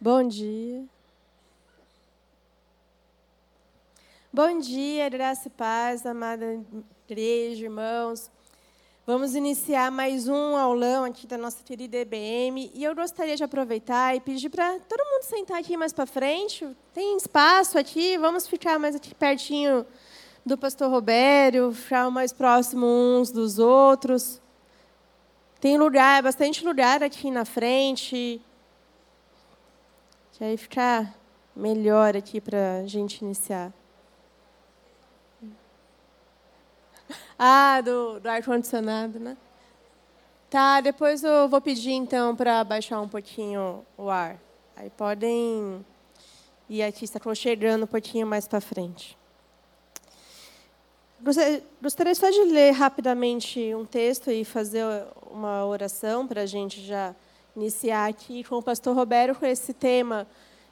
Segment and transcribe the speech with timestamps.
[0.00, 0.84] Bom dia.
[4.32, 6.64] Bom dia, graça e paz, amada
[7.08, 8.30] igreja, irmãos.
[9.04, 12.70] Vamos iniciar mais um aulão aqui da nossa querida EBM.
[12.74, 16.64] E eu gostaria de aproveitar e pedir para todo mundo sentar aqui mais para frente.
[16.94, 19.84] Tem espaço aqui, vamos ficar mais aqui pertinho
[20.46, 24.40] do pastor Robério, ficar mais próximo uns dos outros.
[25.60, 28.40] Tem lugar, bastante lugar aqui na frente.
[30.38, 31.18] Que aí ficar
[31.54, 33.72] melhor aqui para a gente iniciar.
[37.36, 39.36] Ah, do, do ar-condicionado, né?
[40.48, 44.38] Tá, depois eu vou pedir então para baixar um pouquinho o ar.
[44.76, 45.84] Aí podem
[46.68, 49.18] ir aqui, está chegando um pouquinho mais para frente.
[51.82, 54.84] Gostaria só de ler rapidamente um texto e fazer
[55.32, 57.12] uma oração para a gente já
[57.56, 60.26] iniciar aqui com o pastor Roberto com esse tema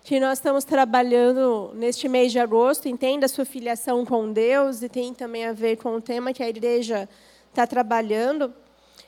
[0.05, 2.89] que nós estamos trabalhando neste mês de agosto.
[2.89, 6.43] Entenda a sua filiação com Deus e tem também a ver com o tema que
[6.43, 7.09] a igreja
[7.51, 8.55] está trabalhando.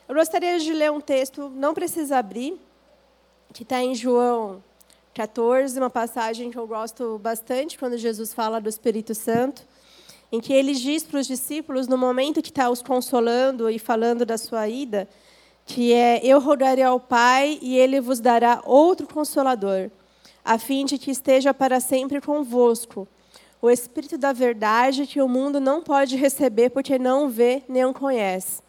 [0.07, 2.59] Eu gostaria de ler um texto, não precisa abrir,
[3.53, 4.61] que está em João
[5.13, 9.61] 14, uma passagem que eu gosto bastante quando Jesus fala do Espírito Santo,
[10.31, 14.25] em que ele diz para os discípulos, no momento que está os consolando e falando
[14.25, 15.07] da sua ida,
[15.69, 19.91] que é: Eu rogarei ao Pai e ele vos dará outro consolador,
[20.43, 23.07] a fim de que esteja para sempre convosco.
[23.61, 27.93] O Espírito da Verdade que o mundo não pode receber porque não vê nem o
[27.93, 28.63] conhece.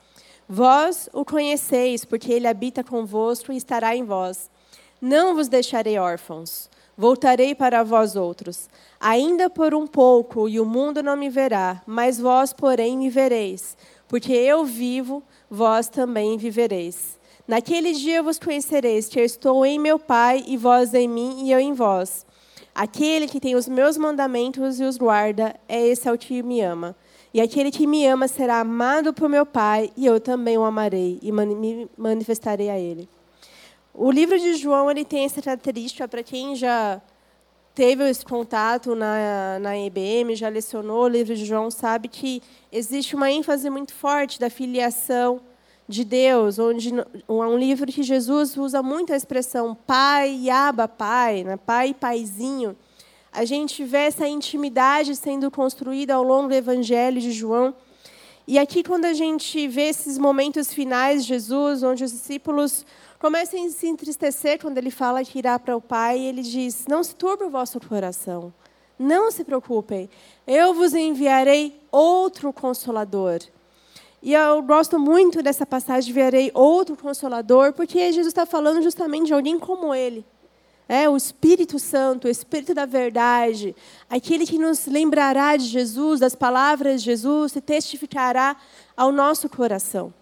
[0.46, 4.50] Vós o conheceis, porque ele habita convosco e estará em vós.
[5.00, 6.68] Não vos deixarei órfãos.
[6.98, 8.68] Voltarei para vós outros.
[9.00, 13.74] Ainda por um pouco, e o mundo não me verá, mas vós, porém, me vereis.
[14.06, 17.18] Porque eu vivo, vós também vivereis.
[17.46, 21.50] Naquele dia vos conhecereis que eu estou em meu Pai, e vós em mim, e
[21.50, 22.24] eu em vós.
[22.72, 26.94] Aquele que tem os meus mandamentos e os guarda, é esse ao que me ama.
[27.34, 31.18] E aquele que me ama será amado por meu Pai, e eu também o amarei,
[31.20, 33.08] e me manifestarei a ele.
[33.92, 37.02] O livro de João ele tem essa característica, para quem já
[37.74, 43.16] teve esse contato na, na IBM, já lecionou o livro de João, sabe que existe
[43.16, 45.40] uma ênfase muito forte da filiação
[45.90, 50.86] de Deus, onde é um livro que Jesus usa muito a expressão pai e aba
[50.86, 51.56] pai, né?
[51.56, 52.76] pai e paizinho.
[53.32, 57.74] A gente vê essa intimidade sendo construída ao longo do Evangelho de João.
[58.46, 62.84] E aqui, quando a gente vê esses momentos finais de Jesus, onde os discípulos
[63.18, 67.04] começam a se entristecer quando ele fala que irá para o Pai, ele diz: Não
[67.04, 68.52] se turbe o vosso coração,
[68.98, 70.10] não se preocupem,
[70.46, 73.40] eu vos enviarei outro consolador
[74.22, 79.34] e eu gosto muito dessa passagem, verei outro consolador, porque Jesus está falando justamente de
[79.34, 80.24] alguém como ele.
[80.86, 83.74] É, o Espírito Santo, o Espírito da verdade,
[84.10, 88.56] aquele que nos lembrará de Jesus, das palavras de Jesus, e testificará
[88.96, 90.12] ao nosso coração.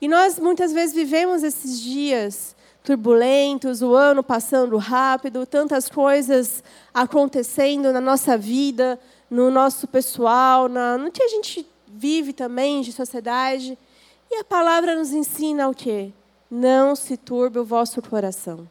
[0.00, 6.62] E nós muitas vezes vivemos esses dias turbulentos, o ano passando rápido, tantas coisas
[6.94, 8.98] acontecendo na nossa vida,
[9.30, 13.78] no nosso pessoal, na, no que a gente vive também de sociedade.
[14.30, 16.12] E a palavra nos ensina o quê?
[16.50, 18.68] Não se turbe o vosso coração.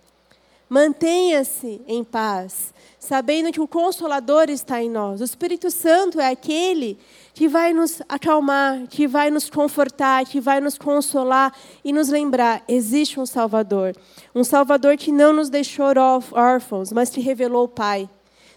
[0.69, 5.19] Mantenha-se em paz, sabendo que o Consolador está em nós.
[5.19, 7.00] O Espírito Santo é aquele
[7.34, 11.51] que vai nos acalmar, que vai nos confortar, que vai nos consolar
[11.84, 13.96] e nos lembrar: existe um Salvador.
[14.36, 15.88] Um Salvador que não nos deixou
[16.34, 18.07] órfãos, mas que revelou o Pai.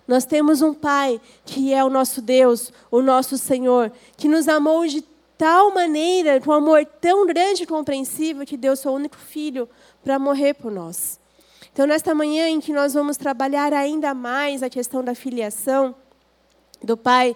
[0.06, 4.86] Nós temos um Pai que é o nosso Deus, o nosso Senhor, que nos amou
[4.86, 5.02] de
[5.38, 9.68] tal maneira, com um amor tão grande e compreensível, que deu seu único filho
[10.04, 11.18] para morrer por nós.
[11.72, 15.94] Então, nesta manhã em que nós vamos trabalhar ainda mais a questão da filiação
[16.82, 17.34] do Pai,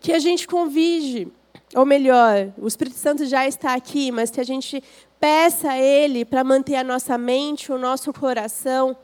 [0.00, 1.28] que a gente convide,
[1.74, 4.82] ou melhor, o Espírito Santo já está aqui, mas que a gente
[5.20, 8.96] peça a Ele para manter a nossa mente, o nosso coração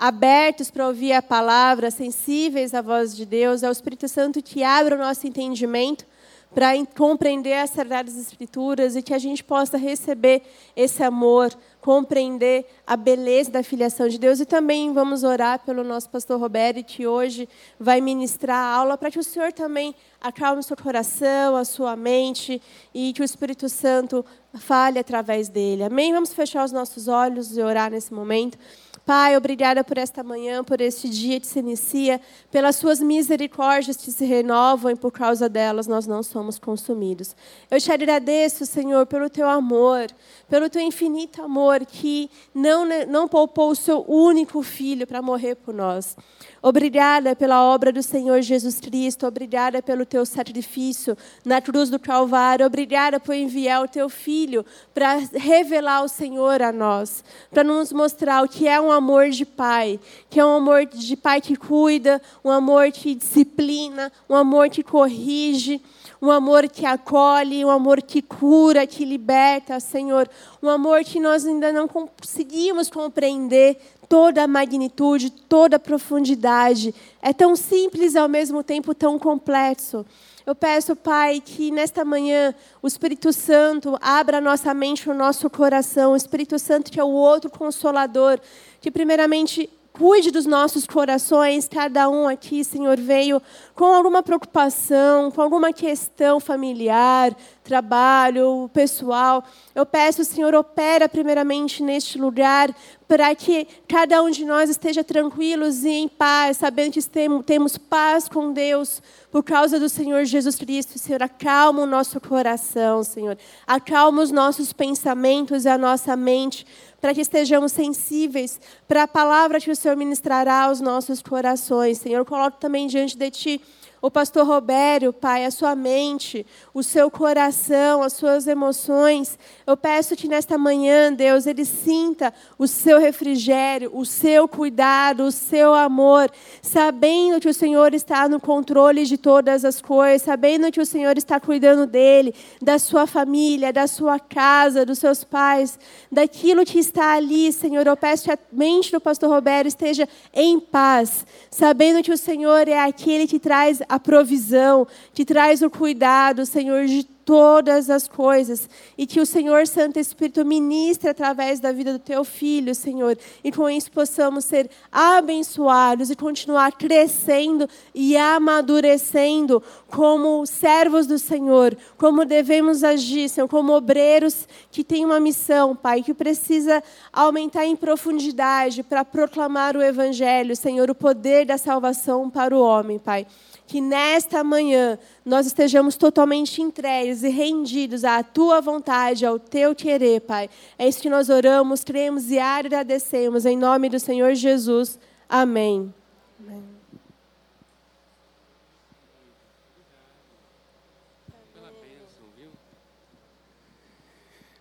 [0.00, 4.64] abertos para ouvir a palavra, sensíveis à voz de Deus, é o Espírito Santo que
[4.64, 6.06] abre o nosso entendimento
[6.54, 10.42] para compreender as verdades das Escrituras e que a gente possa receber
[10.74, 11.52] esse amor,
[11.82, 14.40] compreender a beleza da filiação de Deus.
[14.40, 17.48] E também vamos orar pelo nosso pastor Roberto, que hoje
[17.78, 21.94] vai ministrar a aula, para que o Senhor também acalme o seu coração, a sua
[21.94, 22.60] mente
[22.92, 25.84] e que o Espírito Santo fale através dele.
[25.84, 26.12] Amém?
[26.12, 28.58] Vamos fechar os nossos olhos e orar nesse momento.
[29.06, 32.20] Pai, obrigada por esta manhã, por este dia que se inicia,
[32.50, 37.34] pelas suas misericórdias que se renovam e por causa delas nós não somos consumidos.
[37.70, 40.06] Eu te agradeço, Senhor, pelo teu amor,
[40.48, 45.74] pelo teu infinito amor que não, não poupou o seu único filho para morrer por
[45.74, 46.16] nós.
[46.62, 52.66] Obrigada pela obra do Senhor Jesus Cristo, obrigada pelo teu sacrifício na cruz do Calvário,
[52.66, 58.44] obrigada por enviar o teu filho para revelar o Senhor a nós, para nos mostrar
[58.44, 59.98] o que é um amor de pai,
[60.28, 64.82] que é um amor de pai que cuida, um amor que disciplina, um amor que
[64.82, 65.80] corrige
[66.22, 70.28] um amor que acolhe, um amor que cura, que liberta, Senhor,
[70.62, 73.78] um amor que nós ainda não conseguimos compreender
[74.08, 76.94] toda a magnitude, toda a profundidade.
[77.22, 80.04] É tão simples ao mesmo tempo tão complexo.
[80.44, 85.48] Eu peço, Pai, que nesta manhã o Espírito Santo abra a nossa mente, o nosso
[85.48, 88.38] coração, o Espírito Santo que é o outro consolador,
[88.80, 93.42] que primeiramente Cuide dos nossos corações, cada um aqui, Senhor, veio
[93.80, 97.34] com alguma preocupação, com alguma questão familiar,
[97.64, 99.42] trabalho, pessoal.
[99.74, 102.76] Eu peço, Senhor, opera primeiramente neste lugar,
[103.08, 108.28] para que cada um de nós esteja tranquilos e em paz, sabendo que temos paz
[108.28, 110.98] com Deus por causa do Senhor Jesus Cristo.
[110.98, 113.38] Senhor, acalma o nosso coração, Senhor.
[113.66, 116.66] Acalma os nossos pensamentos e a nossa mente
[117.00, 121.98] para que estejamos sensíveis para a palavra que o Senhor ministrará aos nossos corações.
[121.98, 123.60] Senhor, coloco também diante de Ti
[124.02, 129.38] o pastor Robério, Pai, a sua mente, o seu coração, as suas emoções.
[129.66, 135.32] Eu peço que nesta manhã, Deus, ele sinta o seu refrigério, o seu cuidado, o
[135.32, 136.30] seu amor,
[136.62, 141.18] sabendo que o Senhor está no controle de todas as coisas, sabendo que o Senhor
[141.18, 145.78] está cuidando dele, da sua família, da sua casa, dos seus pais,
[146.10, 147.86] daquilo que está ali, Senhor.
[147.86, 152.66] Eu peço que a mente do pastor Robério esteja em paz, sabendo que o Senhor
[152.66, 158.68] é aquele que traz a provisão, que traz o cuidado, Senhor, de todas as coisas.
[158.96, 163.50] E que o Senhor Santo Espírito ministre através da vida do teu filho, Senhor, e
[163.50, 172.24] com isso possamos ser abençoados e continuar crescendo e amadurecendo como servos do Senhor, como
[172.24, 176.82] devemos agir, Senhor, como obreiros que têm uma missão, Pai, que precisa
[177.12, 182.98] aumentar em profundidade para proclamar o evangelho, Senhor, o poder da salvação para o homem,
[182.98, 183.26] Pai
[183.70, 190.22] que nesta manhã nós estejamos totalmente entregues e rendidos à tua vontade, ao teu querer,
[190.22, 190.50] Pai.
[190.76, 194.98] É isso que nós oramos, cremos e agradecemos em nome do Senhor Jesus.
[195.28, 195.94] Amém.
[196.40, 196.64] Amém.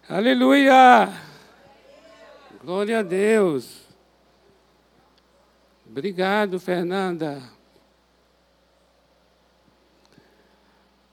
[0.08, 1.10] Aleluia!
[2.64, 3.88] Glória a Deus.
[5.90, 7.42] Obrigado, Fernanda.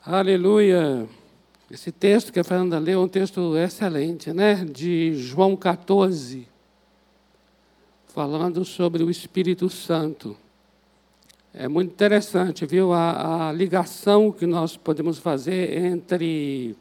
[0.08, 1.08] Aleluia.
[1.68, 4.64] Esse texto que a Fernanda leu é um texto excelente, né?
[4.64, 6.46] De João 14,
[8.06, 10.36] falando sobre o Espírito Santo.
[11.52, 12.92] É muito interessante, viu?
[12.92, 16.76] A, a ligação que nós podemos fazer entre,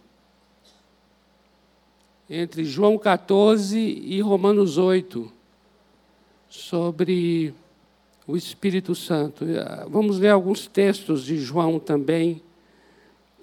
[2.29, 5.31] entre João 14 e Romanos 8,
[6.47, 7.55] sobre
[8.27, 9.43] o Espírito Santo.
[9.89, 12.39] Vamos ler alguns textos de João também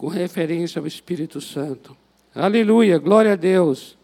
[0.03, 1.97] com referência ao Espírito Santo.
[2.35, 3.97] Aleluia, glória a Deus.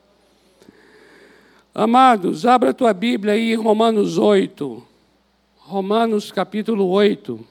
[1.75, 4.81] Amados, abra tua Bíblia aí em Romanos 8.
[5.57, 7.45] Romanos capítulo 8.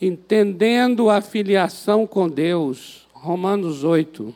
[0.00, 3.06] Entendendo a filiação com Deus.
[3.12, 4.34] Romanos 8.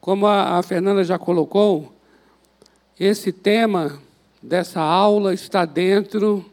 [0.00, 1.91] Como a, a Fernanda já colocou,
[2.98, 3.98] esse tema
[4.42, 6.44] dessa aula está dentro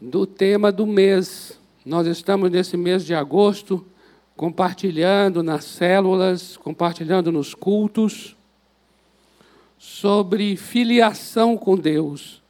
[0.00, 1.58] do tema do mês.
[1.84, 3.84] Nós estamos nesse mês de agosto
[4.36, 8.36] compartilhando nas células, compartilhando nos cultos
[9.76, 12.40] sobre filiação com Deus,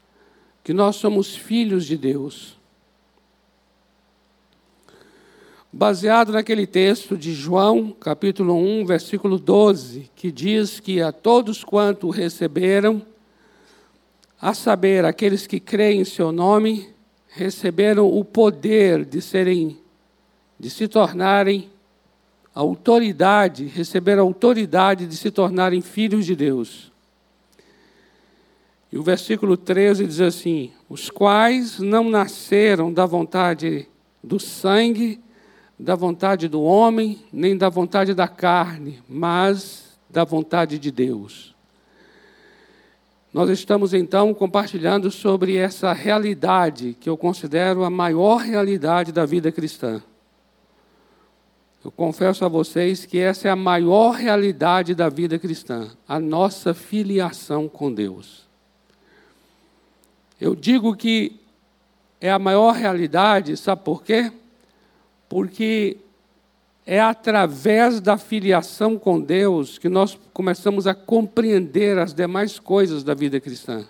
[0.62, 2.57] que nós somos filhos de Deus.
[5.70, 12.08] Baseado naquele texto de João, capítulo 1, versículo 12, que diz que a todos quanto
[12.08, 13.02] receberam,
[14.40, 16.88] a saber, aqueles que creem em seu nome,
[17.28, 19.78] receberam o poder de serem,
[20.58, 21.68] de se tornarem
[22.54, 26.90] autoridade, receberam a autoridade de se tornarem filhos de Deus.
[28.90, 33.86] E o versículo 13 diz assim: os quais não nasceram da vontade
[34.24, 35.20] do sangue,
[35.78, 41.54] da vontade do homem, nem da vontade da carne, mas da vontade de Deus.
[43.32, 49.52] Nós estamos então compartilhando sobre essa realidade que eu considero a maior realidade da vida
[49.52, 50.02] cristã.
[51.84, 56.74] Eu confesso a vocês que essa é a maior realidade da vida cristã, a nossa
[56.74, 58.48] filiação com Deus.
[60.40, 61.38] Eu digo que
[62.20, 64.32] é a maior realidade, sabe por quê?
[65.28, 65.98] Porque
[66.86, 73.12] é através da filiação com Deus que nós começamos a compreender as demais coisas da
[73.12, 73.86] vida cristã.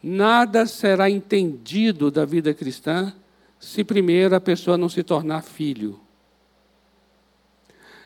[0.00, 3.12] Nada será entendido da vida cristã
[3.58, 6.00] se primeiro a pessoa não se tornar filho.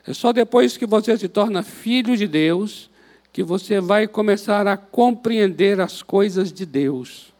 [0.07, 2.89] É só depois que você se torna filho de Deus
[3.31, 7.33] que você vai começar a compreender as coisas de Deus.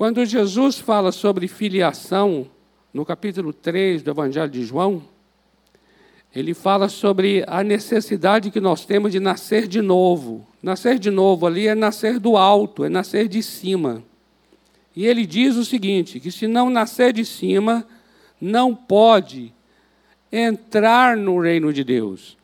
[0.00, 2.46] Quando Jesus fala sobre filiação,
[2.90, 5.02] no capítulo 3 do Evangelho de João,
[6.34, 10.48] ele fala sobre a necessidade que nós temos de nascer de novo.
[10.62, 14.02] Nascer de novo ali é nascer do alto, é nascer de cima.
[14.96, 17.86] E ele diz o seguinte: que se não nascer de cima,
[18.40, 19.52] não pode
[20.32, 22.38] entrar no reino de Deus.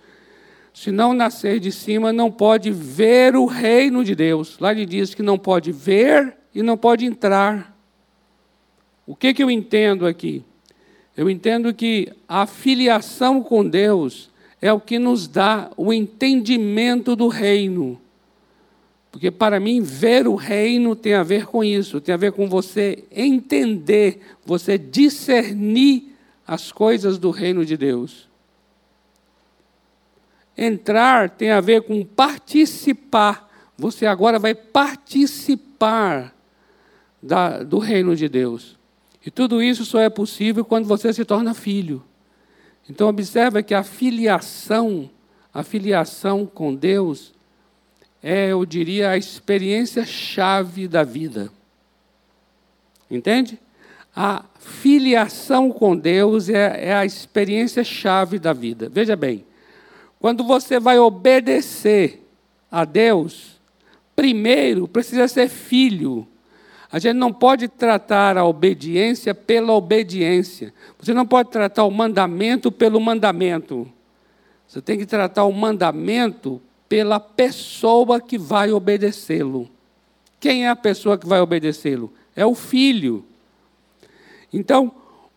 [0.75, 4.59] Se não nascer de cima, não pode ver o reino de Deus.
[4.59, 7.77] Lá ele diz que não pode ver e não pode entrar.
[9.07, 10.43] O que, que eu entendo aqui?
[11.15, 17.29] Eu entendo que a filiação com Deus é o que nos dá o entendimento do
[17.29, 18.01] reino.
[19.13, 22.49] Porque para mim, ver o reino tem a ver com isso, tem a ver com
[22.49, 28.31] você entender, você discernir as coisas do reino de Deus.
[30.57, 33.47] Entrar tem a ver com participar.
[33.77, 36.35] Você agora vai participar
[37.23, 38.77] da, do reino de Deus.
[39.25, 42.03] E tudo isso só é possível quando você se torna filho.
[42.89, 45.11] Então observa que a filiação,
[45.53, 47.35] a filiação com Deus
[48.23, 51.51] é, eu diria, a experiência chave da vida.
[53.11, 53.59] Entende?
[54.15, 58.89] A filiação com Deus é, é a experiência chave da vida.
[58.89, 59.45] Veja bem,
[60.19, 62.27] quando você vai obedecer
[62.71, 63.61] a Deus,
[64.17, 66.27] primeiro precisa ser filho
[66.91, 70.73] a gente não pode tratar a obediência pela obediência.
[70.99, 73.91] Você não pode tratar o mandamento pelo mandamento.
[74.67, 79.69] Você tem que tratar o mandamento pela pessoa que vai obedecê-lo.
[80.39, 82.13] Quem é a pessoa que vai obedecê-lo?
[82.35, 83.25] É o filho.
[84.53, 84.93] Então,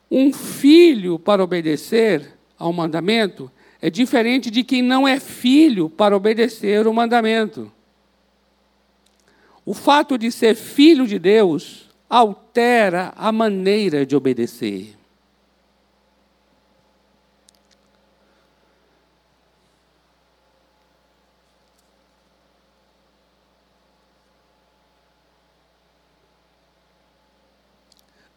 [0.10, 3.52] um filho para obedecer ao mandamento
[3.82, 7.72] é diferente de quem não é filho para obedecer o mandamento.
[9.70, 14.98] O fato de ser filho de Deus altera a maneira de obedecer.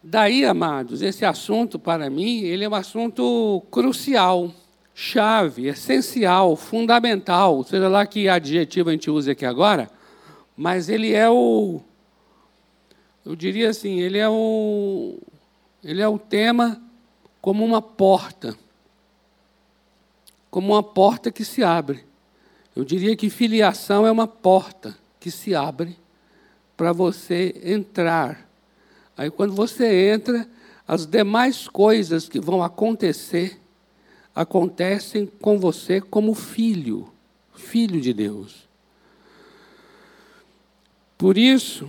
[0.03, 4.53] Daí, amados, esse assunto para mim, ele é um assunto crucial,
[4.95, 9.89] chave, essencial, fundamental, seja lá que adjetivo a gente use aqui agora,
[10.57, 11.81] mas ele é o,
[13.25, 15.19] eu diria assim, ele é o,
[15.83, 16.83] ele é o tema
[17.41, 18.57] como uma porta,
[20.51, 22.05] como uma porta que se abre.
[22.75, 25.97] Eu diria que filiação é uma porta que se abre
[26.77, 28.49] para você entrar.
[29.17, 30.49] Aí quando você entra,
[30.87, 33.61] as demais coisas que vão acontecer
[34.35, 37.13] acontecem com você como filho,
[37.55, 38.69] filho de Deus.
[41.23, 41.89] Por isso,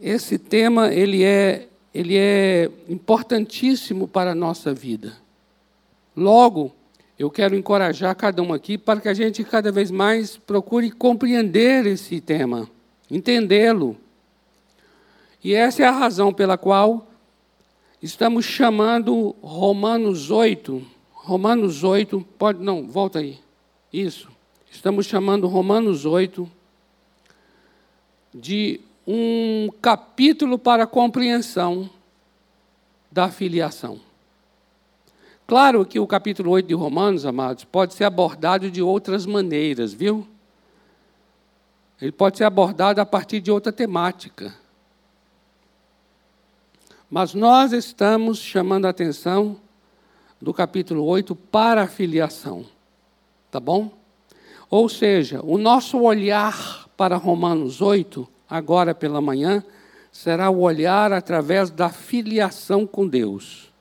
[0.00, 5.16] esse tema ele é, ele é importantíssimo para a nossa vida.
[6.16, 6.72] Logo,
[7.18, 11.84] eu quero encorajar cada um aqui para que a gente cada vez mais procure compreender
[11.86, 12.70] esse tema,
[13.10, 13.96] entendê-lo.
[15.42, 17.08] E essa é a razão pela qual
[18.00, 23.40] estamos chamando Romanos 8, Romanos 8, pode não, volta aí.
[23.92, 24.28] Isso.
[24.70, 26.48] Estamos chamando Romanos 8
[28.34, 31.88] de um capítulo para compreensão
[33.12, 34.00] da filiação.
[35.46, 40.26] Claro que o capítulo 8 de Romanos, amados, pode ser abordado de outras maneiras, viu?
[42.00, 44.54] Ele pode ser abordado a partir de outra temática.
[47.10, 49.60] Mas nós estamos chamando a atenção
[50.40, 52.64] do capítulo 8 para a filiação.
[53.50, 53.92] Tá bom?
[54.68, 59.64] Ou seja, o nosso olhar para Romanos 8, agora pela manhã,
[60.12, 63.72] será o olhar através da filiação com Deus.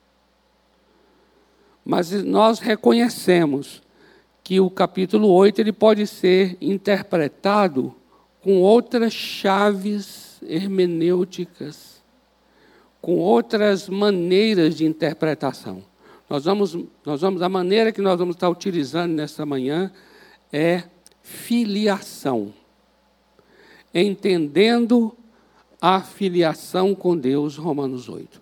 [1.86, 3.82] Mas nós reconhecemos
[4.44, 7.94] que o capítulo 8 ele pode ser interpretado
[8.42, 12.02] com outras chaves hermenêuticas,
[13.02, 15.84] com outras maneiras de interpretação.
[16.30, 19.92] Nós vamos, nós vamos, a maneira que nós vamos estar utilizando nessa manhã
[20.52, 20.84] é
[21.22, 22.54] filiação.
[23.94, 25.16] Entendendo
[25.82, 28.42] a filiação com Deus, Romanos 8.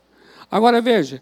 [0.50, 1.22] Agora veja,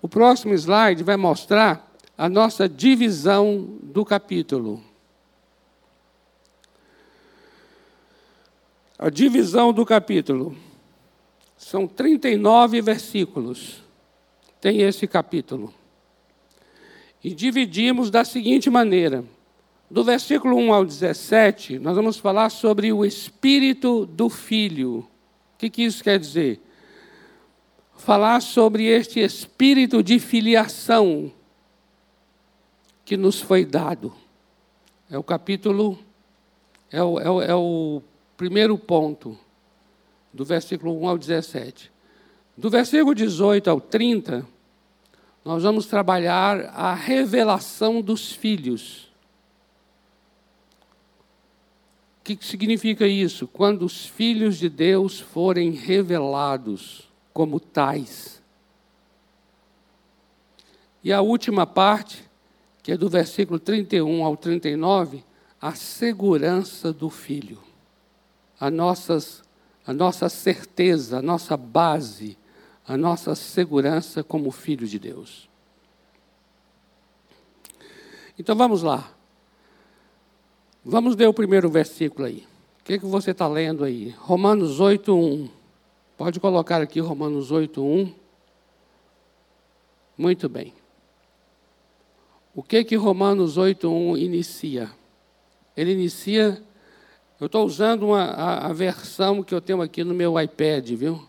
[0.00, 4.82] o próximo slide vai mostrar a nossa divisão do capítulo.
[8.98, 10.56] A divisão do capítulo.
[11.56, 13.82] São 39 versículos.
[14.60, 15.74] Tem esse capítulo.
[17.22, 19.24] E dividimos da seguinte maneira:
[19.90, 24.98] do versículo 1 ao 17, nós vamos falar sobre o espírito do filho.
[24.98, 26.60] O que, que isso quer dizer?
[28.04, 31.32] falar sobre este espírito de filiação
[33.02, 34.14] que nos foi dado.
[35.10, 35.98] É o capítulo,
[36.90, 38.02] é o, é o, é o
[38.36, 39.38] primeiro ponto,
[40.30, 41.90] do versículo 1 ao 17.
[42.54, 44.46] Do versículo 18 ao 30,
[45.42, 49.10] nós vamos trabalhar a revelação dos filhos.
[52.13, 53.46] O que significa isso?
[53.46, 58.42] Quando os filhos de Deus forem revelados como tais.
[61.02, 62.24] E a última parte,
[62.82, 65.22] que é do versículo 31 ao 39,
[65.60, 67.62] a segurança do filho.
[68.58, 69.42] A, nossas,
[69.86, 72.38] a nossa certeza, a nossa base,
[72.86, 75.46] a nossa segurança como filho de Deus.
[78.38, 79.13] Então vamos lá.
[80.84, 82.44] Vamos ver o primeiro versículo aí.
[82.80, 84.14] O que, que você está lendo aí?
[84.18, 85.48] Romanos 8, 1.
[86.16, 88.12] Pode colocar aqui Romanos 8:1.
[90.16, 90.72] Muito bem.
[92.54, 94.90] O que que Romanos 8:1 inicia?
[95.76, 96.62] Ele inicia
[97.40, 101.28] eu estou usando uma, a, a, versão que eu tenho aqui no meu iPad, viu?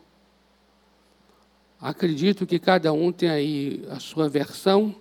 [1.81, 4.95] Acredito que cada um tem aí a sua versão,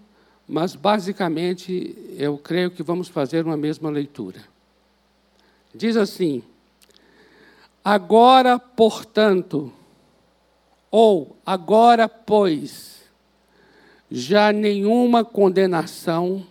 [0.49, 4.53] mas basicamente eu creio que vamos fazer uma mesma leitura.
[5.74, 6.42] Diz assim:
[7.84, 9.72] Agora, portanto,
[10.90, 13.02] ou agora, pois,
[14.10, 16.46] já nenhuma condenação,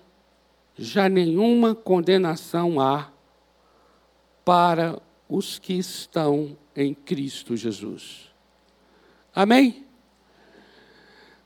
[0.78, 3.10] já nenhuma condenação há
[4.44, 8.30] para os que estão em Cristo Jesus.
[9.34, 9.86] Amém?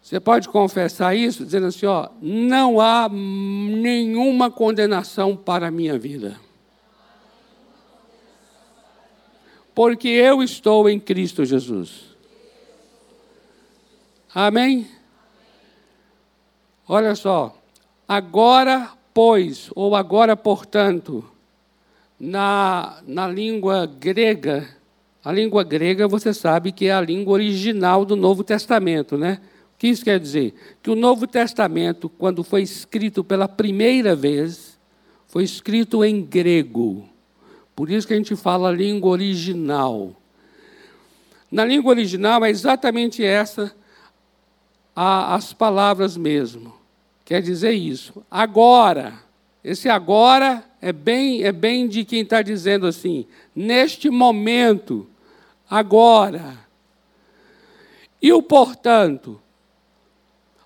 [0.01, 6.39] Você pode confessar isso dizendo assim, ó, não há nenhuma condenação para a minha vida.
[9.77, 12.05] Porque eu estou em Cristo Jesus.
[14.33, 14.87] Amém?
[16.87, 17.55] Olha só,
[18.07, 21.23] agora, pois, ou agora, portanto,
[22.19, 24.67] na, na língua grega,
[25.23, 29.39] a língua grega você sabe que é a língua original do Novo Testamento, né?
[29.75, 30.55] O que isso quer dizer?
[30.81, 34.79] Que o Novo Testamento, quando foi escrito pela primeira vez,
[35.27, 37.07] foi escrito em grego.
[37.77, 40.15] Por isso que a gente fala língua original.
[41.51, 43.71] Na língua original é exatamente essa
[44.95, 46.73] a, as palavras mesmo.
[47.23, 48.25] Quer dizer isso.
[48.31, 49.13] Agora.
[49.63, 55.05] Esse agora é bem, é bem de quem está dizendo assim, neste momento,
[55.69, 56.57] agora.
[58.19, 59.39] E o portanto?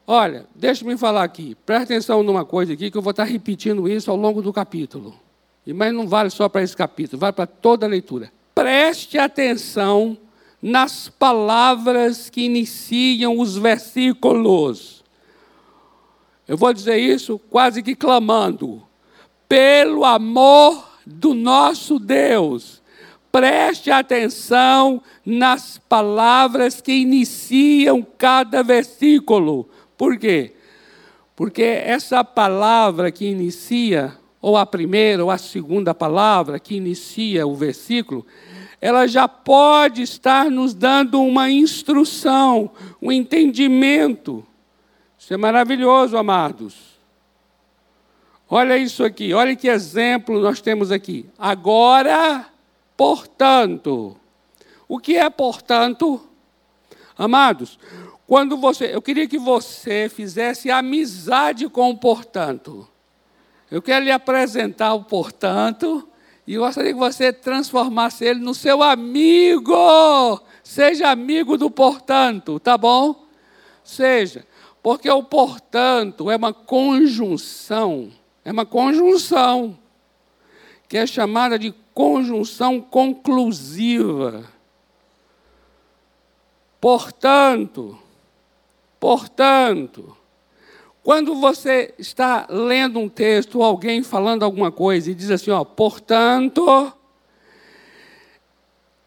[0.08, 4.12] Olha, deixa-me falar aqui, presta atenção numa coisa aqui, que eu vou estar repetindo isso
[4.12, 5.20] ao longo do capítulo.
[5.66, 8.32] Mas não vale só para esse capítulo, vale para toda a leitura.
[8.56, 10.18] Preste atenção
[10.62, 15.04] nas palavras que iniciam os versículos.
[16.48, 18.84] Eu vou dizer isso quase que clamando.
[19.48, 22.82] Pelo amor do nosso Deus,
[23.32, 29.70] preste atenção nas palavras que iniciam cada versículo.
[29.98, 30.54] Por quê?
[31.36, 37.56] Porque essa palavra que inicia ou a primeira ou a segunda palavra que inicia o
[37.56, 38.26] versículo,
[38.80, 44.44] ela já pode estar nos dando uma instrução, um entendimento.
[45.20, 47.00] Isso é maravilhoso, amados.
[48.50, 51.30] Olha isso aqui, olha que exemplo nós temos aqui.
[51.38, 52.48] Agora,
[52.98, 54.18] portanto.
[54.90, 56.20] O que é portanto?
[57.18, 57.80] Amados,
[58.28, 62.88] quando você, eu queria que você fizesse amizade com o portanto.
[63.72, 66.06] Eu quero lhe apresentar o portanto
[66.46, 69.74] e gostaria que você transformasse ele no seu amigo.
[70.62, 73.26] Seja amigo do portanto, tá bom?
[73.82, 74.46] Seja,
[74.84, 78.12] porque o portanto é uma conjunção
[78.44, 79.78] É uma conjunção,
[80.90, 84.44] que é chamada de conjunção conclusiva.
[86.80, 87.98] Portanto,
[89.00, 90.18] portanto,
[91.04, 95.64] quando você está lendo um texto ou alguém falando alguma coisa e diz assim, ó,
[95.64, 96.94] portanto,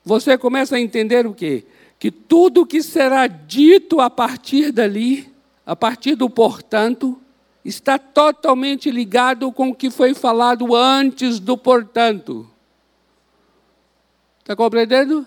[0.04, 1.64] você começa a entender o quê?
[1.98, 5.32] Que tudo que será dito a partir dali,
[5.64, 7.18] a partir do portanto,
[7.64, 12.48] está totalmente ligado com o que foi falado antes do portanto.
[14.40, 15.26] Está compreendendo?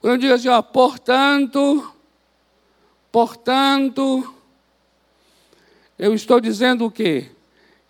[0.00, 1.94] Quando eu digo assim, ó, portanto,
[3.10, 4.33] portanto,
[5.98, 7.26] eu estou dizendo o quê?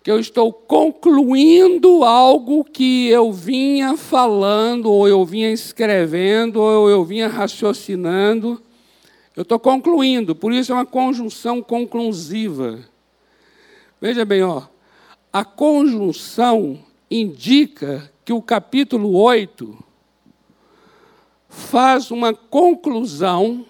[0.03, 7.03] Que eu estou concluindo algo que eu vinha falando, ou eu vinha escrevendo, ou eu
[7.03, 8.61] vinha raciocinando.
[9.35, 12.79] Eu estou concluindo, por isso é uma conjunção conclusiva.
[13.99, 14.63] Veja bem, ó,
[15.33, 19.83] a conjunção indica que o capítulo 8
[21.49, 23.65] faz uma conclusão,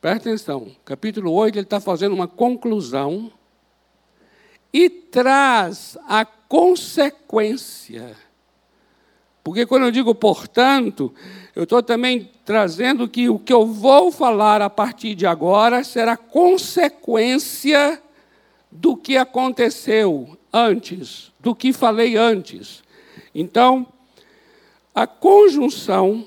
[0.00, 3.30] presta atenção, capítulo 8 ele está fazendo uma conclusão
[4.76, 8.14] e traz a consequência.
[9.42, 11.14] Porque quando eu digo portanto,
[11.54, 16.14] eu estou também trazendo que o que eu vou falar a partir de agora será
[16.14, 18.02] consequência
[18.70, 22.82] do que aconteceu antes, do que falei antes.
[23.34, 23.86] Então,
[24.94, 26.26] a conjunção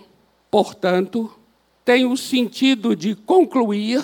[0.50, 1.32] portanto,
[1.86, 4.04] tem o sentido de concluir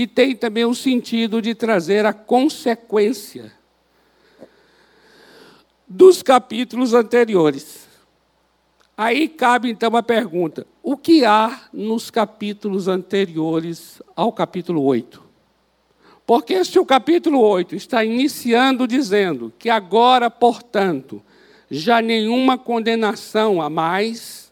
[0.00, 3.52] e tem também o sentido de trazer a consequência
[5.86, 7.86] dos capítulos anteriores.
[8.96, 15.22] Aí cabe então a pergunta: o que há nos capítulos anteriores ao capítulo 8?
[16.26, 21.20] Porque se o capítulo 8 está iniciando dizendo que agora, portanto,
[21.70, 24.50] já nenhuma condenação a mais,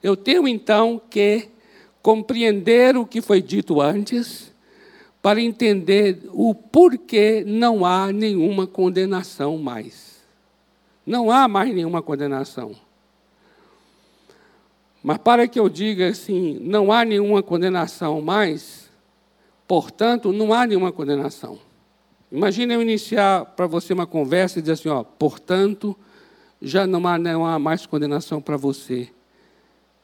[0.00, 1.48] eu tenho então que
[2.00, 4.53] compreender o que foi dito antes,
[5.24, 10.22] para entender o porquê não há nenhuma condenação mais.
[11.06, 12.76] Não há mais nenhuma condenação.
[15.02, 18.90] Mas para que eu diga assim, não há nenhuma condenação mais,
[19.66, 21.58] portanto, não há nenhuma condenação.
[22.30, 25.96] Imagina eu iniciar para você uma conversa e dizer assim, ó, portanto,
[26.60, 29.08] já não há, não há mais condenação para você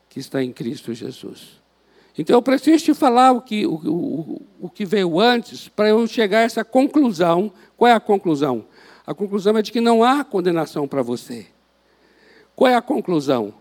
[0.09, 1.60] que está em Cristo Jesus.
[2.17, 6.07] Então eu preciso te falar o que, o, o, o que veio antes para eu
[6.07, 7.53] chegar a essa conclusão.
[7.77, 8.65] Qual é a conclusão?
[9.07, 11.47] A conclusão é de que não há condenação para você.
[12.55, 13.55] Qual é a conclusão?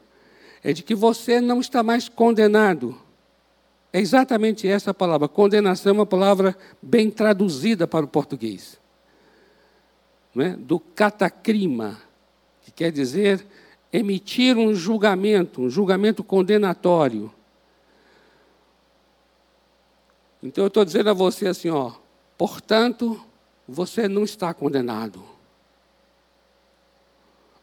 [0.63, 2.97] É de que você não está mais condenado.
[3.91, 5.27] É exatamente essa palavra.
[5.27, 8.79] Condenação é uma palavra bem traduzida para o português.
[10.37, 10.49] É?
[10.49, 11.99] Do catacrima,
[12.61, 13.45] que quer dizer
[13.91, 17.31] emitir um julgamento, um julgamento condenatório.
[20.41, 21.91] Então eu estou dizendo a você assim, ó,
[22.37, 23.21] portanto,
[23.67, 25.23] você não está condenado.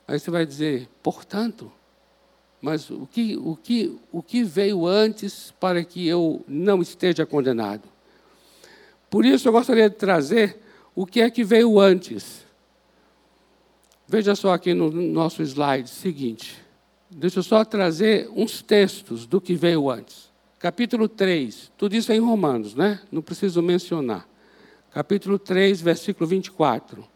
[0.07, 1.73] Aí você vai dizer, portanto,
[2.61, 7.89] mas o que, o que, o que veio antes para que eu não esteja condenado?
[9.11, 10.61] Por isso eu gostaria de trazer
[10.95, 12.45] o que é que veio antes.
[14.09, 16.63] Veja só aqui no nosso slide seguinte.
[17.11, 20.31] Deixa eu só trazer uns textos do que veio antes.
[20.67, 23.01] Capítulo 3, tudo isso é em Romanos, né?
[23.13, 24.27] Não preciso mencionar.
[24.91, 27.07] Capítulo 3, versículo 24.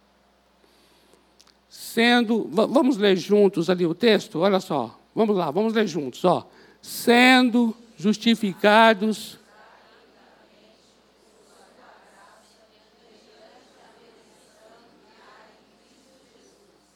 [1.69, 4.39] Sendo, vamos ler juntos ali o texto?
[4.39, 6.49] Olha só, vamos lá, vamos ler juntos, ó.
[6.81, 9.37] Sendo justificados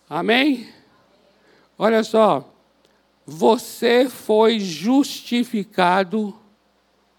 [0.08, 0.68] Amém?
[1.76, 2.48] Olha só,
[3.26, 6.43] você foi justificado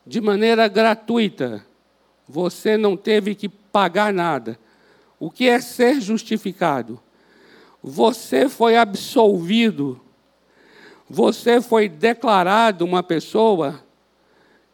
[0.06, 1.66] de maneira gratuita.
[2.28, 4.60] Você não teve que pagar nada.
[5.20, 7.00] O que é ser justificado?
[7.82, 10.00] Você foi absolvido.
[11.10, 13.84] Você foi declarado uma pessoa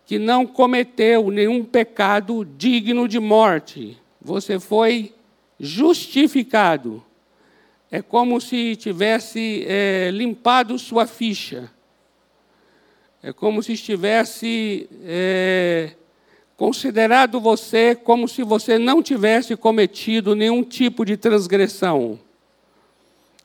[0.05, 3.97] que não cometeu nenhum pecado digno de morte.
[4.21, 5.13] Você foi
[5.59, 7.03] justificado
[7.91, 11.69] é como se tivesse é, limpado sua ficha.
[13.23, 15.91] É como se estivesse é,
[16.57, 22.19] considerado você como se você não tivesse cometido nenhum tipo de transgressão.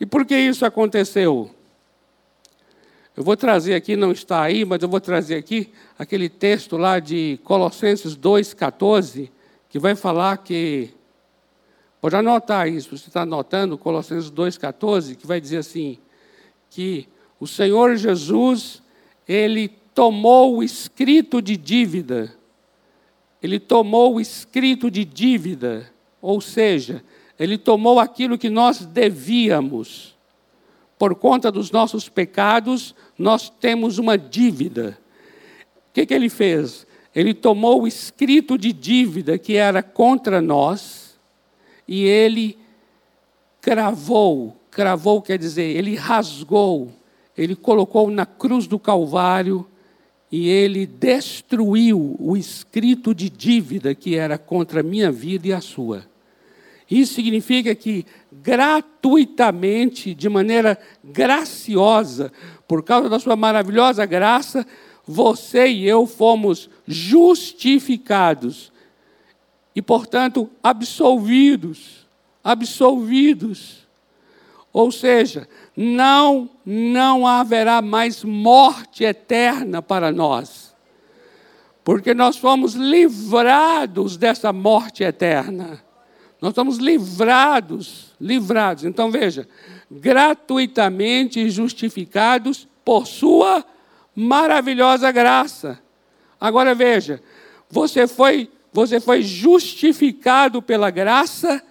[0.01, 1.51] E por que isso aconteceu?
[3.17, 6.99] Eu vou trazer aqui, não está aí, mas eu vou trazer aqui aquele texto lá
[6.99, 9.31] de Colossenses 2,14,
[9.71, 10.95] que vai falar que
[12.07, 15.99] Pode anotar isso, você está anotando Colossenses 2,14, que vai dizer assim,
[16.71, 17.09] que
[17.41, 18.81] o Senhor Jesus,
[19.29, 22.35] ele tomou o escrito de dívida,
[23.43, 27.03] ele tomou o escrito de dívida, ou seja,
[27.39, 30.17] ele tomou aquilo que nós devíamos.
[30.99, 34.99] Por conta dos nossos pecados, nós temos uma dívida.
[35.91, 36.87] O que, que ele fez?
[37.15, 41.19] Ele tomou o escrito de dívida que era contra nós
[41.87, 42.59] e ele
[43.61, 44.57] cravou.
[44.71, 46.93] Cravou quer dizer, ele rasgou,
[47.37, 49.67] ele colocou na cruz do Calvário
[50.31, 55.61] e ele destruiu o escrito de dívida que era contra a minha vida e a
[55.61, 56.05] sua.
[56.91, 62.33] Isso significa que gratuitamente, de maneira graciosa,
[62.67, 64.67] por causa da sua maravilhosa graça,
[65.05, 68.73] você e eu fomos justificados
[69.75, 72.07] e, portanto, absolvidos.
[72.43, 73.87] Absolvidos.
[74.73, 80.75] Ou seja, não não haverá mais morte eterna para nós.
[81.85, 85.85] Porque nós fomos livrados dessa morte eterna.
[86.41, 88.85] Nós estamos livrados, livrados.
[88.85, 89.47] Então veja,
[89.91, 93.65] gratuitamente justificados por sua
[94.15, 95.79] maravilhosa graça.
[96.41, 97.23] Agora veja,
[97.71, 101.63] você foi, você foi justificado pela graça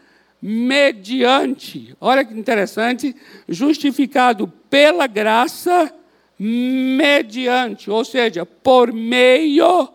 [0.47, 1.95] mediante.
[1.99, 3.15] Olha que interessante,
[3.49, 5.91] justificado pela graça
[6.37, 9.89] mediante, ou seja, por meio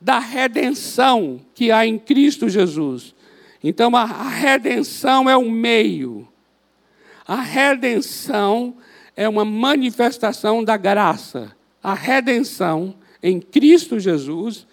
[0.00, 3.12] da redenção que há em Cristo Jesus.
[3.64, 6.28] Então, a redenção é um meio.
[7.26, 8.76] A redenção
[9.16, 11.50] é uma manifestação da graça.
[11.82, 14.68] A redenção em Cristo Jesus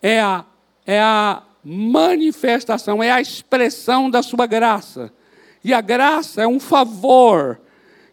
[0.00, 0.44] é a,
[0.86, 5.12] é a manifestação, é a expressão da sua graça.
[5.62, 7.60] E a graça é um favor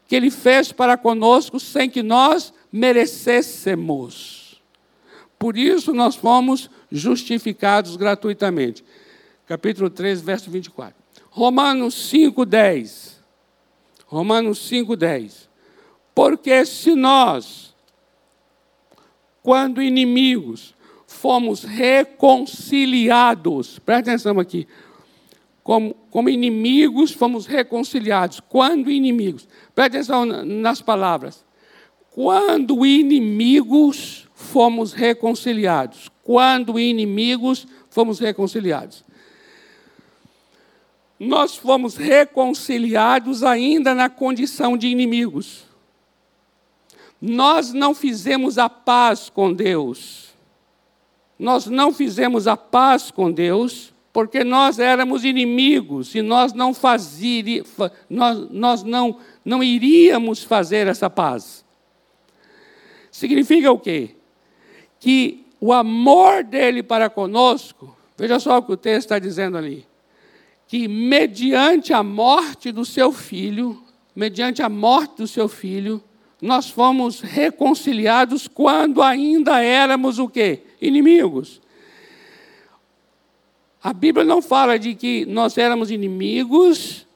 [0.08, 4.62] que ele fez para conosco sem que nós merecêssemos.
[5.40, 8.84] Por isso nós fomos justificados gratuitamente
[9.48, 10.94] capítulo 3, verso 24.
[11.30, 13.24] Romanos 5, 10.
[14.06, 15.50] Romanos 5, 10.
[16.14, 17.74] Porque se nós,
[19.42, 20.76] quando inimigos,
[21.19, 24.67] fomos reconciliados, presta atenção aqui,
[25.63, 28.39] como, como inimigos fomos reconciliados.
[28.39, 31.45] Quando inimigos, presta atenção nas palavras.
[32.12, 36.10] Quando inimigos fomos reconciliados.
[36.23, 39.03] Quando inimigos fomos reconciliados
[41.19, 45.65] nós fomos reconciliados ainda na condição de inimigos.
[47.19, 50.27] Nós não fizemos a paz com Deus.
[51.38, 57.63] Nós não fizemos a paz com Deus porque nós éramos inimigos e nós não fazia,
[58.10, 61.63] nós, nós não, não iríamos fazer essa paz.
[63.12, 64.15] Significa o quê?
[65.00, 69.86] Que o amor dele para conosco, veja só o que o texto está dizendo ali
[70.67, 73.82] que mediante a morte do seu filho,
[74.13, 76.04] mediante a morte do seu filho,
[76.41, 80.63] nós fomos reconciliados quando ainda éramos o quê?
[80.82, 81.62] Inimigos.
[83.82, 87.08] A Bíblia não fala de que nós éramos inimigos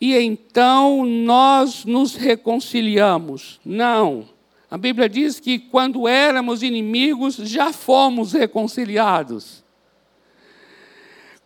[0.00, 3.60] e então nós nos reconciliamos.
[3.64, 4.28] Não.
[4.70, 9.62] A Bíblia diz que quando éramos inimigos já fomos reconciliados.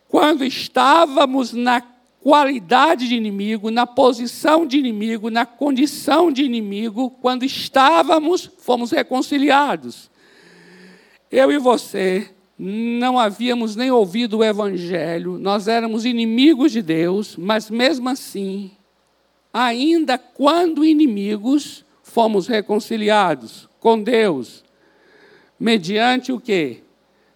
[0.07, 1.81] Quando estávamos na
[2.19, 10.09] qualidade de inimigo, na posição de inimigo, na condição de inimigo, quando estávamos, fomos reconciliados.
[11.31, 17.69] Eu e você não havíamos nem ouvido o Evangelho, nós éramos inimigos de Deus, mas
[17.69, 18.71] mesmo assim,
[19.53, 24.63] ainda quando inimigos, fomos reconciliados com Deus.
[25.59, 26.83] Mediante o quê?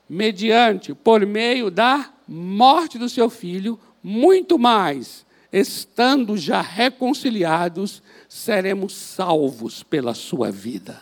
[0.09, 9.83] Mediante, por meio da morte do seu filho, muito mais, estando já reconciliados, seremos salvos
[9.83, 11.01] pela sua vida.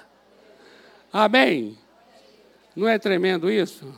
[1.12, 1.78] Amém?
[2.76, 3.94] Não é tremendo isso?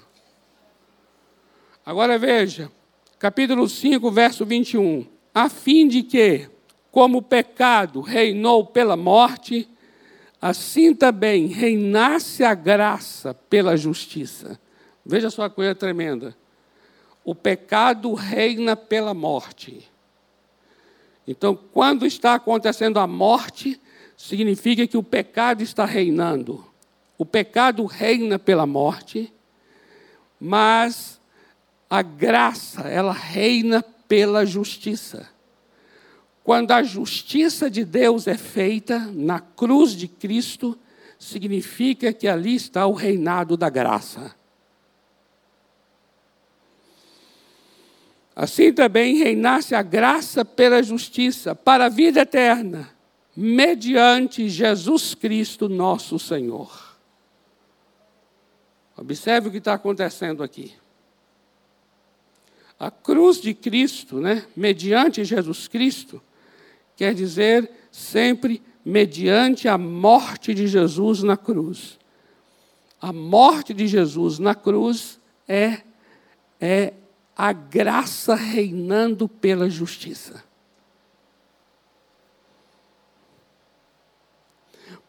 [1.85, 2.71] Agora veja,
[3.19, 5.07] capítulo 5, verso 21.
[5.33, 6.49] A fim de que,
[6.91, 9.69] como o pecado reinou pela morte,
[10.41, 14.59] assim também reinasse a graça pela justiça.
[15.05, 16.35] Veja só a coisa tremenda
[17.23, 19.89] o pecado reina pela morte.
[21.25, 23.79] Então, quando está acontecendo a morte,
[24.17, 26.65] significa que o pecado está reinando.
[27.23, 29.33] O pecado reina pela morte,
[30.37, 31.21] mas
[31.89, 35.29] a graça, ela reina pela justiça.
[36.43, 40.77] Quando a justiça de Deus é feita na cruz de Cristo,
[41.17, 44.35] significa que ali está o reinado da graça.
[48.35, 52.89] Assim também reinasse a graça pela justiça para a vida eterna,
[53.33, 56.82] mediante Jesus Cristo, nosso Senhor.
[59.03, 60.73] Observe o que está acontecendo aqui.
[62.79, 66.21] A cruz de Cristo, né, mediante Jesus Cristo,
[66.95, 71.99] quer dizer sempre mediante a morte de Jesus na cruz.
[73.01, 75.81] A morte de Jesus na cruz é,
[76.61, 76.93] é
[77.35, 80.41] a graça reinando pela justiça.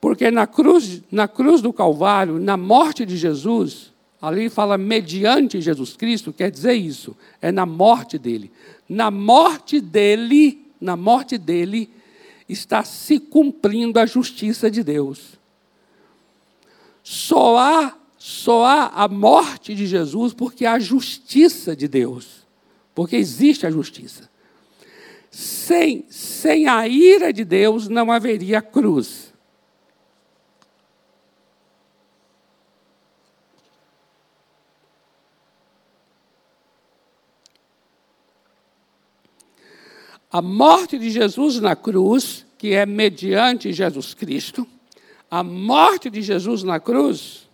[0.04, 3.90] Porque na cruz, na cruz do Calvário, na morte de Jesus,
[4.20, 8.52] ali fala mediante Jesus Cristo, quer dizer isso, é na morte dele.
[8.86, 11.88] Na morte dele, na morte dele,
[12.46, 15.38] está se cumprindo a justiça de Deus.
[17.02, 22.44] Só há, só há a morte de Jesus porque há a justiça de Deus.
[22.94, 24.28] Porque existe a justiça.
[25.30, 29.32] Sem, sem a ira de Deus não haveria cruz.
[40.34, 44.66] A morte de Jesus na cruz, que é mediante Jesus Cristo,
[45.30, 47.48] a morte de Jesus na cruz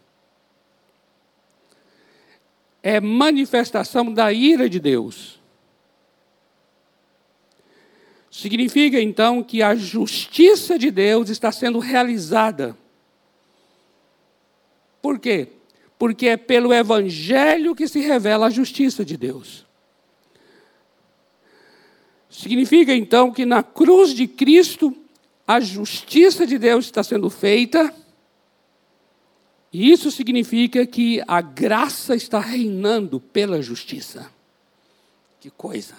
[2.83, 5.39] é manifestação da ira de Deus.
[8.31, 12.75] Significa então que a justiça de Deus está sendo realizada.
[15.03, 15.49] Por quê?
[15.99, 19.69] Porque é pelo Evangelho que se revela a justiça de Deus.
[22.31, 24.97] Significa então que na cruz de Cristo
[25.47, 27.93] a justiça de Deus está sendo feita,
[29.73, 34.31] e isso significa que a graça está reinando pela justiça.
[35.41, 35.97] Que coisa!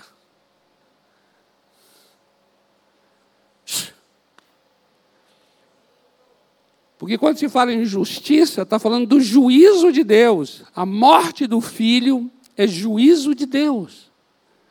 [6.98, 10.64] Porque quando se fala em justiça, está falando do juízo de Deus.
[10.76, 14.12] A morte do filho é juízo de Deus.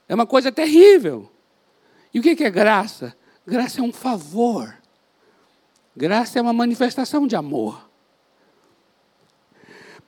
[0.08, 1.30] É uma coisa terrível.
[2.12, 3.16] E o que é graça?
[3.46, 4.76] Graça é um favor.
[5.96, 7.88] Graça é uma manifestação de amor.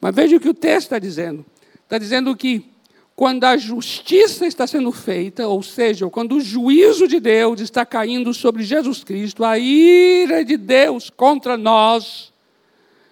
[0.01, 1.45] Mas veja o que o texto está dizendo.
[1.85, 2.71] Está dizendo que
[3.15, 8.33] quando a justiça está sendo feita, ou seja, quando o juízo de Deus está caindo
[8.33, 12.33] sobre Jesus Cristo, a ira de Deus contra nós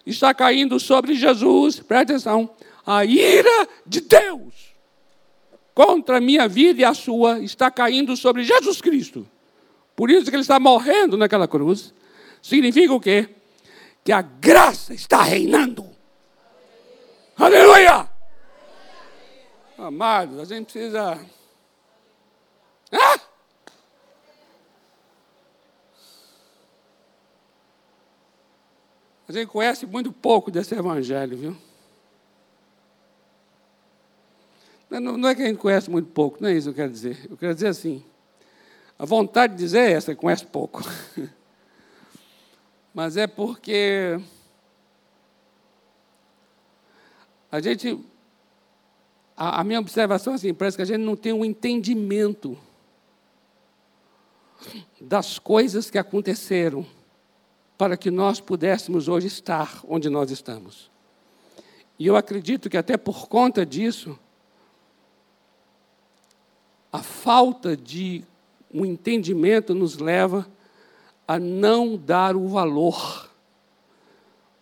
[0.05, 2.50] está caindo sobre Jesus, presta atenção,
[2.85, 4.69] a ira de Deus
[5.74, 9.26] contra a minha vida e a sua está caindo sobre Jesus Cristo.
[9.96, 11.92] Por isso que ele está morrendo naquela cruz.
[12.42, 13.28] Significa o quê?
[14.04, 15.85] Que a graça está reinando.
[17.37, 18.09] Aleluia!
[19.76, 21.18] Amados, a gente precisa.
[22.92, 23.20] Ah!
[29.28, 31.69] A gente conhece muito pouco desse evangelho, viu?
[34.90, 36.90] Não, não é que a gente conhece muito pouco, não é isso que eu quero
[36.90, 37.29] dizer.
[37.31, 38.03] Eu quero dizer assim,
[38.98, 40.83] a vontade de dizer é essa, conhece pouco.
[42.92, 44.20] Mas é porque
[47.53, 48.05] a gente,
[49.37, 52.59] a, a minha observação é assim, parece que a gente não tem um entendimento
[55.00, 56.85] das coisas que aconteceram
[57.79, 60.90] para que nós pudéssemos hoje estar onde nós estamos.
[61.98, 64.18] E eu acredito que até por conta disso,
[66.92, 68.24] a falta de
[68.72, 70.46] um entendimento nos leva
[71.26, 73.29] a não dar o valor.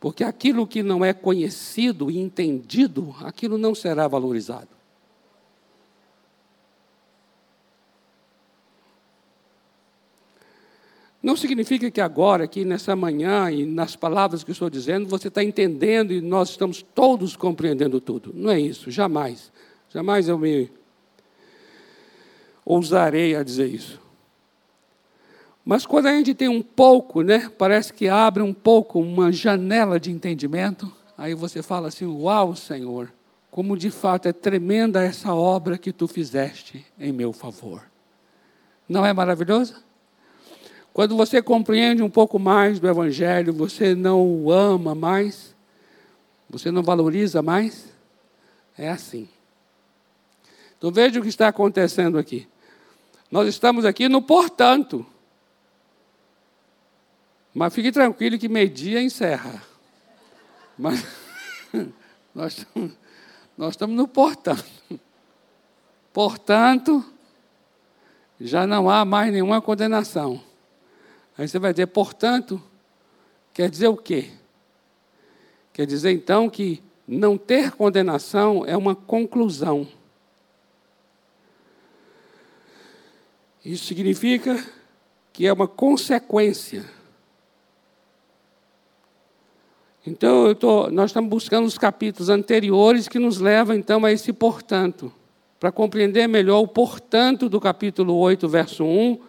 [0.00, 4.68] Porque aquilo que não é conhecido e entendido, aquilo não será valorizado.
[11.20, 15.42] Não significa que agora, aqui nessa manhã e nas palavras que estou dizendo, você está
[15.42, 18.32] entendendo e nós estamos todos compreendendo tudo.
[18.32, 19.50] Não é isso, jamais.
[19.90, 20.70] Jamais eu me
[22.68, 23.98] ousarei a dizer isso.
[25.64, 29.98] Mas quando a gente tem um pouco, né, parece que abre um pouco uma janela
[29.98, 33.10] de entendimento, aí você fala assim: Uau, Senhor,
[33.50, 37.82] como de fato é tremenda essa obra que tu fizeste em meu favor.
[38.86, 39.82] Não é maravilhoso?
[40.92, 45.54] Quando você compreende um pouco mais do Evangelho, você não o ama mais,
[46.50, 47.86] você não valoriza mais,
[48.76, 49.28] é assim.
[50.76, 52.46] Então veja o que está acontecendo aqui.
[53.30, 55.04] Nós estamos aqui no portanto.
[57.54, 59.62] Mas fique tranquilo que meio-dia encerra.
[60.78, 61.04] Mas
[62.34, 62.66] nós
[63.58, 64.64] nós estamos no portanto.
[66.12, 67.04] Portanto,
[68.40, 70.40] já não há mais nenhuma condenação.
[71.36, 72.62] Aí você vai dizer, portanto,
[73.52, 74.30] quer dizer o quê?
[75.72, 79.88] Quer dizer então que não ter condenação é uma conclusão.
[83.68, 84.64] Isso significa
[85.30, 86.86] que é uma consequência.
[90.06, 95.12] Então, tô, nós estamos buscando os capítulos anteriores que nos levam, então, a esse portanto.
[95.60, 99.20] Para compreender melhor o portanto do capítulo 8, verso 1,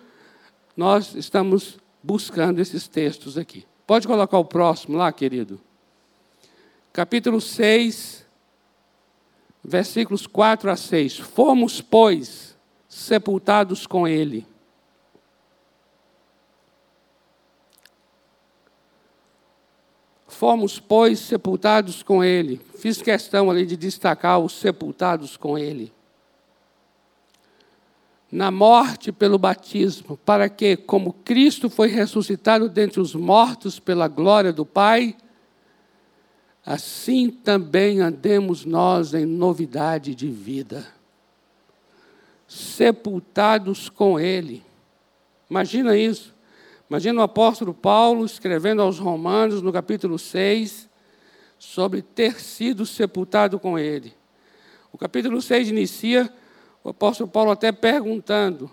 [0.77, 3.65] nós estamos buscando esses textos aqui.
[3.85, 5.59] Pode colocar o próximo lá, querido.
[6.93, 8.25] Capítulo 6,
[9.61, 11.17] versículos 4 a 6.
[11.17, 12.48] Fomos, pois,
[12.89, 14.45] sepultados com ele.
[20.27, 22.59] Fomos, pois, sepultados com ele.
[22.75, 25.93] Fiz questão ali de destacar os sepultados com ele
[28.31, 34.53] na morte pelo batismo, para que, como Cristo foi ressuscitado dentre os mortos pela glória
[34.53, 35.15] do Pai,
[36.63, 40.98] assim também andemos nós em novidade de vida.
[42.49, 44.65] Sepultados com Ele.
[45.47, 46.35] Imagina isso.
[46.89, 50.89] Imagina o apóstolo Paulo escrevendo aos Romanos, no capítulo 6,
[51.59, 54.15] sobre ter sido sepultado com Ele.
[54.91, 56.27] O capítulo 6 inicia
[56.83, 58.71] o apóstolo Paulo até perguntando,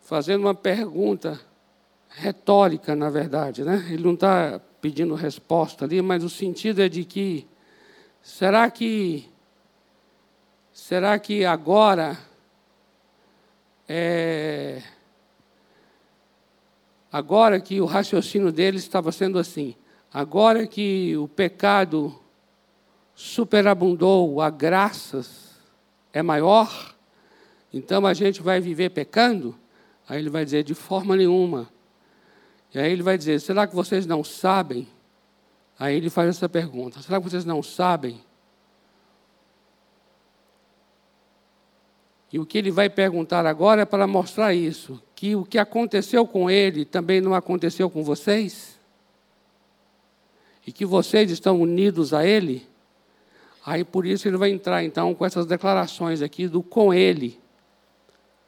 [0.00, 1.38] fazendo uma pergunta
[2.08, 3.86] retórica, na verdade, né?
[3.90, 7.46] Ele não está pedindo resposta ali, mas o sentido é de que
[8.22, 9.28] será que
[10.72, 12.18] será que agora
[13.88, 14.82] é,
[17.10, 19.74] agora que o raciocínio dele estava sendo assim,
[20.12, 22.18] agora que o pecado
[23.14, 25.50] superabundou a graças
[26.12, 26.94] é maior,
[27.72, 29.54] então a gente vai viver pecando?
[30.08, 31.68] Aí ele vai dizer, de forma nenhuma.
[32.74, 34.88] E aí ele vai dizer, será que vocês não sabem?
[35.78, 38.22] Aí ele faz essa pergunta, será que vocês não sabem?
[42.32, 46.26] E o que ele vai perguntar agora é para mostrar isso, que o que aconteceu
[46.26, 48.80] com ele também não aconteceu com vocês?
[50.66, 52.66] E que vocês estão unidos a ele?
[53.64, 57.38] Aí por isso ele vai entrar então com essas declarações aqui do com ele.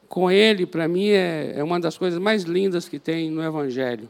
[0.09, 4.09] Com ele, para mim, é, é uma das coisas mais lindas que tem no Evangelho.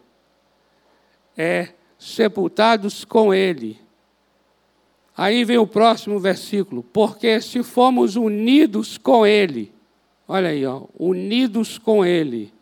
[1.38, 3.80] É sepultados com ele.
[5.18, 9.72] Aí vem o próximo versículo, porque se fomos unidos com ele,
[10.28, 12.54] olha aí, ó, unidos com ele,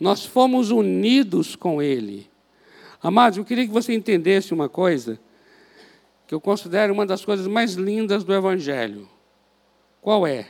[0.00, 2.30] nós fomos unidos com ele.
[3.02, 5.20] Amados, eu queria que você entendesse uma coisa
[6.26, 9.08] que eu considero uma das coisas mais lindas do Evangelho.
[10.00, 10.48] Qual é?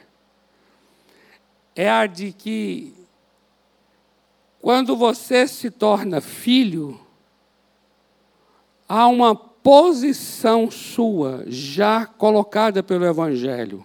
[1.75, 2.93] É a de que,
[4.61, 7.01] quando você se torna filho,
[8.89, 9.37] há uma
[9.69, 13.85] posição sua já colocada pelo Evangelho.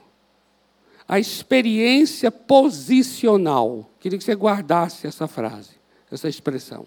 [1.05, 3.89] A experiência posicional.
[3.99, 5.71] Queria que você guardasse essa frase,
[6.09, 6.85] essa expressão.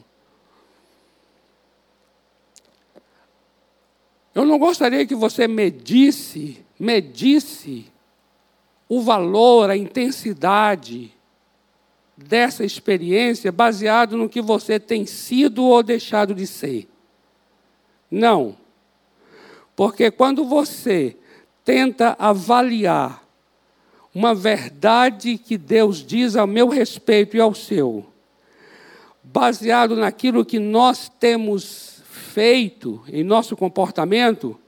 [4.35, 7.93] Eu não gostaria que você medisse, medisse
[8.89, 11.13] o valor, a intensidade
[12.17, 16.89] dessa experiência baseado no que você tem sido ou deixado de ser.
[18.11, 18.65] Não.
[19.77, 21.15] Porque quando você
[21.63, 23.23] tenta avaliar
[24.15, 28.07] uma verdade que Deus diz ao meu respeito e ao seu,
[29.23, 34.59] baseado naquilo que nós temos feito em nosso comportamento,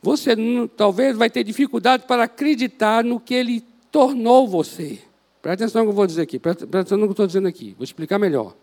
[0.00, 0.36] você
[0.76, 5.00] talvez vai ter dificuldade para acreditar no que ele tornou você.
[5.40, 7.48] Presta atenção no que eu vou dizer aqui, presta atenção no que eu estou dizendo
[7.48, 8.54] aqui, vou explicar melhor.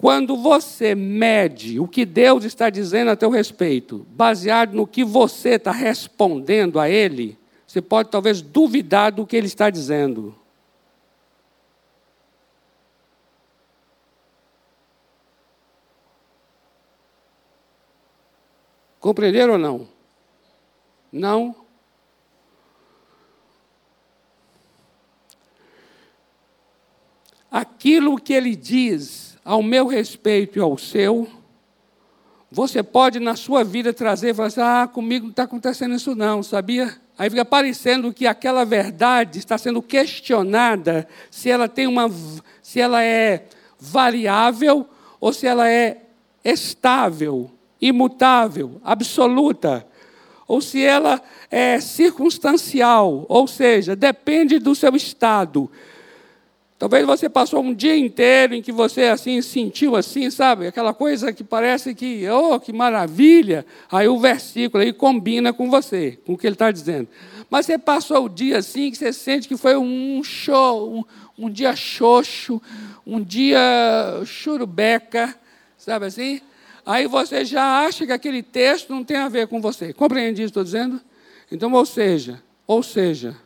[0.00, 5.50] Quando você mede o que Deus está dizendo a teu respeito, baseado no que você
[5.56, 10.34] está respondendo a Ele, você pode talvez duvidar do que Ele está dizendo.
[18.98, 19.88] Compreenderam ou não?
[21.12, 21.54] Não?
[27.50, 31.28] Aquilo que ele diz ao meu respeito e ao seu,
[32.50, 36.14] você pode na sua vida trazer e falar assim: ah, comigo não está acontecendo isso,
[36.14, 36.96] não, sabia?
[37.16, 42.10] Aí fica parecendo que aquela verdade está sendo questionada se ela tem uma.
[42.62, 43.44] se ela é
[43.78, 44.86] variável
[45.20, 45.98] ou se ela é
[46.44, 49.86] estável, imutável, absoluta,
[50.48, 51.20] ou se ela
[51.50, 55.70] é circunstancial, ou seja, depende do seu estado.
[56.80, 60.66] Talvez você passou um dia inteiro em que você assim sentiu assim, sabe?
[60.66, 63.66] Aquela coisa que parece que, oh, que maravilha.
[63.92, 67.06] Aí o versículo aí combina com você, com o que ele está dizendo.
[67.50, 71.04] Mas você passou o dia assim que você sente que foi um show, um,
[71.44, 72.62] um dia xoxo,
[73.06, 73.60] um dia
[74.24, 75.36] churubeca,
[75.76, 76.40] sabe assim?
[76.86, 79.92] Aí você já acha que aquele texto não tem a ver com você.
[79.92, 80.98] Compreende isso que estou dizendo?
[81.52, 83.36] Então, ou seja, ou seja,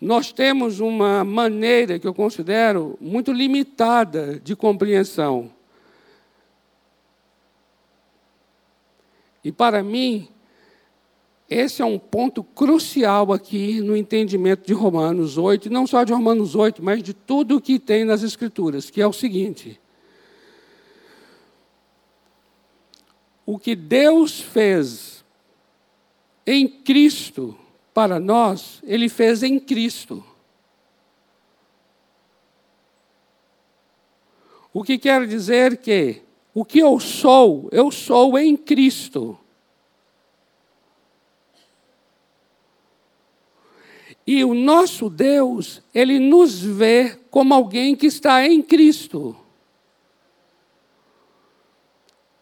[0.00, 5.50] nós temos uma maneira que eu considero muito limitada de compreensão.
[9.44, 10.28] E para mim,
[11.48, 16.54] esse é um ponto crucial aqui no entendimento de Romanos 8, não só de Romanos
[16.54, 19.78] 8, mas de tudo o que tem nas Escrituras, que é o seguinte:
[23.44, 25.24] o que Deus fez
[26.46, 27.56] em Cristo
[27.92, 30.24] para nós, ele fez em Cristo.
[34.72, 36.22] O que quer dizer que
[36.54, 39.38] o que eu sou, eu sou em Cristo.
[44.26, 49.36] E o nosso Deus, ele nos vê como alguém que está em Cristo.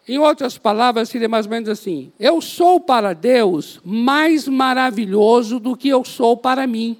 [0.09, 5.77] Em outras palavras, seria mais ou menos assim: eu sou para Deus mais maravilhoso do
[5.77, 6.97] que eu sou para mim.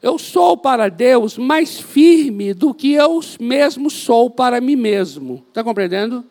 [0.00, 5.44] Eu sou para Deus mais firme do que eu mesmo sou para mim mesmo.
[5.48, 6.24] Está compreendendo?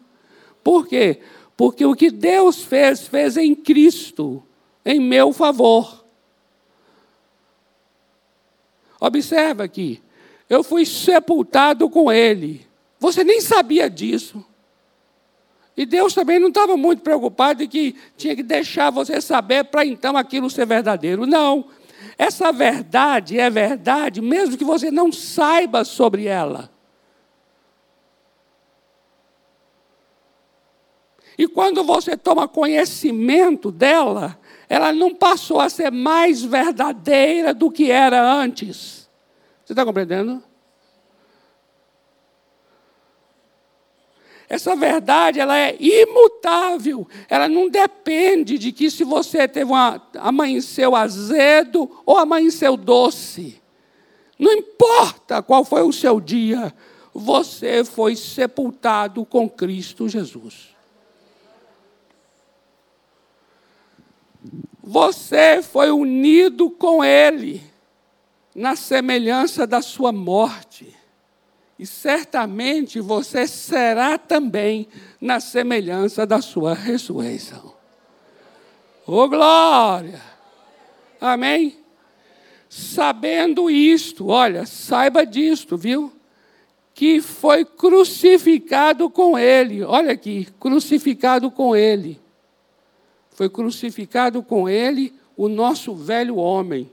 [0.64, 1.20] Por quê?
[1.56, 4.42] Porque o que Deus fez, fez em Cristo,
[4.84, 6.04] em meu favor.
[9.00, 10.02] Observa aqui.
[10.50, 12.71] Eu fui sepultado com Ele.
[13.02, 14.46] Você nem sabia disso.
[15.76, 19.84] E Deus também não estava muito preocupado de que tinha que deixar você saber para
[19.84, 21.26] então aquilo ser verdadeiro.
[21.26, 21.66] Não.
[22.16, 26.70] Essa verdade é verdade, mesmo que você não saiba sobre ela.
[31.36, 34.40] E quando você toma conhecimento dela,
[34.70, 39.10] ela não passou a ser mais verdadeira do que era antes.
[39.66, 40.51] Você está compreendendo?
[44.52, 47.08] Essa verdade, ela é imutável.
[47.30, 53.62] Ela não depende de que se você teve uma amanheceu azedo ou amanheceu doce.
[54.38, 56.76] Não importa qual foi o seu dia,
[57.14, 60.76] você foi sepultado com Cristo Jesus.
[64.84, 67.64] Você foi unido com Ele
[68.54, 70.94] na semelhança da sua morte
[71.82, 74.88] e certamente você será também
[75.20, 77.74] na semelhança da sua ressurreição.
[79.08, 80.22] Ô oh, glória!
[81.20, 81.80] Amém?
[82.70, 86.14] Sabendo isto, olha, saiba disto, viu?
[86.94, 89.82] Que foi crucificado com ele.
[89.82, 92.22] Olha aqui, crucificado com ele.
[93.32, 96.92] Foi crucificado com ele o nosso velho homem,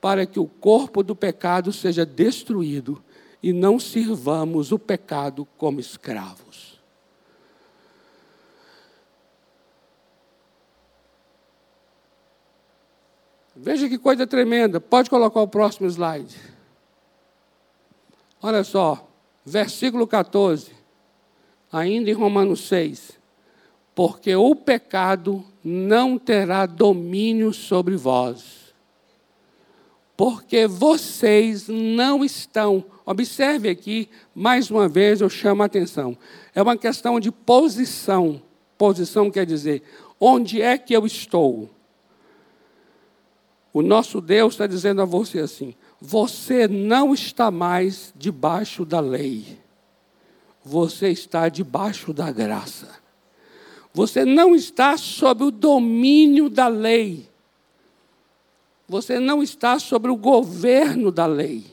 [0.00, 3.04] para que o corpo do pecado seja destruído
[3.42, 6.78] e não sirvamos o pecado como escravos.
[13.54, 14.80] Veja que coisa tremenda.
[14.80, 16.36] Pode colocar o próximo slide.
[18.40, 19.08] Olha só,
[19.44, 20.72] versículo 14,
[21.72, 23.18] ainda em Romanos 6.
[23.94, 28.57] Porque o pecado não terá domínio sobre vós
[30.18, 32.84] porque vocês não estão.
[33.06, 36.18] Observe aqui, mais uma vez eu chamo a atenção.
[36.52, 38.42] É uma questão de posição.
[38.76, 39.80] Posição quer dizer,
[40.18, 41.70] onde é que eu estou?
[43.72, 49.56] O nosso Deus está dizendo a você assim: você não está mais debaixo da lei,
[50.64, 52.88] você está debaixo da graça.
[53.94, 57.28] Você não está sob o domínio da lei,
[58.88, 61.64] você não está sobre o governo da lei.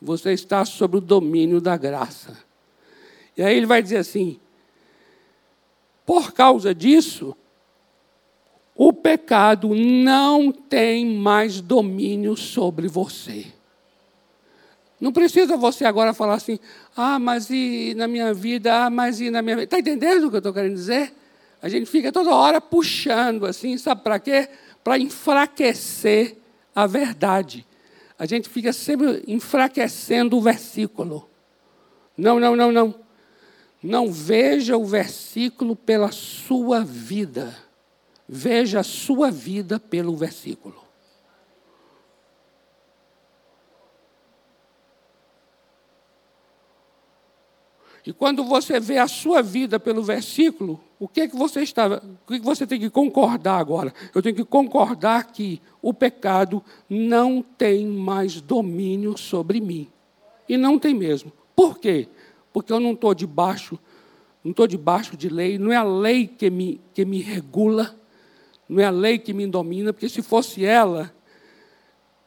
[0.00, 2.38] Você está sobre o domínio da graça.
[3.36, 4.40] E aí ele vai dizer assim:
[6.06, 7.36] por causa disso,
[8.74, 13.46] o pecado não tem mais domínio sobre você.
[14.98, 16.58] Não precisa você agora falar assim,
[16.96, 19.64] ah, mas e na minha vida, ah, mas e na minha vida.
[19.64, 21.14] Está entendendo o que eu estou querendo dizer?
[21.62, 24.48] A gente fica toda hora puxando assim, sabe para quê?
[24.82, 26.36] Para enfraquecer
[26.74, 27.66] a verdade.
[28.18, 31.28] A gente fica sempre enfraquecendo o versículo.
[32.16, 32.94] Não, não, não, não.
[33.82, 37.56] Não veja o versículo pela sua vida.
[38.28, 40.84] Veja a sua vida pelo versículo.
[48.06, 51.86] E quando você vê a sua vida pelo versículo, o que é que você está,
[51.86, 53.92] o que, é que você tem que concordar agora?
[54.14, 59.88] Eu tenho que concordar que o pecado não tem mais domínio sobre mim.
[60.46, 61.32] E não tem mesmo.
[61.56, 62.06] Por quê?
[62.52, 63.78] Porque eu não estou debaixo,
[64.44, 67.96] não estou debaixo de lei, não é a lei que me, que me regula,
[68.68, 71.10] não é a lei que me domina, porque se fosse ela,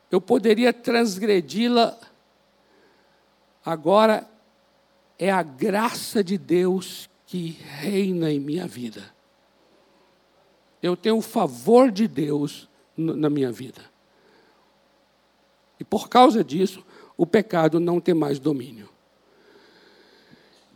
[0.10, 1.96] eu poderia transgredi-la.
[3.64, 4.28] Agora
[5.20, 9.12] é a graça de Deus que reina em minha vida.
[10.84, 13.82] Eu tenho o favor de Deus na minha vida.
[15.80, 16.86] E por causa disso,
[17.18, 18.88] o pecado não tem mais domínio.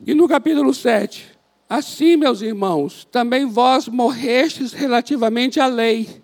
[0.03, 1.37] E no capítulo 7,
[1.69, 6.23] assim, meus irmãos, também vós morrestes relativamente à lei,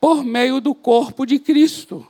[0.00, 2.08] por meio do corpo de Cristo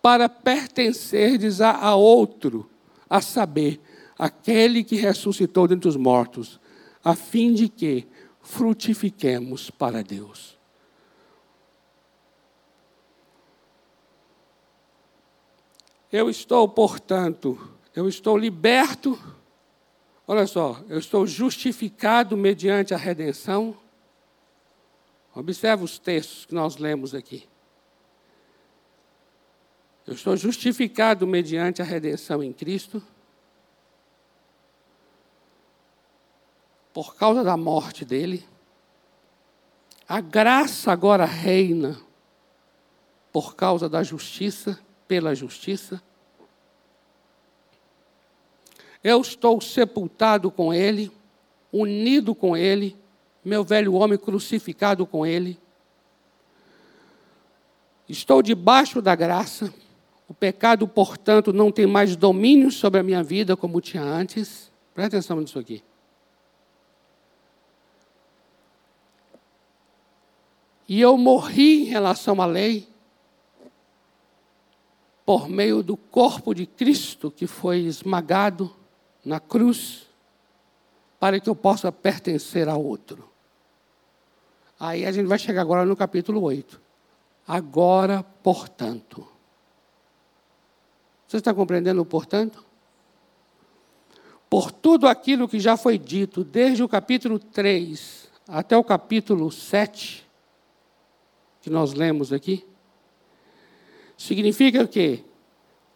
[0.00, 2.70] para pertencerdes a, a outro,
[3.10, 3.78] a saber,
[4.18, 6.60] aquele que ressuscitou dentre os mortos,
[7.02, 8.06] a fim de que
[8.40, 10.58] frutifiquemos para Deus.
[16.10, 17.58] Eu estou, portanto,
[17.94, 19.18] eu estou liberto,
[20.26, 23.74] olha só, eu estou justificado mediante a redenção.
[25.34, 27.48] Observe os textos que nós lemos aqui.
[30.06, 33.02] Eu estou justificado mediante a redenção em Cristo.
[36.92, 38.46] Por causa da morte dele.
[40.08, 41.98] A graça agora reina
[43.32, 44.78] por causa da justiça,
[45.08, 46.02] pela justiça.
[49.02, 51.10] Eu estou sepultado com ele,
[51.72, 52.96] unido com ele,
[53.44, 55.58] meu velho homem crucificado com ele.
[58.08, 59.72] Estou debaixo da graça.
[60.28, 64.70] O pecado, portanto, não tem mais domínio sobre a minha vida como tinha antes.
[64.94, 65.82] Presta atenção nisso aqui.
[70.92, 72.86] E eu morri em relação à lei
[75.24, 78.76] por meio do corpo de Cristo que foi esmagado
[79.24, 80.06] na cruz,
[81.18, 83.26] para que eu possa pertencer a outro.
[84.78, 86.78] Aí a gente vai chegar agora no capítulo 8.
[87.48, 89.26] Agora, portanto,
[91.26, 92.62] você está compreendendo, portanto?
[94.50, 100.21] Por tudo aquilo que já foi dito, desde o capítulo 3 até o capítulo 7,
[101.62, 102.66] que nós lemos aqui,
[104.18, 105.24] significa que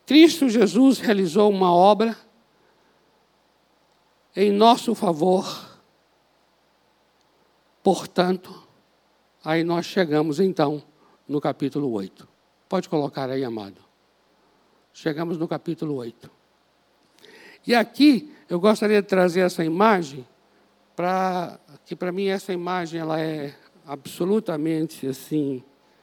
[0.06, 2.16] Cristo Jesus realizou uma obra
[4.34, 5.44] em nosso favor.
[7.82, 8.62] Portanto,
[9.44, 10.82] aí nós chegamos então
[11.28, 12.28] no capítulo 8.
[12.68, 13.80] Pode colocar aí, amado.
[14.92, 16.30] Chegamos no capítulo 8.
[17.66, 20.26] E aqui eu gostaria de trazer essa imagem
[20.94, 23.54] para que para mim essa imagem ela é
[23.87, 25.62] absolutamente assim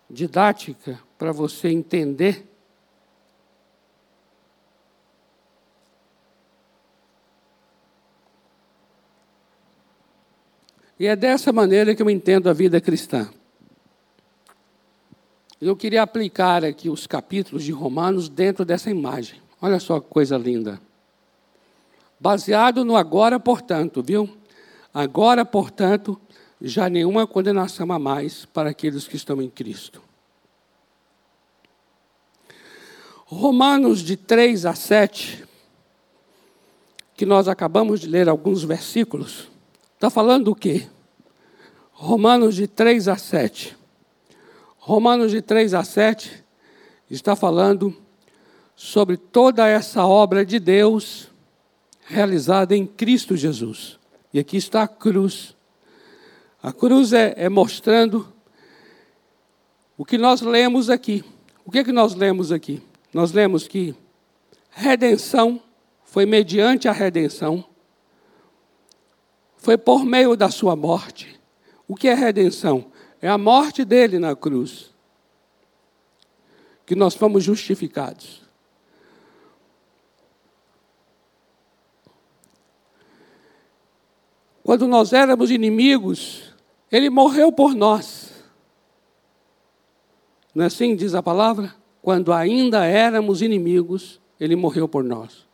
[0.10, 2.48] didática para você entender
[11.00, 13.30] E é dessa maneira que eu entendo a vida cristã.
[15.60, 19.42] Eu queria aplicar aqui os capítulos de Romanos dentro dessa imagem.
[19.62, 20.80] Olha só que coisa linda.
[22.18, 24.30] Baseado no agora, portanto, viu?
[24.94, 26.18] Agora, portanto,
[26.66, 30.02] já nenhuma condenação a mais para aqueles que estão em Cristo.
[33.26, 35.44] Romanos de 3 a 7,
[37.16, 39.50] que nós acabamos de ler alguns versículos,
[39.96, 40.88] está falando do quê?
[41.92, 43.78] Romanos de 3 a 7.
[44.78, 46.44] Romanos de 3 a 7
[47.10, 47.96] está falando
[48.76, 51.30] sobre toda essa obra de Deus
[52.06, 54.00] realizada em Cristo Jesus.
[54.34, 55.56] E aqui está a cruz.
[56.64, 58.34] A cruz é, é mostrando
[59.98, 61.22] o que nós lemos aqui.
[61.66, 62.82] O que é que nós lemos aqui?
[63.14, 63.94] Nós lemos que
[64.72, 65.62] redenção
[66.06, 67.66] foi mediante a redenção,
[69.58, 71.40] foi por meio da sua morte.
[71.88, 72.92] O que é redenção?
[73.22, 74.94] É a morte dele na cruz.
[76.86, 78.42] que nós fomos justificados.
[84.62, 86.53] Quando nós éramos inimigos,
[86.94, 88.32] Ele morreu por nós.
[90.54, 91.74] Não é assim diz a palavra?
[92.04, 95.48] Quando ainda éramos inimigos, Ele morreu por nós.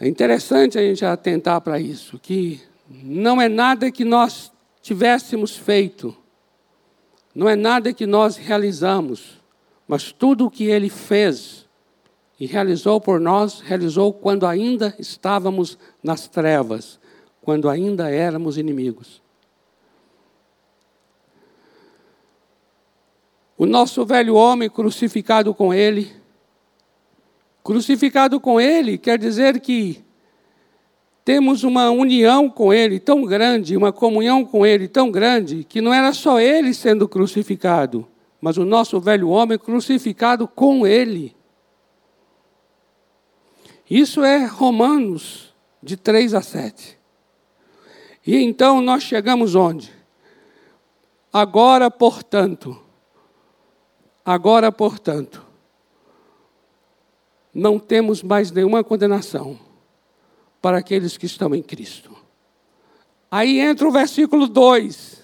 [0.00, 6.14] É interessante a gente atentar para isso, que não é nada que nós tivéssemos feito,
[7.32, 9.40] não é nada que nós realizamos,
[9.86, 11.63] mas tudo o que Ele fez
[12.38, 16.98] e realizou por nós, realizou quando ainda estávamos nas trevas,
[17.40, 19.22] quando ainda éramos inimigos.
[23.56, 26.10] O nosso velho homem crucificado com ele,
[27.62, 30.04] crucificado com ele quer dizer que
[31.24, 35.94] temos uma união com ele tão grande, uma comunhão com ele tão grande, que não
[35.94, 38.06] era só ele sendo crucificado,
[38.40, 41.34] mas o nosso velho homem crucificado com ele.
[43.94, 46.98] Isso é Romanos, de 3 a 7.
[48.26, 49.94] E então nós chegamos onde?
[51.32, 52.76] Agora, portanto,
[54.24, 55.46] agora, portanto,
[57.54, 59.56] não temos mais nenhuma condenação
[60.60, 62.10] para aqueles que estão em Cristo.
[63.30, 65.22] Aí entra o versículo 2.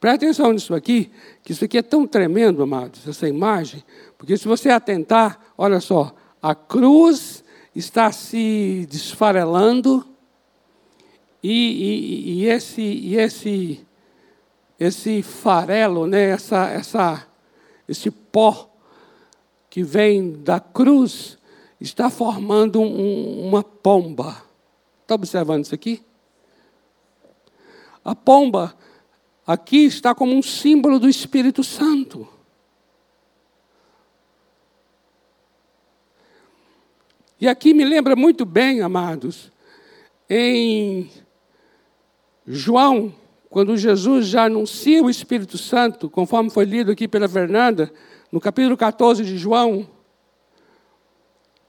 [0.00, 1.12] Presta atenção nisso aqui,
[1.44, 3.84] que isso aqui é tão tremendo, amados, essa imagem,
[4.18, 6.12] porque se você atentar, olha só,
[6.42, 10.04] a cruz está se desfarelando
[11.40, 13.86] e, e, e esse, e esse,
[14.78, 17.26] esse farelo, né, essa, essa,
[17.88, 18.68] esse pó
[19.70, 21.38] que vem da cruz,
[21.80, 24.36] está formando um, uma pomba.
[25.02, 26.02] Está observando isso aqui?
[28.04, 28.76] A pomba
[29.46, 32.28] aqui está como um símbolo do Espírito Santo.
[37.42, 39.50] E aqui me lembra muito bem, amados,
[40.30, 41.10] em
[42.46, 43.12] João,
[43.50, 47.92] quando Jesus já anuncia o Espírito Santo, conforme foi lido aqui pela Fernanda,
[48.30, 49.90] no capítulo 14 de João,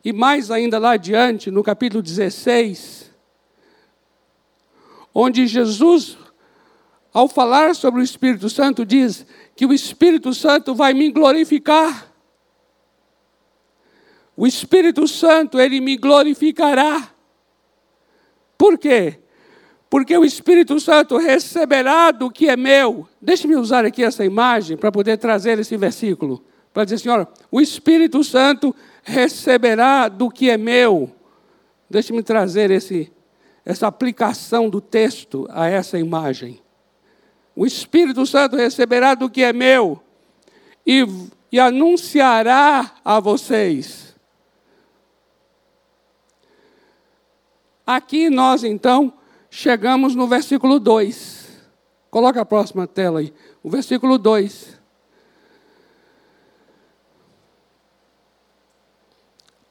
[0.05, 3.11] e mais ainda lá adiante, no capítulo 16,
[5.11, 6.19] onde Jesus,
[7.11, 12.12] ao falar sobre o Espírito Santo, diz que o Espírito Santo vai me glorificar.
[14.35, 17.09] O Espírito Santo, ele me glorificará.
[18.57, 19.19] Por quê?
[19.89, 23.07] Porque o Espírito Santo receberá do que é meu.
[23.21, 26.43] Deixe-me usar aqui essa imagem para poder trazer esse versículo.
[26.73, 31.11] Para dizer, Senhora, o Espírito Santo receberá do que é meu.
[31.87, 33.11] Deixe-me trazer esse,
[33.63, 36.59] essa aplicação do texto a essa imagem.
[37.55, 40.01] O Espírito Santo receberá do que é meu
[40.87, 41.05] e,
[41.51, 44.12] e anunciará a vocês
[47.85, 49.13] Aqui nós então
[49.49, 51.43] chegamos no versículo 2.
[52.09, 53.33] Coloca a próxima tela aí.
[53.61, 54.79] O versículo 2.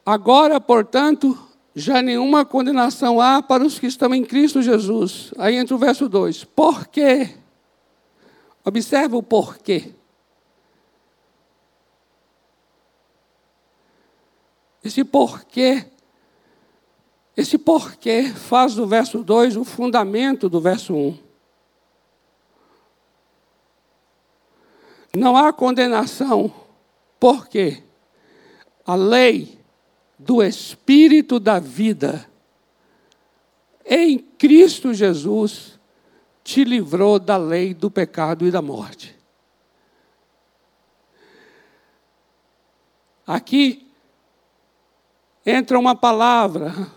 [0.04, 1.38] Agora, portanto,
[1.74, 5.32] já nenhuma condenação há para os que estão em Cristo Jesus.
[5.38, 6.44] Aí entra o verso 2.
[6.44, 7.36] Por quê?
[8.64, 9.94] Observa o porquê.
[14.84, 15.91] Esse porquê
[17.36, 20.98] esse porquê faz do verso 2 o fundamento do verso 1.
[20.98, 21.18] Um.
[25.14, 26.52] Não há condenação,
[27.18, 27.82] porque
[28.84, 29.58] a lei
[30.18, 32.28] do Espírito da vida
[33.84, 35.78] em Cristo Jesus
[36.44, 39.16] te livrou da lei do pecado e da morte.
[43.26, 43.90] Aqui
[45.44, 46.90] entra uma palavra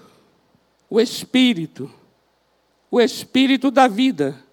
[0.90, 1.92] o Espírito,
[2.90, 4.44] o Espírito da vida.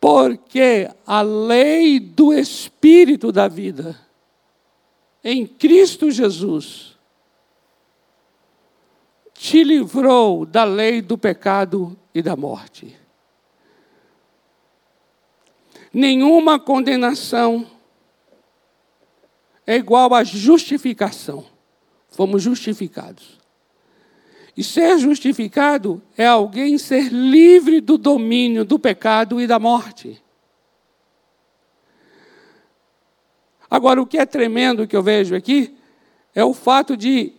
[0.00, 3.98] Porque a lei do Espírito da vida,
[5.22, 6.96] em Cristo Jesus,
[9.32, 12.96] te livrou da lei do pecado e da morte.
[15.92, 17.66] Nenhuma condenação
[19.66, 21.44] é igual à justificação.
[22.08, 23.41] Fomos justificados.
[24.56, 30.22] E ser justificado é alguém ser livre do domínio do pecado e da morte.
[33.70, 35.74] Agora, o que é tremendo que eu vejo aqui
[36.34, 37.32] é o fato de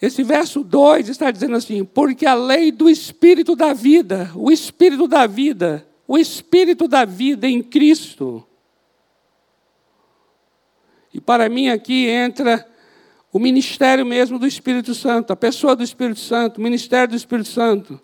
[0.00, 5.08] Esse verso 2 está dizendo assim: porque a lei do Espírito da vida, o Espírito
[5.08, 8.46] da vida, o Espírito da vida em Cristo.
[11.12, 12.68] E para mim aqui entra
[13.34, 17.48] o ministério mesmo do Espírito Santo, a pessoa do Espírito Santo, o ministério do Espírito
[17.48, 18.00] Santo.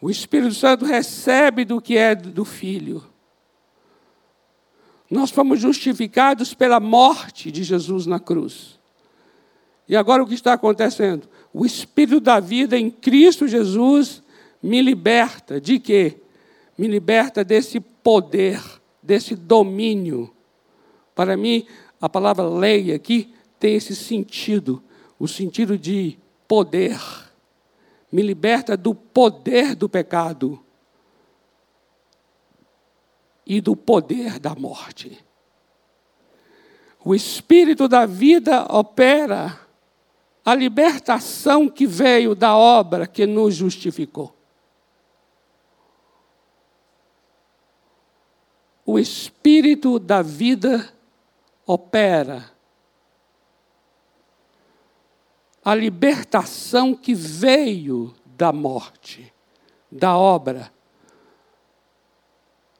[0.00, 3.04] O Espírito Santo recebe do que é do Filho.
[5.10, 8.78] Nós fomos justificados pela morte de Jesus na cruz.
[9.88, 11.28] E agora o que está acontecendo?
[11.52, 14.22] O Espírito da vida em Cristo Jesus
[14.62, 16.20] me liberta de quê?
[16.76, 18.60] Me liberta desse poder,
[19.02, 20.34] desse domínio.
[21.14, 21.66] Para mim,
[22.00, 24.82] a palavra lei aqui tem esse sentido,
[25.18, 26.98] o sentido de poder
[28.14, 30.64] me liberta do poder do pecado
[33.44, 35.18] e do poder da morte.
[37.04, 39.58] O Espírito da vida opera
[40.44, 44.32] a libertação que veio da obra que nos justificou.
[48.84, 50.92] O Espírito da vida
[51.66, 52.50] opera
[55.64, 59.32] a libertação que veio da morte,
[59.90, 60.70] da obra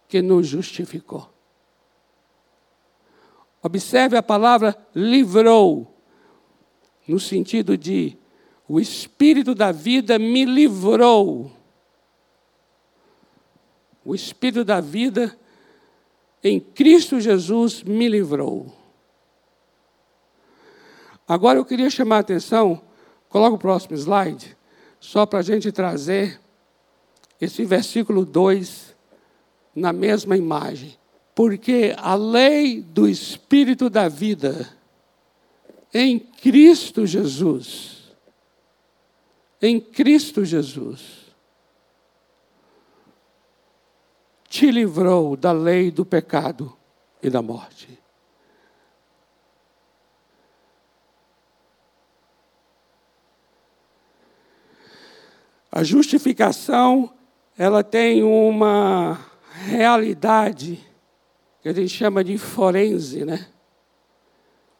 [0.06, 1.30] que nos justificou.
[3.62, 5.90] Observe a palavra livrou,
[7.08, 8.18] no sentido de
[8.68, 11.50] o Espírito da vida me livrou.
[14.04, 15.38] O Espírito da vida
[16.44, 18.70] em Cristo Jesus me livrou.
[21.26, 22.82] Agora eu queria chamar a atenção,
[23.30, 24.54] coloca o próximo slide,
[25.00, 26.38] só para a gente trazer
[27.40, 28.94] esse versículo 2
[29.74, 30.98] na mesma imagem.
[31.34, 34.68] Porque a lei do Espírito da vida
[35.92, 38.12] em Cristo Jesus,
[39.62, 41.23] em Cristo Jesus,
[44.54, 46.72] te livrou da lei do pecado
[47.20, 47.98] e da morte.
[55.72, 57.12] A justificação,
[57.58, 59.18] ela tem uma
[59.66, 60.78] realidade
[61.60, 63.48] que a gente chama de forense, né?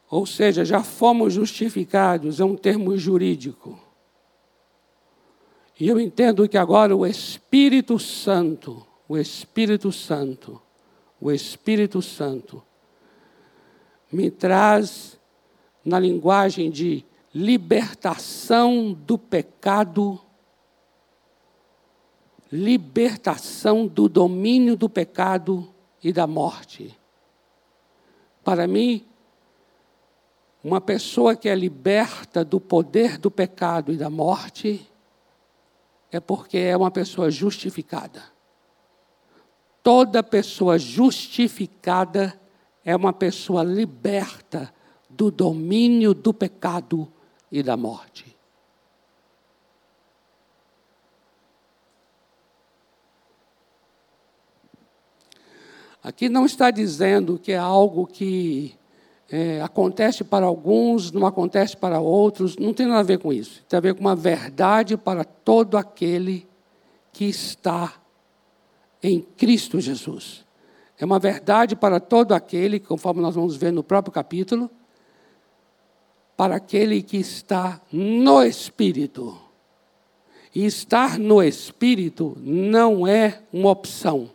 [0.09, 3.77] Ou seja, já fomos justificados, é um termo jurídico.
[5.77, 10.61] E eu entendo que agora o Espírito Santo, o Espírito Santo,
[11.19, 12.63] o Espírito Santo,
[14.11, 15.19] me traz
[15.83, 20.21] na linguagem de libertação do pecado
[22.51, 26.97] libertação do domínio do pecado e da morte.
[28.43, 29.05] Para mim,
[30.63, 34.89] uma pessoa que é liberta do poder do pecado e da morte
[36.11, 38.34] é porque é uma pessoa justificada.
[39.85, 42.33] Toda pessoa justificada
[42.83, 44.73] é uma pessoa liberta
[45.07, 47.07] do domínio do pecado
[47.51, 48.35] e da morte.
[56.01, 58.73] Aqui não está dizendo que é algo que
[59.29, 63.63] é, acontece para alguns, não acontece para outros, não tem nada a ver com isso.
[63.69, 66.47] Tem a ver com uma verdade para todo aquele
[67.13, 68.03] que está
[69.05, 70.43] em Cristo Jesus.
[70.97, 74.67] É uma verdade para todo aquele, conforme nós vamos ver no próprio capítulo,
[76.35, 79.37] para aquele que está no Espírito.
[80.55, 84.31] E estar no Espírito não é uma opção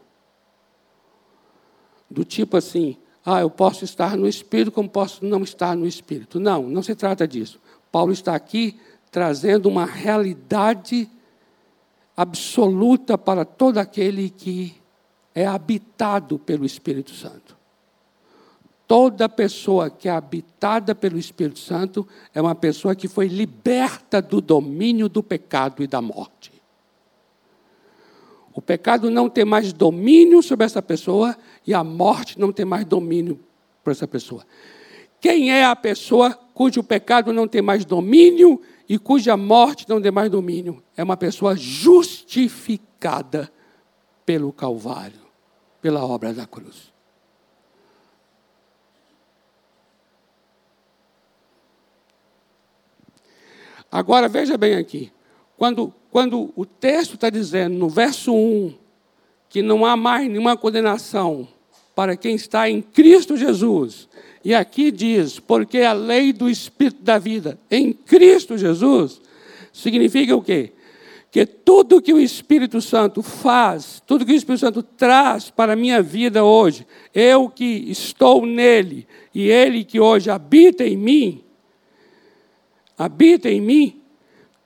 [2.09, 6.39] do tipo assim, ah, eu posso estar no Espírito como posso não estar no Espírito.
[6.39, 7.61] Não, não se trata disso.
[7.91, 8.79] Paulo está aqui
[9.11, 11.11] trazendo uma realidade
[12.17, 14.75] absoluta para todo aquele que
[15.35, 17.57] é habitado pelo Espírito Santo.
[18.87, 24.41] Toda pessoa que é habitada pelo Espírito Santo é uma pessoa que foi liberta do
[24.41, 26.51] domínio do pecado e da morte.
[28.53, 31.37] O pecado não tem mais domínio sobre essa pessoa
[31.67, 33.39] e a morte não tem mais domínio
[33.85, 34.45] para essa pessoa.
[35.21, 40.11] Quem é a pessoa cujo pecado não tem mais domínio e cuja morte não tem
[40.11, 40.83] mais domínio?
[40.97, 43.49] É uma pessoa justificada
[44.27, 45.21] pelo Calvário,
[45.81, 46.93] pela obra da cruz.
[53.89, 55.13] Agora veja bem aqui.
[55.57, 58.77] Quando, quando o texto está dizendo, no verso 1,
[59.49, 61.47] que não há mais nenhuma condenação
[61.95, 64.09] para quem está em Cristo Jesus.
[64.43, 69.21] E aqui diz, porque a lei do Espírito da vida em Cristo Jesus
[69.73, 70.73] significa o quê?
[71.31, 75.77] Que tudo que o Espírito Santo faz, tudo que o Espírito Santo traz para a
[75.77, 81.45] minha vida hoje, eu que estou nele e ele que hoje habita em mim,
[82.99, 84.01] habita em mim,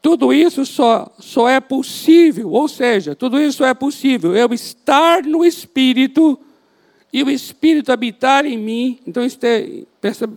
[0.00, 5.44] tudo isso só, só é possível, ou seja, tudo isso é possível eu estar no
[5.44, 6.38] Espírito
[7.14, 8.98] e o Espírito habitar em mim.
[9.06, 10.34] Então, é, percebe,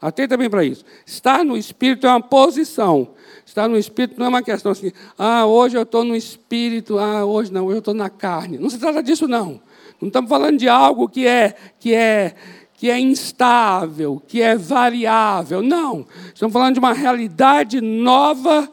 [0.00, 0.84] atenta bem para isso.
[1.04, 3.08] Estar no Espírito é uma posição.
[3.44, 7.24] Estar no Espírito não é uma questão assim, ah, hoje eu estou no Espírito, ah,
[7.24, 8.56] hoje não, hoje eu estou na carne.
[8.56, 9.60] Não se trata disso, não.
[10.00, 12.36] Não estamos falando de algo que é, que é,
[12.74, 15.60] que é instável, que é variável.
[15.60, 16.06] Não.
[16.32, 18.72] Estamos falando de uma realidade nova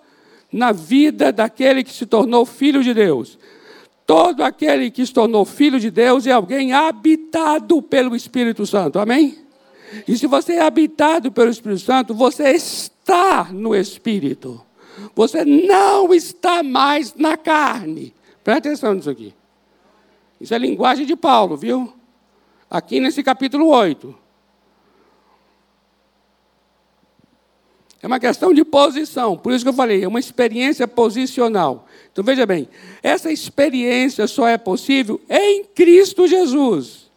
[0.54, 3.40] na vida daquele que se tornou filho de Deus.
[4.12, 9.00] Todo aquele que se tornou filho de Deus é alguém habitado pelo Espírito Santo.
[9.00, 9.38] Amém?
[10.06, 14.62] E se você é habitado pelo Espírito Santo, você está no Espírito.
[15.16, 18.14] Você não está mais na carne.
[18.44, 19.34] Presta atenção nisso aqui.
[20.42, 21.94] Isso é linguagem de Paulo, viu?
[22.70, 24.14] Aqui nesse capítulo 8.
[28.02, 29.38] É uma questão de posição.
[29.38, 31.88] Por isso que eu falei, é uma experiência posicional.
[32.12, 32.68] Então veja bem,
[33.04, 37.10] essa experiência só é possível em Cristo Jesus.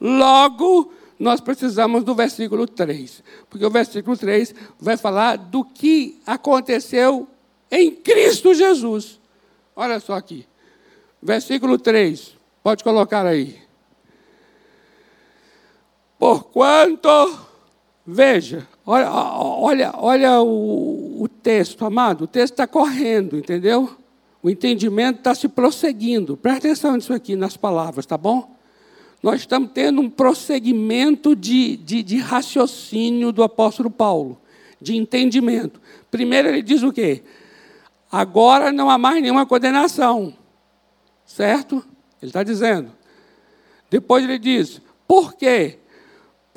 [0.00, 7.26] Logo, nós precisamos do versículo 3, porque o versículo 3 vai falar do que aconteceu
[7.70, 9.18] em Cristo Jesus.
[9.74, 10.46] Olha só aqui.
[11.20, 13.58] Versículo 3, pode colocar aí.
[16.16, 17.38] Porquanto,
[18.06, 23.90] veja, olha, olha, olha o, o texto, amado, o texto está correndo, entendeu?
[24.42, 26.38] O entendimento está se prosseguindo.
[26.38, 28.56] Presta atenção nisso aqui, nas palavras, tá bom?
[29.22, 34.40] Nós estamos tendo um prosseguimento de, de, de raciocínio do apóstolo Paulo,
[34.80, 35.80] de entendimento.
[36.10, 37.22] Primeiro ele diz o quê?
[38.10, 40.32] Agora não há mais nenhuma condenação.
[41.26, 41.84] Certo?
[42.22, 42.90] Ele está dizendo.
[43.90, 45.78] Depois ele diz: por quê?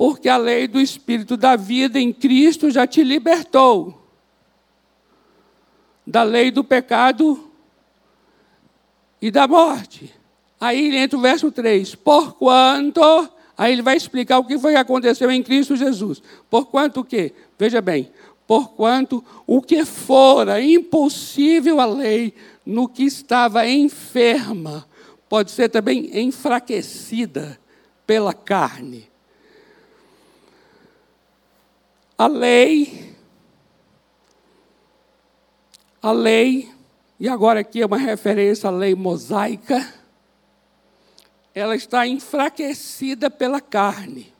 [0.02, 4.02] Porque a lei do Espírito da vida em Cristo já te libertou
[6.04, 7.48] da lei do pecado
[9.20, 10.12] e da morte.
[10.60, 11.94] Aí entra o verso 3.
[11.94, 13.00] Porquanto,
[13.56, 16.20] aí ele vai explicar o que foi que aconteceu em Cristo Jesus.
[16.50, 17.32] Porquanto o quê?
[17.56, 18.10] Veja bem,
[18.44, 22.34] porquanto o que fora impossível à lei,
[22.66, 24.84] no que estava enferma,
[25.28, 27.56] pode ser também enfraquecida
[28.04, 29.11] pela carne.
[32.22, 33.16] A lei,
[36.00, 36.72] a lei
[37.18, 39.92] e agora aqui é uma referência à lei mosaica.
[41.52, 44.32] Ela está enfraquecida pela carne.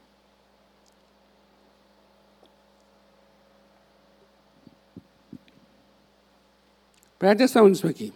[7.18, 8.14] Presta atenção nisso aqui.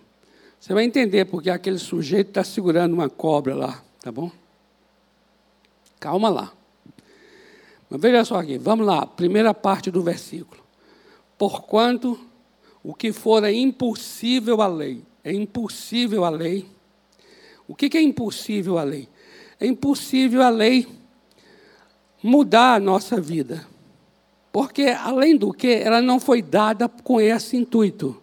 [0.60, 4.30] Você vai entender porque aquele sujeito está segurando uma cobra lá, tá bom?
[5.98, 6.52] Calma lá.
[7.88, 10.62] Mas veja só aqui, vamos lá, primeira parte do versículo.
[11.38, 12.18] Porquanto
[12.82, 15.02] o que fora impossível à lei.
[15.24, 16.66] É impossível à lei.
[17.66, 19.08] O que é impossível à lei?
[19.58, 20.86] É impossível à lei
[22.22, 23.66] mudar a nossa vida.
[24.52, 28.22] Porque, além do que, ela não foi dada com esse intuito.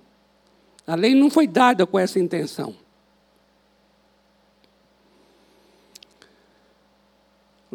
[0.88, 2.74] A lei não foi dada com essa intenção.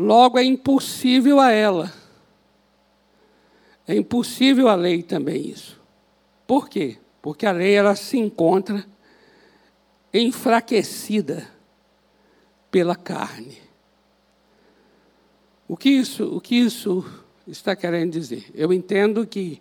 [0.01, 1.93] Logo, é impossível a ela.
[3.85, 5.81] É impossível a lei também isso.
[6.47, 6.99] Por quê?
[7.21, 8.87] Porque a lei ela se encontra
[10.15, 11.49] enfraquecida
[12.71, 13.59] pela carne.
[15.67, 17.05] O que isso, o que isso
[17.45, 18.53] está querendo dizer?
[18.55, 19.61] Eu entendo que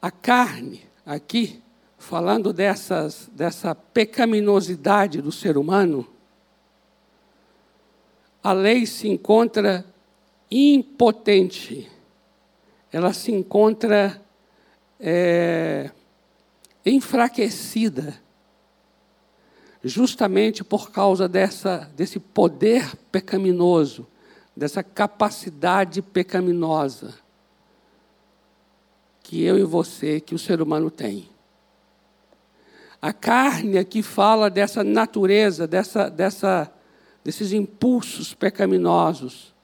[0.00, 1.60] a carne aqui,
[1.98, 6.13] falando dessas, dessa pecaminosidade do ser humano,
[8.44, 9.86] a lei se encontra
[10.50, 11.90] impotente,
[12.92, 14.22] ela se encontra
[15.00, 15.90] é,
[16.84, 18.22] enfraquecida,
[19.82, 24.06] justamente por causa dessa, desse poder pecaminoso,
[24.54, 27.14] dessa capacidade pecaminosa
[29.22, 31.30] que eu e você, que o ser humano tem.
[33.00, 36.70] A carne aqui fala dessa natureza, dessa, dessa,
[37.24, 39.54] desses impulsos pecaminosos.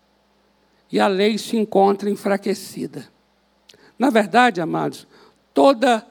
[0.90, 3.08] E a lei se encontra enfraquecida.
[3.98, 5.06] Na verdade, amados,
[5.52, 6.04] toda,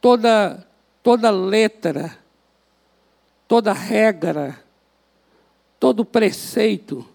[0.00, 0.66] toda,
[1.02, 2.16] toda letra,
[3.48, 4.62] toda regra,
[5.78, 7.06] todo preceito,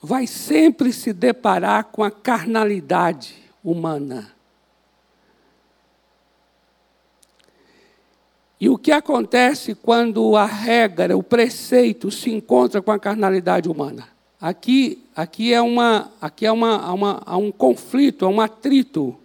[0.00, 4.37] vai sempre se deparar com a carnalidade humana.
[8.60, 14.08] E o que acontece quando a regra, o preceito se encontra com a carnalidade humana?
[14.40, 19.16] Aqui, aqui é, uma, aqui é uma, uma, há um conflito, é um atrito.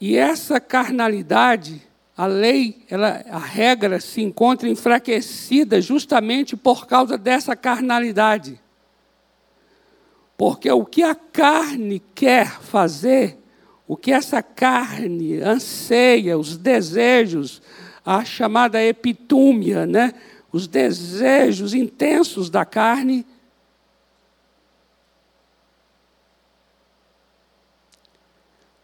[0.00, 1.82] E essa carnalidade,
[2.16, 8.60] a lei, ela, a regra se encontra enfraquecida justamente por causa dessa carnalidade.
[10.36, 13.38] Porque o que a carne quer fazer
[13.92, 17.60] o que essa carne anseia, os desejos,
[18.02, 20.14] a chamada epitúmia, né?
[20.50, 23.26] os desejos intensos da carne,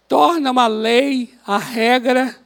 [0.06, 2.36] torna uma lei, a regra,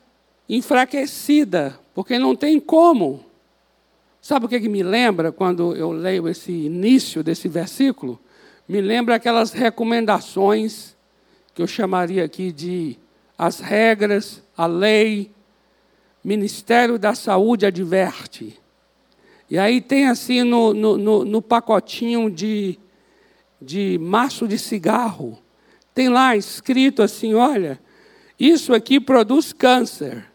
[0.49, 3.27] enfraquecida, porque não tem como.
[4.21, 8.21] Sabe o que, que me lembra quando eu leio esse início desse versículo?
[8.69, 10.92] Me lembra aquelas recomendações
[11.55, 12.99] que eu chamaria aqui de
[13.37, 15.31] as regras, a lei,
[16.25, 18.59] Ministério da Saúde adverte.
[19.51, 22.79] E aí tem assim no, no, no, no pacotinho de,
[23.61, 25.39] de maço de cigarro,
[25.95, 27.79] tem lá escrito assim: olha,
[28.39, 30.27] isso aqui produz câncer.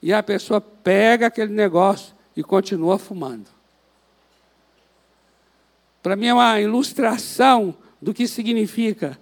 [0.00, 3.48] E a pessoa pega aquele negócio e continua fumando.
[6.02, 9.18] Para mim é uma ilustração do que significa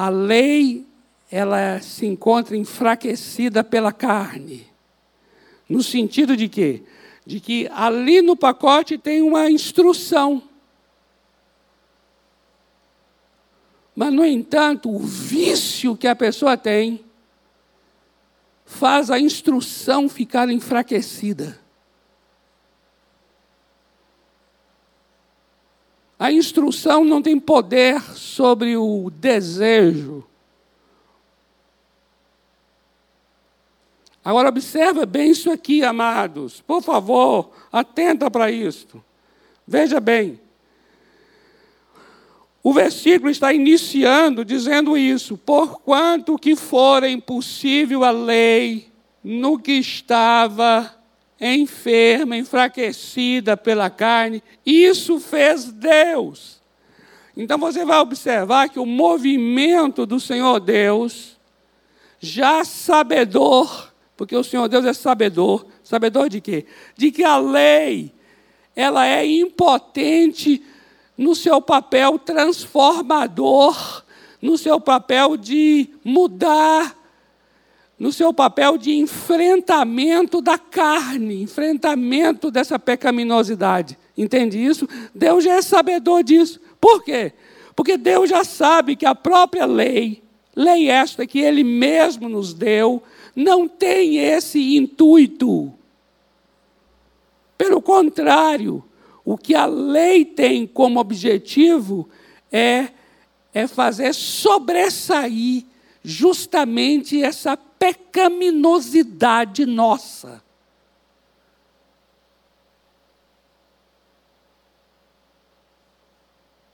[0.00, 0.86] a lei
[1.30, 4.66] ela se encontra enfraquecida pela carne.
[5.68, 6.82] No sentido de quê?
[7.26, 10.42] De que ali no pacote tem uma instrução.
[13.94, 17.04] Mas, no entanto, o vício que a pessoa tem
[18.64, 21.60] faz a instrução ficar enfraquecida.
[26.20, 30.22] A instrução não tem poder sobre o desejo.
[34.22, 36.60] Agora observa bem isso aqui, amados.
[36.60, 39.02] Por favor, atenta para isto.
[39.66, 40.38] Veja bem.
[42.62, 48.92] O versículo está iniciando dizendo isso: porquanto que fora impossível a lei
[49.24, 50.99] no que estava
[51.40, 54.42] enferma, enfraquecida pela carne.
[54.64, 56.60] Isso fez Deus.
[57.36, 61.38] Então você vai observar que o movimento do Senhor Deus,
[62.18, 66.66] já sabedor, porque o Senhor Deus é sabedor, sabedor de quê?
[66.96, 68.12] De que a lei,
[68.76, 70.62] ela é impotente
[71.16, 74.04] no seu papel transformador,
[74.42, 76.99] no seu papel de mudar
[78.00, 83.98] no seu papel de enfrentamento da carne, enfrentamento dessa pecaminosidade.
[84.16, 84.88] Entende isso?
[85.14, 86.58] Deus já é sabedor disso.
[86.80, 87.34] Por quê?
[87.76, 90.22] Porque Deus já sabe que a própria lei,
[90.56, 93.02] lei esta que Ele mesmo nos deu,
[93.36, 95.70] não tem esse intuito.
[97.58, 98.82] Pelo contrário,
[99.22, 102.08] o que a lei tem como objetivo
[102.50, 102.88] é,
[103.52, 105.66] é fazer sobressair
[106.02, 110.42] justamente essa pecaminosidade nossa.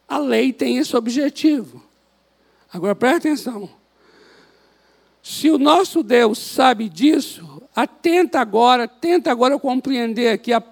[0.09, 1.81] A lei tem esse objetivo.
[2.73, 3.71] Agora preste atenção.
[5.23, 10.63] Se o nosso Deus sabe disso, atenta agora, tenta agora compreender aqui, a,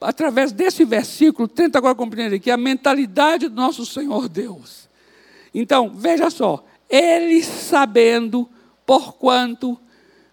[0.00, 4.88] através desse versículo, tenta agora compreender aqui a mentalidade do nosso Senhor Deus.
[5.54, 8.48] Então, veja só, ele sabendo
[8.86, 9.78] porquanto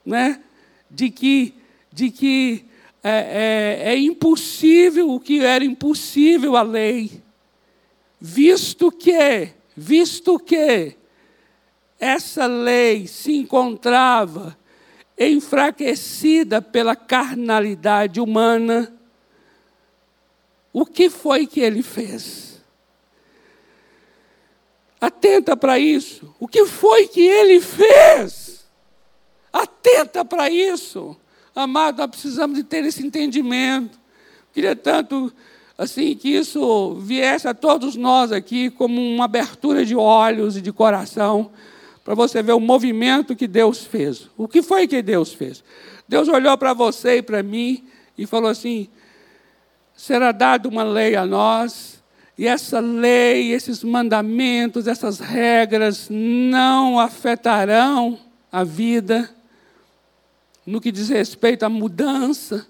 [0.06, 0.41] né,
[0.90, 1.53] de que,
[1.91, 2.65] de que
[3.03, 7.22] é, é, é impossível o que era impossível a lei,
[8.19, 10.95] visto que, visto que
[11.99, 14.57] essa lei se encontrava
[15.18, 18.91] enfraquecida pela carnalidade humana,
[20.73, 22.61] o que foi que ele fez?
[24.99, 26.34] Atenta para isso.
[26.40, 28.40] O que foi que ele fez?
[29.52, 31.15] Atenta para isso.
[31.56, 33.99] Amado, nós precisamos de ter esse entendimento.
[34.53, 35.32] Queria tanto
[35.78, 40.72] assim que isso viesse a todos nós aqui como uma abertura de olhos e de
[40.72, 41.52] coração
[42.03, 44.30] para você ver o movimento que Deus fez.
[44.38, 45.64] O que foi que Deus fez?
[46.07, 47.84] Deus olhou para você e para mim
[48.18, 48.88] e falou assim:
[49.95, 52.02] será dada uma lei a nós
[52.38, 58.18] e essa lei, esses mandamentos, essas regras não afetarão
[58.52, 59.30] a vida
[60.65, 62.67] no que diz respeito à mudança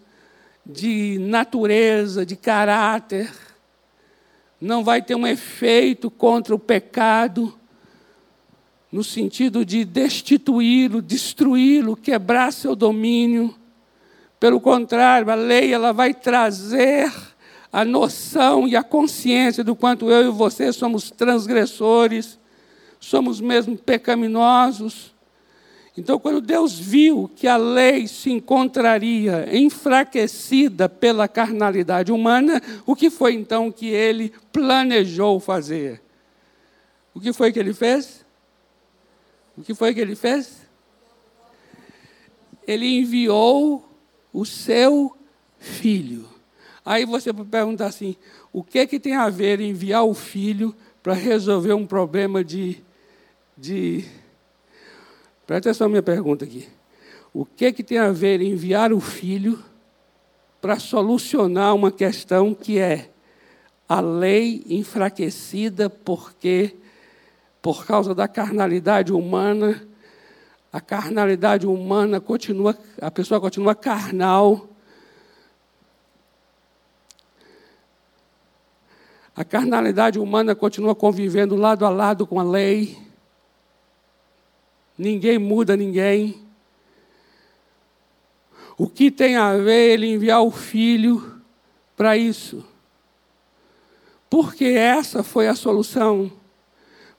[0.66, 3.32] de natureza, de caráter,
[4.60, 7.58] não vai ter um efeito contra o pecado,
[8.92, 13.56] no sentido de destituí-lo, destruí-lo, quebrar seu domínio.
[14.40, 17.12] Pelo contrário, a lei ela vai trazer
[17.72, 22.38] a noção e a consciência do quanto eu e você somos transgressores,
[23.00, 25.11] somos mesmo pecaminosos.
[25.98, 33.10] Então, quando Deus viu que a lei se encontraria enfraquecida pela carnalidade humana, o que
[33.10, 36.02] foi então que ele planejou fazer?
[37.14, 38.26] O que foi que ele fez?
[39.58, 40.62] O que foi que ele fez?
[42.66, 43.86] Ele enviou
[44.32, 45.16] o seu
[45.60, 46.28] filho.
[46.86, 48.16] Aí você pode perguntar assim:
[48.54, 50.74] o que, que tem a ver enviar o filho
[51.04, 52.82] para resolver um problema de,
[53.58, 54.06] de.
[55.52, 56.66] Presta atenção à minha pergunta aqui.
[57.34, 59.62] O que, que tem a ver enviar o filho
[60.62, 63.10] para solucionar uma questão que é
[63.86, 66.78] a lei enfraquecida porque,
[67.62, 69.86] por causa da carnalidade humana,
[70.72, 74.70] a carnalidade humana continua, a pessoa continua carnal
[79.36, 83.11] A carnalidade humana continua convivendo lado a lado com a lei.
[84.98, 86.42] Ninguém muda ninguém.
[88.78, 91.42] O que tem a ver ele enviar o filho
[91.96, 92.66] para isso?
[94.30, 96.32] Porque essa foi a solução.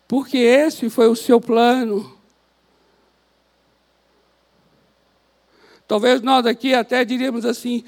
[0.09, 2.19] Porque esse foi o seu plano.
[5.87, 7.85] Talvez nós aqui até diríamos assim: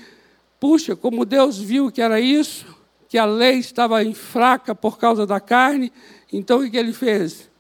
[0.60, 2.66] puxa, como Deus viu que era isso,
[3.08, 5.92] que a lei estava fraca por causa da carne.
[6.32, 7.50] Então o que ele fez?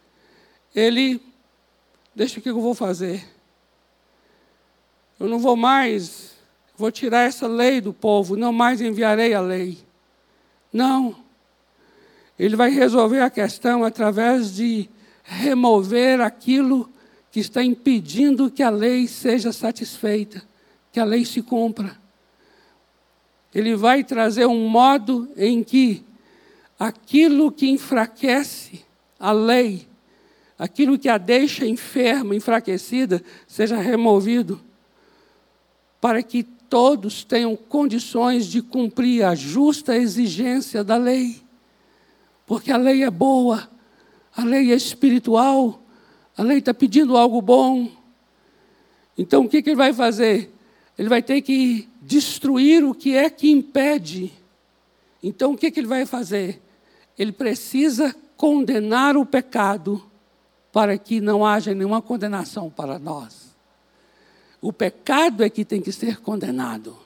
[0.74, 1.20] Ele,
[2.14, 3.24] deixa o que eu vou fazer.
[5.18, 6.32] Eu não vou mais,
[6.76, 9.78] vou tirar essa lei do povo, não mais enviarei a lei.
[10.72, 11.16] Não.
[12.38, 14.88] Ele vai resolver a questão através de
[15.22, 16.90] remover aquilo
[17.30, 20.42] que está impedindo que a lei seja satisfeita,
[20.92, 22.04] que a lei se cumpra
[23.54, 26.04] ele vai trazer um modo em que
[26.78, 28.84] aquilo que enfraquece
[29.18, 29.86] a lei,
[30.64, 34.58] aquilo que a deixa enferma, enfraquecida, seja removido,
[36.00, 41.42] para que todos tenham condições de cumprir a justa exigência da lei.
[42.46, 43.68] Porque a lei é boa,
[44.34, 45.82] a lei é espiritual,
[46.34, 47.90] a lei está pedindo algo bom.
[49.18, 50.50] Então o que, que ele vai fazer?
[50.98, 54.32] Ele vai ter que destruir o que é que impede.
[55.22, 56.62] Então, o que, que ele vai fazer?
[57.18, 60.02] Ele precisa condenar o pecado
[60.74, 63.54] para que não haja nenhuma condenação para nós.
[64.60, 66.98] O pecado é que tem que ser condenado.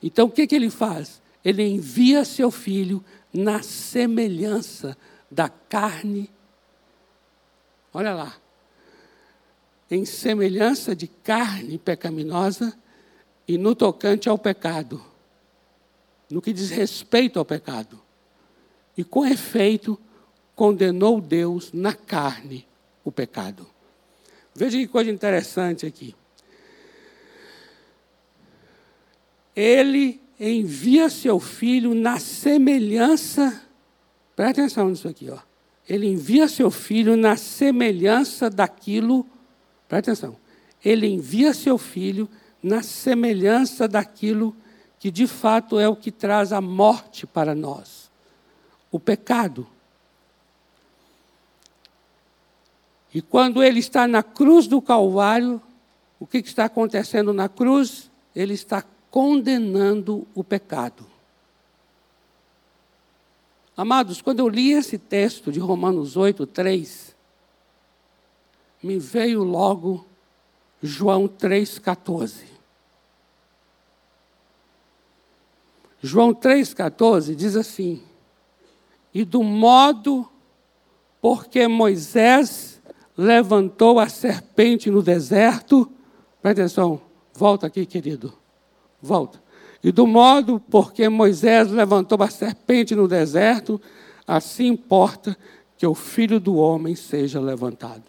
[0.00, 1.20] Então, o que, que ele faz?
[1.44, 4.96] Ele envia seu filho na semelhança
[5.28, 6.30] da carne.
[7.92, 8.36] Olha lá.
[9.90, 12.78] Em semelhança de carne pecaminosa
[13.48, 15.04] e no tocante ao pecado,
[16.30, 18.00] no que diz respeito ao pecado.
[18.96, 19.98] E com efeito,
[20.54, 22.67] condenou Deus na carne
[23.08, 23.66] o pecado.
[24.54, 26.14] Veja que coisa interessante aqui.
[29.56, 33.62] Ele envia seu filho na semelhança.
[34.36, 35.38] Presta atenção nisso aqui, ó.
[35.88, 39.26] Ele envia seu filho na semelhança daquilo.
[39.88, 40.36] Presta atenção.
[40.84, 42.28] Ele envia seu filho
[42.62, 44.54] na semelhança daquilo
[44.98, 48.08] que de fato é o que traz a morte para nós
[48.90, 49.66] o pecado.
[53.14, 55.60] E quando ele está na cruz do Calvário,
[56.20, 58.10] o que está acontecendo na cruz?
[58.34, 61.06] Ele está condenando o pecado.
[63.76, 67.16] Amados, quando eu li esse texto de Romanos 8, 3,
[68.82, 70.04] me veio logo
[70.82, 72.44] João 3,14.
[76.02, 78.02] João 3,14 diz assim:
[79.12, 80.28] E do modo
[81.20, 82.77] porque Moisés
[83.18, 85.90] levantou a serpente no deserto,
[86.40, 87.00] presta atenção,
[87.34, 88.32] volta aqui, querido,
[89.02, 89.42] volta.
[89.82, 93.80] E do modo porque Moisés levantou a serpente no deserto,
[94.24, 95.36] assim importa
[95.76, 98.04] que o filho do homem seja levantado.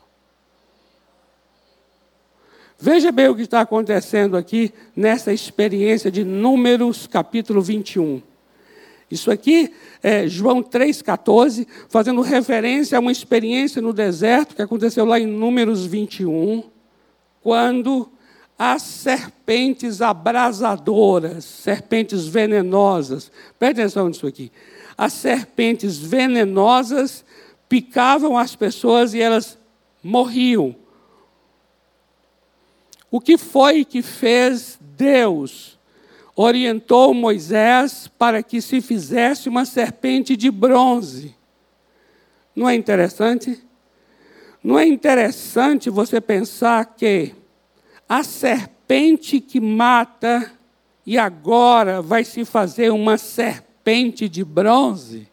[2.77, 8.22] Veja bem o que está acontecendo aqui nessa experiência de Números, capítulo 21.
[9.10, 9.73] Isso aqui
[10.03, 15.86] é João 3,14, fazendo referência a uma experiência no deserto que aconteceu lá em Números
[15.86, 16.64] 21,
[17.41, 18.10] quando
[18.57, 23.31] as serpentes abrasadoras, serpentes venenosas.
[23.57, 24.52] Presta atenção nisso aqui.
[24.98, 27.23] As serpentes venenosas
[27.69, 29.57] picavam as pessoas e elas
[30.03, 30.76] morriam.
[33.10, 35.78] O que foi que fez Deus?
[36.41, 41.36] Orientou Moisés para que se fizesse uma serpente de bronze.
[42.56, 43.61] Não é interessante?
[44.64, 47.36] Não é interessante você pensar que
[48.07, 50.49] a serpente que mata
[51.06, 55.28] e agora vai se fazer uma serpente de bronze?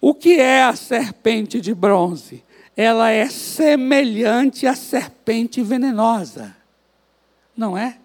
[0.00, 2.42] O que é a serpente de bronze?
[2.74, 6.56] Ela é semelhante à serpente venenosa,
[7.54, 7.98] não é?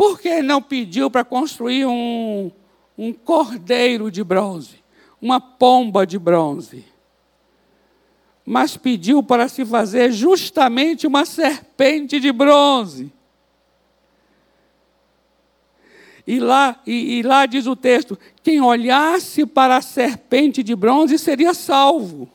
[0.00, 2.50] Por que não pediu para construir um,
[2.96, 4.82] um cordeiro de bronze,
[5.20, 6.86] uma pomba de bronze?
[8.42, 13.12] Mas pediu para se fazer justamente uma serpente de bronze.
[16.26, 21.18] E lá, e, e lá diz o texto: quem olhasse para a serpente de bronze
[21.18, 22.26] seria salvo.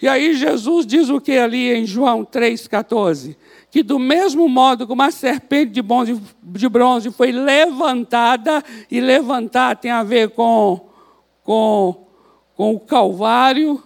[0.00, 3.36] E aí Jesus diz o que ali em João 3,14?
[3.78, 9.76] Que do mesmo modo como a serpente de bronze, de bronze foi levantada, e levantar
[9.76, 10.80] tem a ver com,
[11.44, 12.06] com,
[12.56, 13.80] com o Calvário,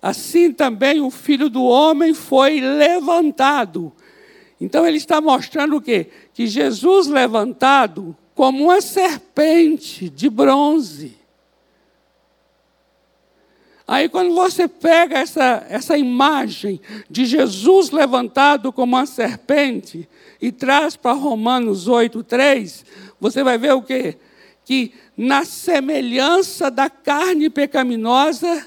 [0.00, 3.92] assim também o Filho do Homem foi levantado
[4.62, 6.06] então ele está mostrando o quê?
[6.32, 11.16] Que Jesus levantado como uma serpente de bronze.
[13.86, 16.80] Aí, quando você pega essa, essa imagem
[17.10, 20.08] de Jesus levantado como uma serpente
[20.40, 22.84] e traz para Romanos 8,3,
[23.20, 24.16] você vai ver o quê?
[24.64, 28.66] Que na semelhança da carne pecaminosa,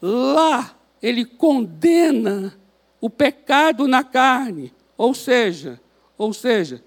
[0.00, 2.54] lá ele condena
[3.00, 5.80] o pecado na carne, ou seja,
[6.16, 6.82] ou seja,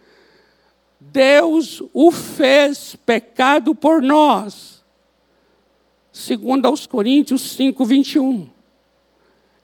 [0.99, 4.77] Deus o fez pecado por nós.
[6.18, 8.49] Segundo aos Coríntios 5, 21.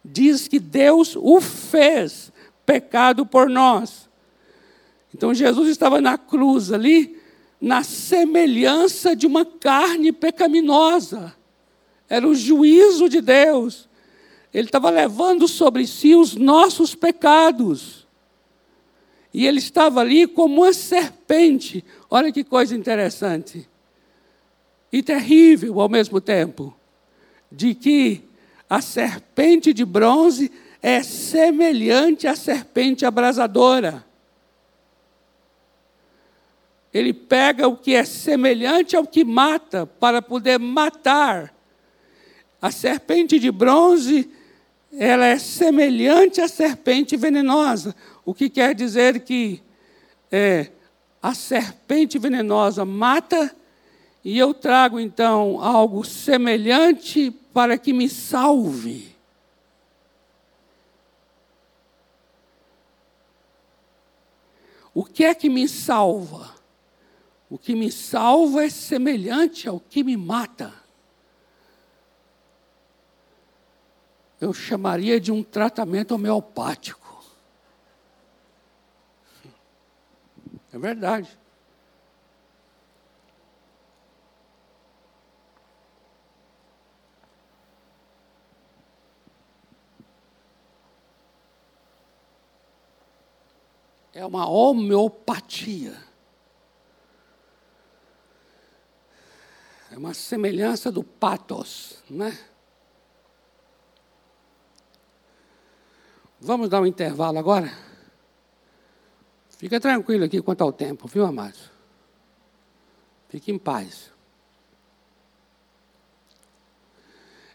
[0.05, 2.31] Diz que Deus o fez
[2.63, 4.07] pecado por nós.
[5.15, 7.19] Então Jesus estava na cruz ali,
[7.59, 11.35] na semelhança de uma carne pecaminosa.
[12.07, 13.89] Era o juízo de Deus.
[14.53, 18.07] Ele estava levando sobre si os nossos pecados.
[19.33, 21.83] E ele estava ali como uma serpente.
[22.11, 23.67] Olha que coisa interessante.
[24.93, 26.73] E terrível ao mesmo tempo.
[27.51, 28.23] De que
[28.69, 30.51] a serpente de bronze
[30.81, 34.05] é semelhante à serpente abrasadora.
[36.93, 41.53] Ele pega o que é semelhante ao que mata para poder matar.
[42.61, 44.29] A serpente de bronze
[44.97, 49.61] ela é semelhante à serpente venenosa, o que quer dizer que
[50.31, 50.69] é,
[51.21, 53.55] a serpente venenosa mata
[54.23, 59.13] e eu trago então algo semelhante para que me salve.
[64.93, 66.53] O que é que me salva?
[67.49, 70.83] O que me salva é semelhante ao que me mata.
[74.43, 77.23] eu chamaria de um tratamento homeopático.
[80.71, 81.39] É verdade.
[94.13, 95.97] É uma homeopatia.
[99.91, 102.37] É uma semelhança do patos, né?
[106.39, 107.71] Vamos dar um intervalo agora?
[109.49, 111.71] Fica tranquilo aqui quanto ao tempo, viu, amados?
[113.29, 114.11] Fique em paz.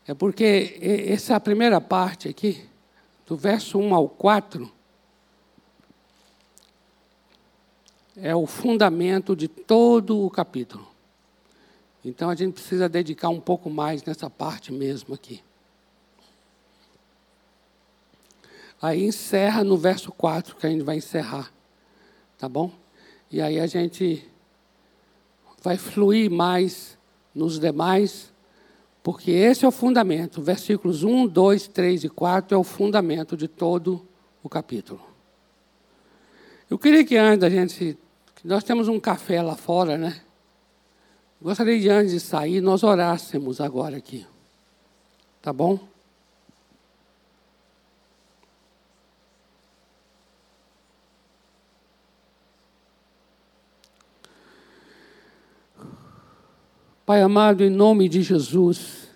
[0.07, 2.67] É porque essa primeira parte aqui,
[3.27, 4.73] do verso 1 ao 4,
[8.23, 10.87] é o fundamento de todo o capítulo.
[12.05, 15.43] Então a gente precisa dedicar um pouco mais nessa parte mesmo aqui.
[18.81, 21.53] Aí encerra no verso 4, que a gente vai encerrar.
[22.39, 22.71] Tá bom?
[23.31, 24.25] E aí a gente
[25.63, 26.97] vai fluir mais
[27.35, 28.33] nos demais,
[29.03, 30.41] porque esse é o fundamento.
[30.41, 34.07] Versículos 1, 2, 3 e 4 é o fundamento de todo
[34.43, 35.01] o capítulo.
[36.71, 37.99] Eu queria que antes da gente.
[38.45, 40.21] Nós temos um café lá fora, né?
[41.41, 44.27] Gostaria de antes de sair, nós orássemos agora aqui.
[45.41, 45.79] Tá bom?
[57.07, 59.09] Pai amado, em nome de Jesus,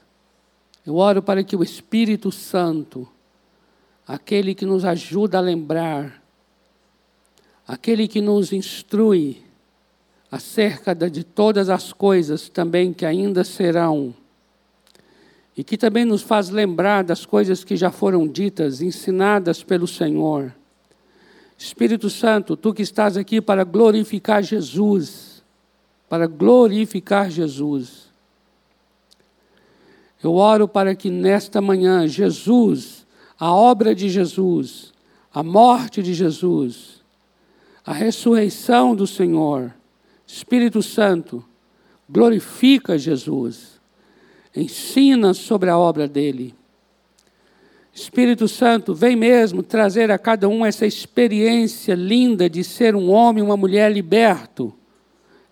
[0.87, 3.07] eu oro para que o Espírito Santo,
[4.07, 6.22] aquele que nos ajuda a lembrar
[7.67, 9.43] aquele que nos instrui
[10.31, 14.15] acerca de todas as coisas também que ainda serão,
[15.55, 20.55] e que também nos faz lembrar das coisas que já foram ditas, ensinadas pelo Senhor.
[21.59, 25.43] Espírito Santo, tu que estás aqui para glorificar Jesus,
[26.09, 28.11] para glorificar Jesus.
[30.23, 33.07] Eu oro para que nesta manhã Jesus,
[33.39, 34.93] a obra de Jesus,
[35.33, 37.02] a morte de Jesus,
[37.85, 39.75] a ressurreição do Senhor,
[40.27, 41.45] Espírito Santo,
[42.09, 43.81] glorifica Jesus,
[44.55, 46.55] ensina sobre a obra dele.
[47.95, 53.43] Espírito Santo, vem mesmo trazer a cada um essa experiência linda de ser um homem,
[53.43, 54.73] uma mulher liberto,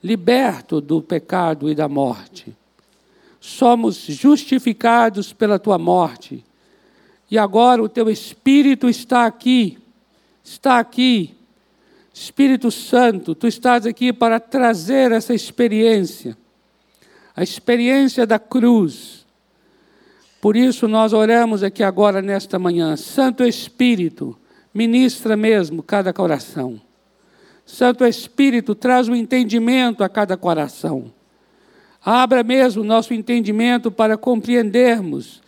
[0.02, 2.56] liberto do pecado e da morte.
[3.38, 6.44] Somos justificados pela tua morte.
[7.30, 9.78] E agora o teu Espírito está aqui,
[10.42, 11.34] está aqui.
[12.12, 16.36] Espírito Santo, tu estás aqui para trazer essa experiência,
[17.34, 19.20] a experiência da cruz
[20.40, 22.96] por isso nós oramos aqui agora nesta manhã.
[22.96, 24.36] Santo Espírito,
[24.72, 26.80] ministra mesmo cada coração.
[27.66, 31.12] Santo Espírito, traz o entendimento a cada coração.
[32.02, 35.42] Abra mesmo nosso entendimento para compreendermos,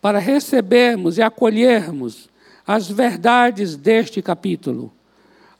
[0.00, 2.30] para recebermos e acolhermos
[2.66, 4.90] as verdades deste capítulo.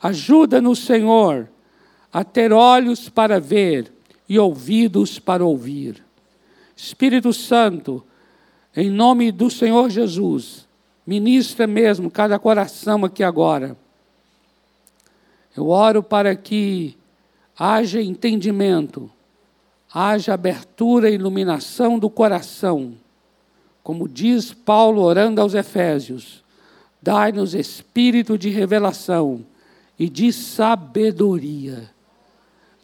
[0.03, 1.49] Ajuda-nos, Senhor,
[2.13, 3.93] a ter olhos para ver
[4.29, 6.03] e ouvidos para ouvir.
[6.75, 8.03] Espírito Santo,
[8.75, 10.67] em nome do Senhor Jesus,
[11.07, 13.77] ministra mesmo cada coração aqui agora.
[15.55, 16.97] Eu oro para que
[17.59, 19.11] haja entendimento,
[19.93, 22.95] haja abertura e iluminação do coração.
[23.83, 26.43] Como diz Paulo orando aos Efésios,
[27.03, 29.45] dai-nos espírito de revelação
[30.01, 31.91] e de sabedoria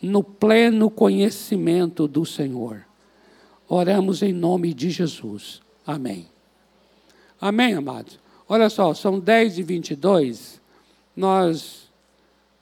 [0.02, 2.84] no pleno conhecimento do Senhor.
[3.66, 5.62] Oramos em nome de Jesus.
[5.86, 6.28] Amém.
[7.40, 8.20] Amém, amados?
[8.46, 10.60] Olha só, são 10 e 22
[11.16, 11.90] Nós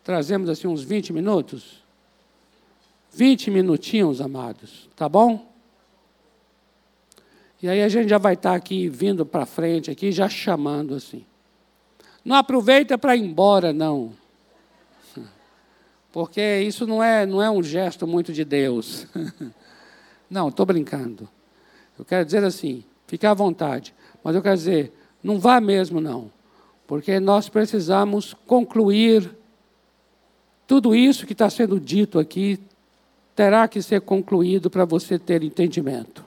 [0.05, 1.83] trazemos assim uns 20 minutos.
[3.13, 5.53] 20 minutinhos, amados, tá bom?
[7.61, 11.25] E aí a gente já vai estar aqui vindo para frente, aqui já chamando assim.
[12.25, 14.13] Não aproveita para ir embora, não.
[16.15, 19.07] Porque isso não é, não é um gesto muito de Deus.
[20.31, 21.29] Não, estou brincando.
[21.99, 23.95] Eu quero dizer assim, Fique à vontade.
[24.23, 24.93] Mas eu quero dizer,
[25.23, 26.31] não vá mesmo, não.
[26.87, 29.31] Porque nós precisamos concluir
[30.67, 32.59] tudo isso que está sendo dito aqui,
[33.37, 36.24] terá que ser concluído para você ter entendimento.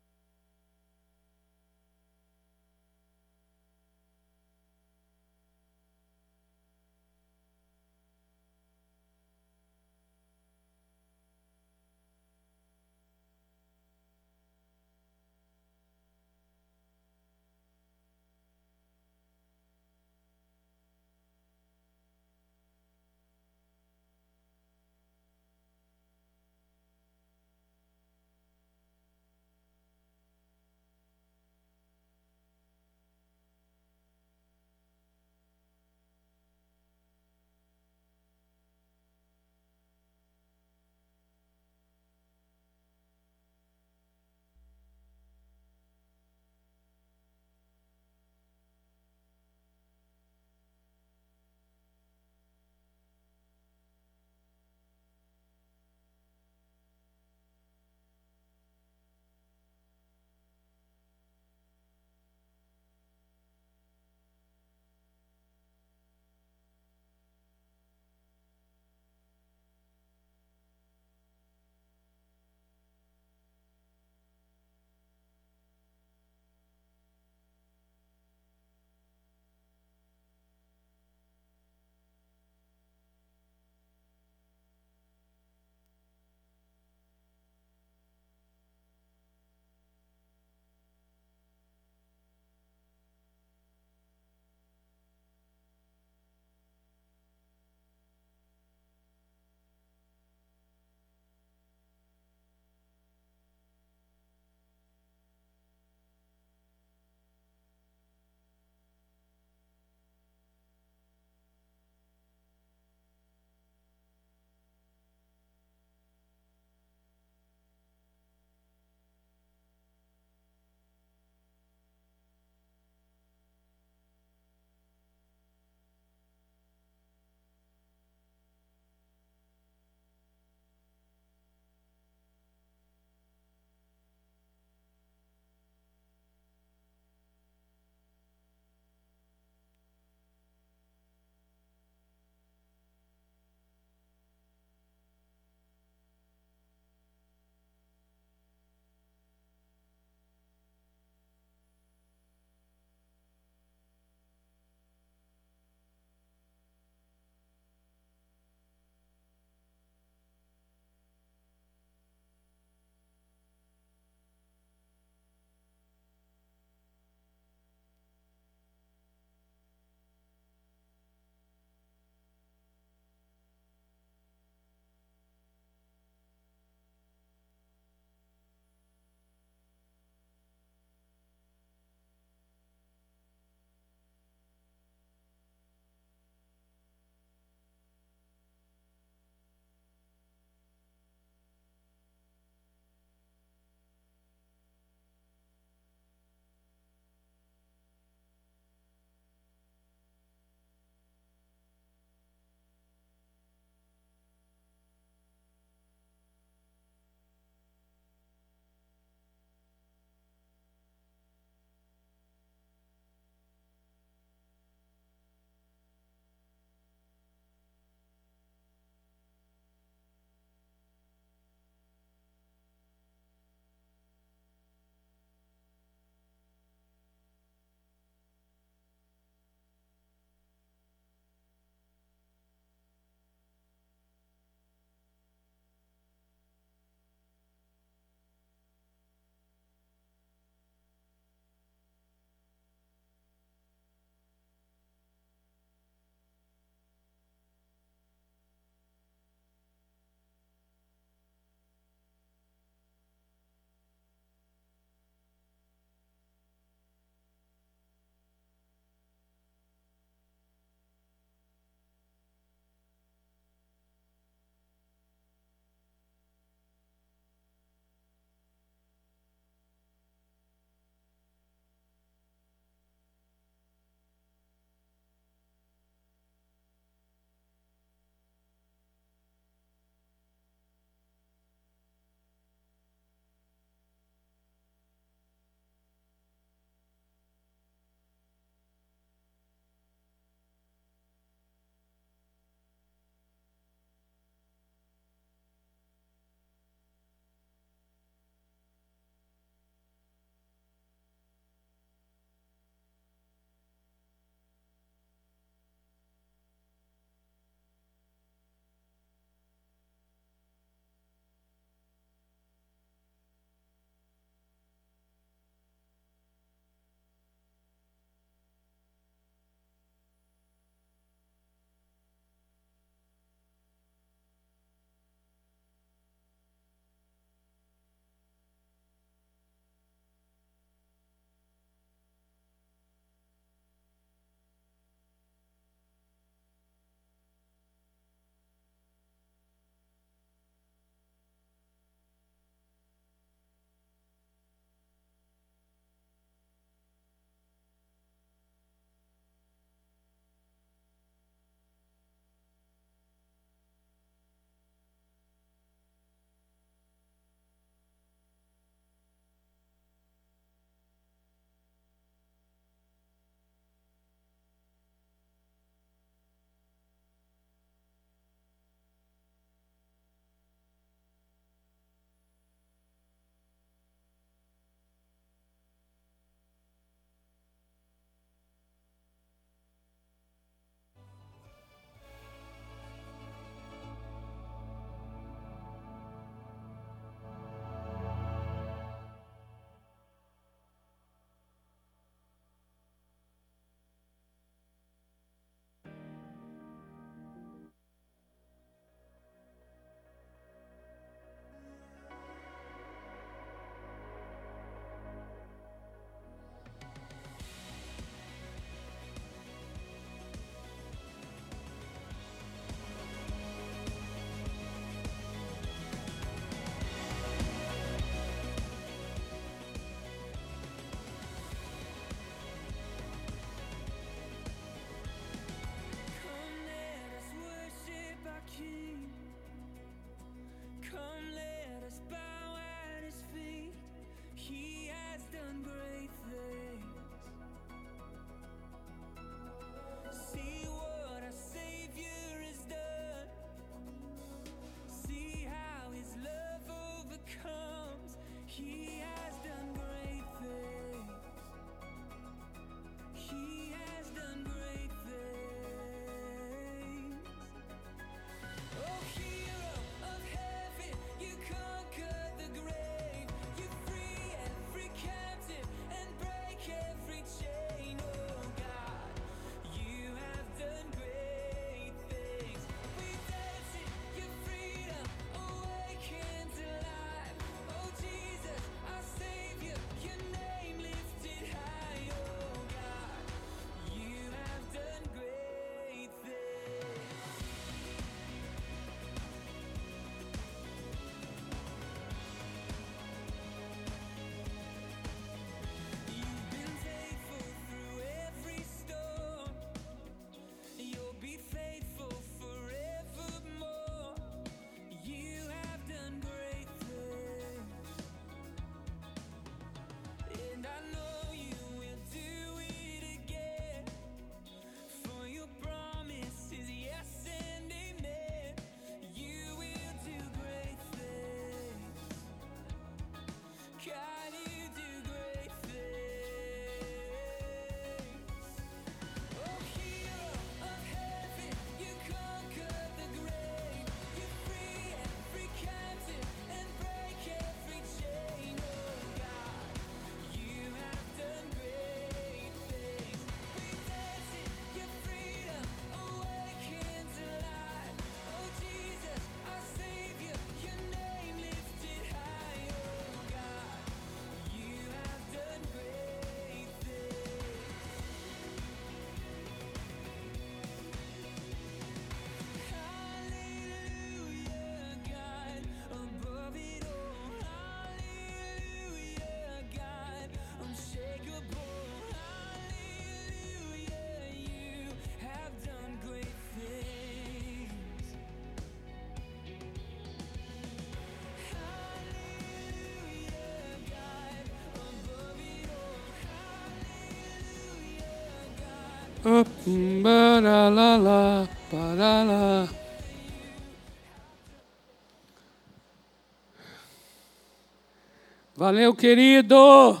[598.56, 600.00] Valeu, querido!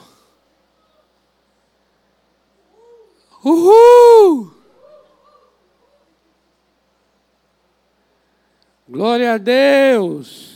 [3.44, 4.52] Uhul!
[8.88, 10.52] Glória a Deus!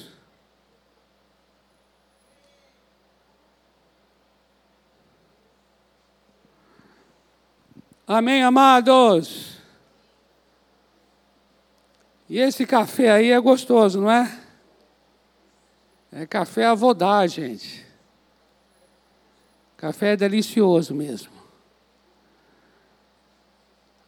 [8.16, 9.59] Amém, amados?
[12.30, 14.40] E esse café aí é gostoso, não é?
[16.10, 17.84] É café avodá, gente.
[19.76, 21.30] Café é delicioso mesmo.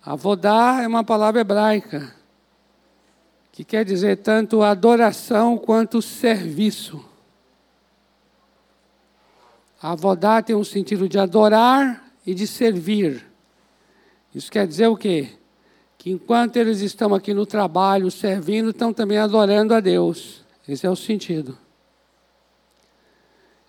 [0.03, 2.15] Avodá é uma palavra hebraica
[3.53, 7.05] que quer dizer tanto adoração quanto serviço.
[9.83, 13.29] Avodá tem um sentido de adorar e de servir.
[14.35, 15.31] Isso quer dizer o quê?
[15.97, 20.45] Que enquanto eles estão aqui no trabalho, servindo, estão também adorando a Deus.
[20.69, 21.57] Esse é o sentido.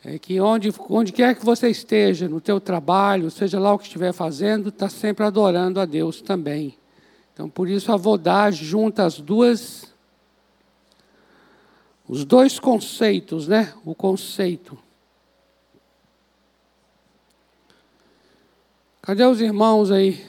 [0.03, 3.86] É que onde, onde quer que você esteja, no teu trabalho, seja lá o que
[3.86, 6.77] estiver fazendo, está sempre adorando a Deus também.
[7.34, 9.94] Então, por isso, a Vodá junta as duas,
[12.07, 13.73] os dois conceitos, né?
[13.86, 14.77] O conceito.
[19.02, 20.26] Cadê os irmãos aí?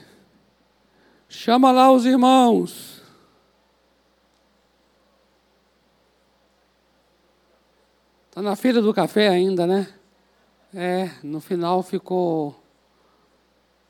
[1.31, 3.01] Chama lá os irmãos.
[8.27, 9.87] Está na fila do café ainda, né?
[10.73, 12.53] É, no final ficou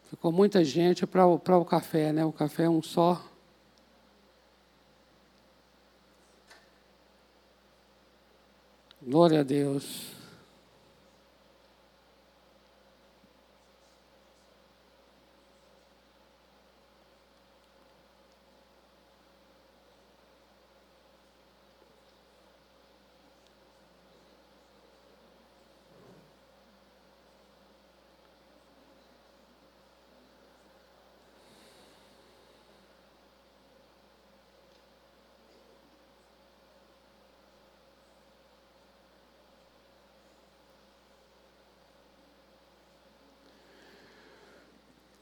[0.03, 2.23] ficou muita gente para o café, né?
[2.23, 3.19] O café é um só.
[9.01, 10.10] Glória a Deus.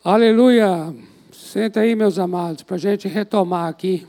[0.04, 0.96] Aleluia!
[1.30, 4.08] Senta aí, meus amados, para a gente retomar aqui.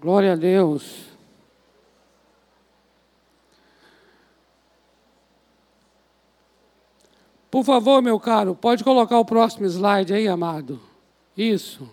[0.00, 1.05] Glória a Deus.
[7.56, 10.78] Por favor, meu caro, pode colocar o próximo slide aí, amado.
[11.34, 11.88] Isso.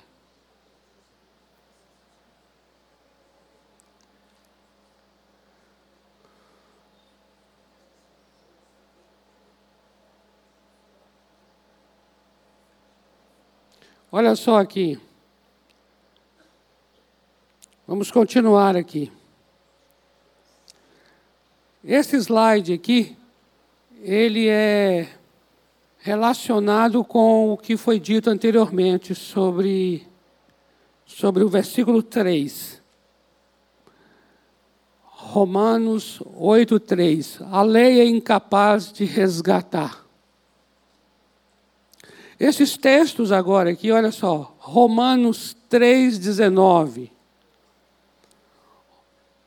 [14.11, 14.99] Olha só aqui.
[17.87, 19.09] Vamos continuar aqui.
[21.81, 23.15] Esse slide aqui,
[24.01, 25.22] ele é
[26.03, 30.05] relacionado com o que foi dito anteriormente sobre,
[31.05, 32.83] sobre o versículo 3.
[35.01, 37.47] Romanos 8,3.
[37.49, 40.03] A lei é incapaz de resgatar.
[42.37, 47.11] Esses textos agora aqui, olha só, Romanos 3,19.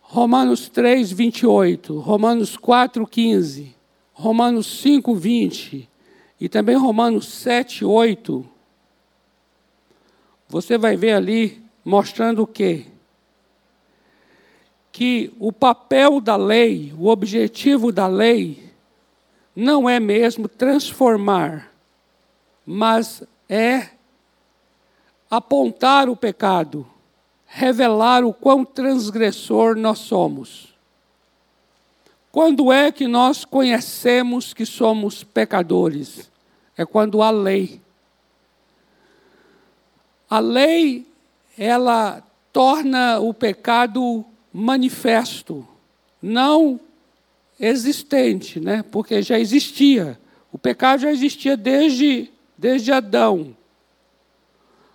[0.00, 3.76] Romanos 3, 28, Romanos 4, 15,
[4.14, 5.90] Romanos 5, 20,
[6.40, 8.46] e também Romanos 7, 8,
[10.48, 12.86] você vai ver ali mostrando o quê?
[14.92, 18.72] Que o papel da lei, o objetivo da lei,
[19.54, 21.72] não é mesmo transformar,
[22.64, 23.88] mas é
[25.30, 26.86] apontar o pecado,
[27.46, 30.75] revelar o quão transgressor nós somos.
[32.36, 36.30] Quando é que nós conhecemos que somos pecadores?
[36.76, 37.80] É quando há lei.
[40.28, 41.06] A lei,
[41.56, 42.22] ela
[42.52, 44.22] torna o pecado
[44.52, 45.66] manifesto,
[46.20, 46.78] não
[47.58, 48.84] existente, né?
[48.90, 50.20] porque já existia.
[50.52, 53.56] O pecado já existia desde, desde Adão.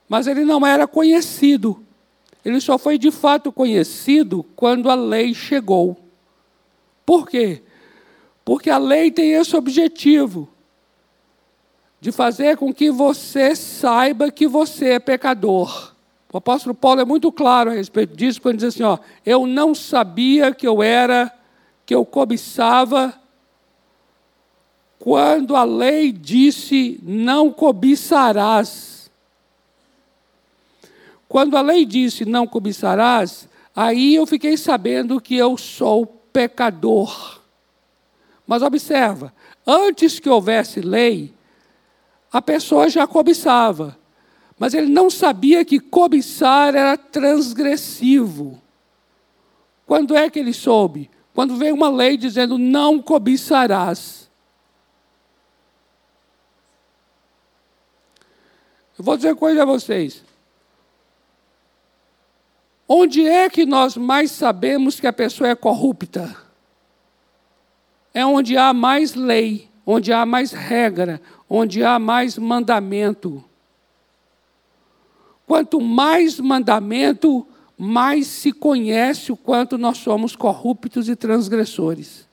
[0.08, 1.84] Mas ele não era conhecido.
[2.46, 6.01] Ele só foi de fato conhecido quando a lei chegou.
[7.12, 7.62] Por quê?
[8.46, 10.48] Porque a lei tem esse objetivo
[12.00, 15.94] de fazer com que você saiba que você é pecador.
[16.32, 19.76] O apóstolo Paulo é muito claro a respeito disso, quando diz assim: ó, eu não
[19.76, 21.30] sabia que eu era,
[21.86, 23.14] que eu cobiçava,
[24.98, 29.12] quando a lei disse: não cobiçarás.
[31.28, 37.42] Quando a lei disse: não cobiçarás, aí eu fiquei sabendo que eu sou pecador.
[38.46, 39.34] Mas observa,
[39.66, 41.34] antes que houvesse lei,
[42.32, 43.98] a pessoa já cobiçava.
[44.58, 48.62] Mas ele não sabia que cobiçar era transgressivo.
[49.86, 51.10] Quando é que ele soube?
[51.34, 54.30] Quando veio uma lei dizendo não cobiçarás.
[58.98, 60.24] Eu vou dizer uma coisa a vocês.
[62.94, 66.36] Onde é que nós mais sabemos que a pessoa é corrupta?
[68.14, 73.42] É onde há mais lei, onde há mais regra, onde há mais mandamento.
[75.48, 77.48] Quanto mais mandamento,
[77.78, 82.28] mais se conhece o quanto nós somos corruptos e transgressores.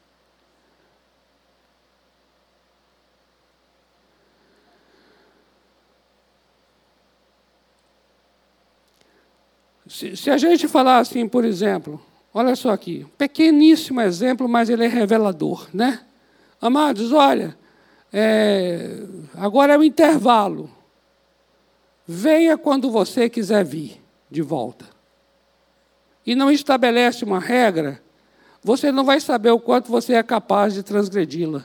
[9.89, 12.01] Se, se, a gente falar assim, por exemplo,
[12.33, 16.01] olha só aqui, pequeníssimo exemplo, mas ele é revelador, né?
[16.61, 17.57] Amados, olha,
[18.13, 19.03] é,
[19.35, 20.71] agora é o intervalo.
[22.07, 24.01] Venha quando você quiser vir
[24.31, 24.87] de volta.
[26.27, 28.03] E não estabelece uma regra,
[28.63, 31.65] você não vai saber o quanto você é capaz de transgredi-la.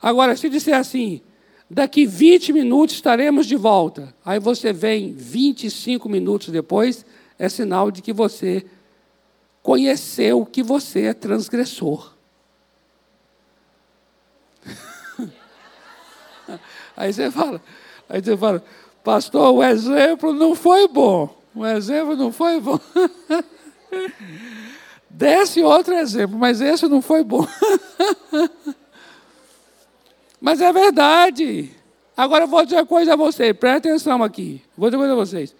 [0.00, 1.20] Agora, se disser assim,
[1.68, 7.04] daqui 20 minutos estaremos de volta, aí você vem 25 minutos depois,
[7.38, 8.64] é sinal de que você
[9.62, 12.14] conheceu que você é transgressor.
[16.96, 17.60] Aí você fala,
[18.08, 18.64] aí você fala,
[19.02, 21.36] pastor, o exemplo não foi bom.
[21.54, 22.78] O exemplo não foi bom.
[25.10, 27.46] Desce outro exemplo, mas esse não foi bom.
[30.40, 31.70] mas é verdade.
[32.16, 34.62] Agora eu vou dizer uma coisa a vocês, presta atenção aqui.
[34.76, 35.56] Vou dizer uma coisa a vocês.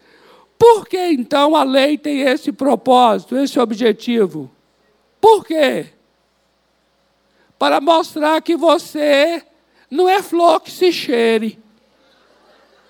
[0.59, 4.51] Por que então a lei tem esse propósito, esse objetivo?
[5.21, 5.87] Por quê?
[7.59, 9.43] Para mostrar que você
[9.91, 11.59] não é flor que se cheire.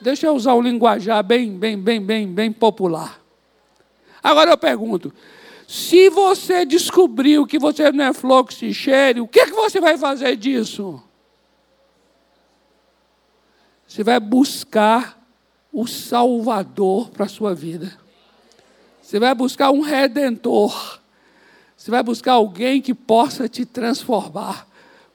[0.01, 3.21] Deixa eu usar um linguajar bem, bem, bem, bem, bem popular.
[4.23, 5.13] Agora eu pergunto:
[5.67, 9.53] se você descobriu que você não é flor que se cheire, o que, é que
[9.53, 11.03] você vai fazer disso?
[13.97, 15.27] Você vai buscar
[15.73, 17.99] o Salvador para a sua vida.
[19.01, 21.01] Você vai buscar um redentor.
[21.75, 24.69] Você vai buscar alguém que possa te transformar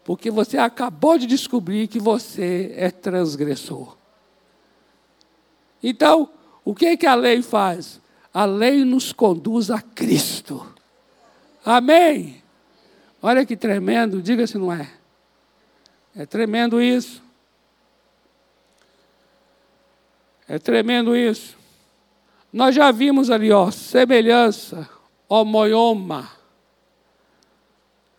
[0.04, 3.96] porque você acabou de descobrir que você é transgressor.
[5.84, 6.28] Então,
[6.66, 8.02] o que, é que a lei faz?
[8.34, 10.66] A lei nos conduz a Cristo.
[11.64, 12.42] Amém?
[13.22, 14.90] Olha que tremendo, diga se não é.
[16.16, 17.22] É tremendo isso.
[20.52, 21.58] É tremendo isso.
[22.52, 24.90] Nós já vimos ali, ó, semelhança,
[25.30, 26.42] homoioma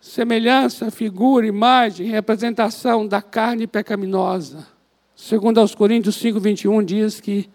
[0.03, 4.67] semelhança, figura, imagem, representação da carne pecaminosa.
[5.15, 7.49] Segundo aos Coríntios 5, 21, diz que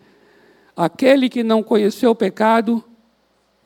[0.74, 2.82] aquele que não conheceu o pecado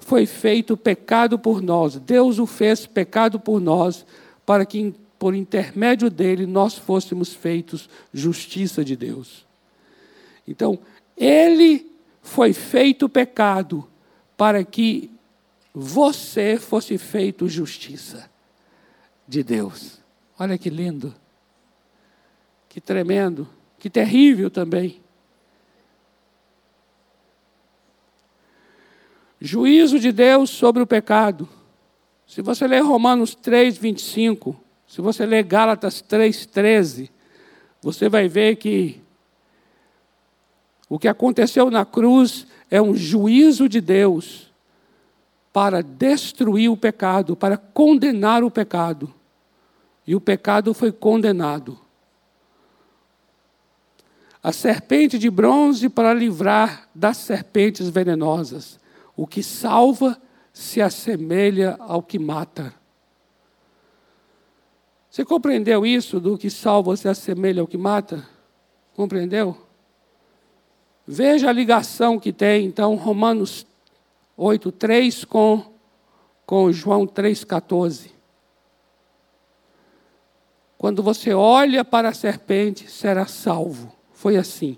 [0.00, 1.96] foi feito pecado por nós.
[1.96, 4.04] Deus o fez pecado por nós,
[4.44, 9.46] para que por intermédio dele nós fôssemos feitos justiça de Deus.
[10.46, 10.76] Então,
[11.24, 11.88] ele
[12.20, 13.88] foi feito pecado
[14.36, 15.08] para que
[15.72, 18.28] você fosse feito justiça
[19.26, 20.00] de Deus.
[20.36, 21.14] Olha que lindo,
[22.68, 25.00] que tremendo, que terrível também.
[29.40, 31.48] Juízo de Deus sobre o pecado.
[32.26, 37.12] Se você ler Romanos 3, 25, se você ler Gálatas 3, 13,
[37.80, 39.01] você vai ver que
[40.92, 44.52] o que aconteceu na cruz é um juízo de Deus
[45.50, 49.10] para destruir o pecado, para condenar o pecado.
[50.06, 51.80] E o pecado foi condenado.
[54.42, 58.78] A serpente de bronze para livrar das serpentes venenosas.
[59.16, 60.20] O que salva
[60.52, 62.70] se assemelha ao que mata.
[65.08, 68.28] Você compreendeu isso do que salva se assemelha ao que mata?
[68.94, 69.71] Compreendeu?
[71.06, 73.66] Veja a ligação que tem, então, Romanos
[74.38, 75.62] 8,3 com,
[76.46, 78.10] com João 3,14.
[80.78, 83.94] quando você olha para a serpente, será salvo.
[84.12, 84.76] Foi assim.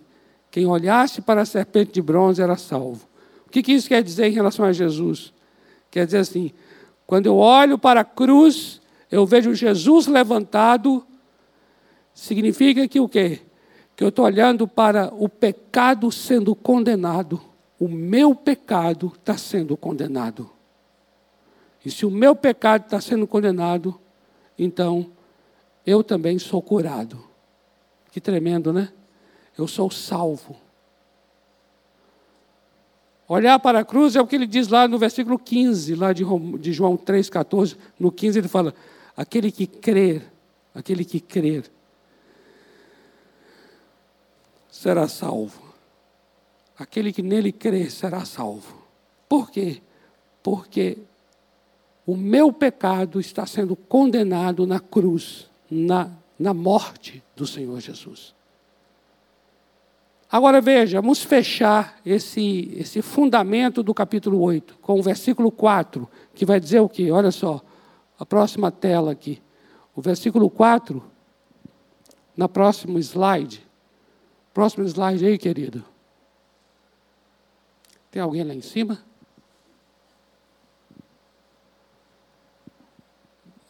[0.51, 3.09] Quem olhasse para a serpente de bronze era salvo.
[3.47, 5.33] O que, que isso quer dizer em relação a Jesus?
[5.91, 6.53] Quer dizer assim:
[7.07, 8.81] quando eu olho para a cruz,
[9.11, 11.07] eu vejo Jesus levantado,
[12.13, 13.41] significa que o quê?
[13.97, 17.41] Que eu estou olhando para o pecado sendo condenado.
[17.79, 20.51] O meu pecado está sendo condenado.
[21.85, 24.01] E se o meu pecado está sendo condenado,
[24.59, 25.11] então
[25.85, 27.23] eu também sou curado.
[28.11, 28.91] Que tremendo, né?
[29.57, 30.57] Eu sou salvo.
[33.27, 36.25] Olhar para a cruz é o que ele diz lá no versículo 15, lá de,
[36.59, 37.77] de João 3,14.
[37.99, 38.75] No 15 ele fala:
[39.17, 40.31] aquele que crer,
[40.75, 41.71] aquele que crer,
[44.85, 45.63] será salvo.
[46.79, 48.77] Aquele que nele crer será salvo.
[49.27, 49.81] Por quê?
[50.43, 50.99] Porque
[52.07, 58.35] o meu pecado está sendo condenado na cruz, na, na morte do Senhor Jesus.
[60.31, 66.45] Agora veja, vamos fechar esse, esse fundamento do capítulo 8 com o versículo 4, que
[66.45, 67.11] vai dizer o quê?
[67.11, 67.63] Olha só,
[68.19, 69.41] a próxima tela aqui.
[69.97, 71.03] O versículo 4,
[72.37, 73.65] na próximo slide.
[74.55, 75.85] Próximo slide aí, querido.
[78.11, 79.03] Tem alguém lá em cima?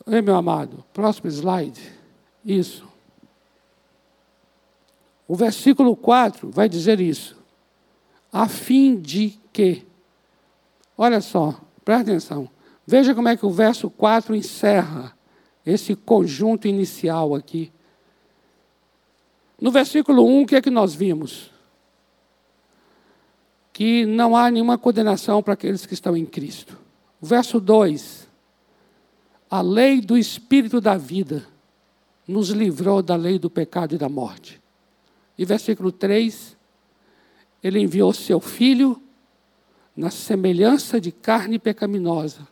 [0.06, 1.80] Ei, meu amado, próximo slide.
[2.44, 2.86] Isso.
[5.26, 7.34] O versículo 4 vai dizer isso.
[8.30, 9.86] A fim de que.
[10.98, 12.50] Olha só, presta atenção.
[12.86, 15.16] Veja como é que o verso 4 encerra
[15.64, 17.72] esse conjunto inicial aqui.
[19.64, 21.50] No versículo 1, o que é que nós vimos?
[23.72, 26.78] Que não há nenhuma condenação para aqueles que estão em Cristo.
[27.18, 28.28] Verso 2,
[29.48, 31.46] a lei do Espírito da vida
[32.28, 34.60] nos livrou da lei do pecado e da morte.
[35.38, 36.54] E versículo 3,
[37.62, 39.00] ele enviou seu filho
[39.96, 42.46] na semelhança de carne pecaminosa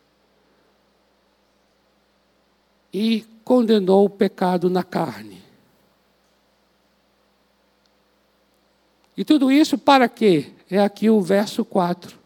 [2.91, 5.42] e condenou o pecado na carne.
[9.23, 10.47] E tudo isso para quê?
[10.69, 12.19] É aqui o verso 4.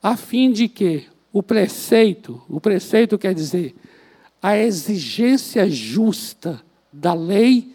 [0.00, 3.74] A fim de que o preceito, o preceito quer dizer
[4.40, 6.62] a exigência justa
[6.92, 7.74] da lei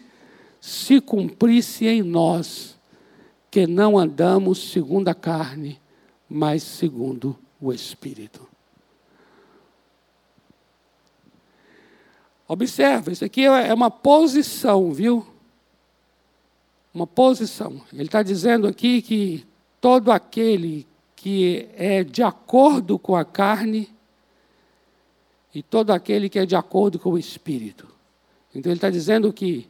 [0.62, 2.74] se cumprisse em nós,
[3.50, 5.78] que não andamos segundo a carne,
[6.26, 8.48] mas segundo o Espírito.
[12.48, 15.33] Observa, isso aqui é uma posição, viu?
[16.94, 17.82] Uma posição.
[17.92, 19.44] Ele está dizendo aqui que
[19.80, 23.90] todo aquele que é de acordo com a carne
[25.54, 27.88] e todo aquele que é de acordo com o Espírito.
[28.54, 29.68] Então ele está dizendo que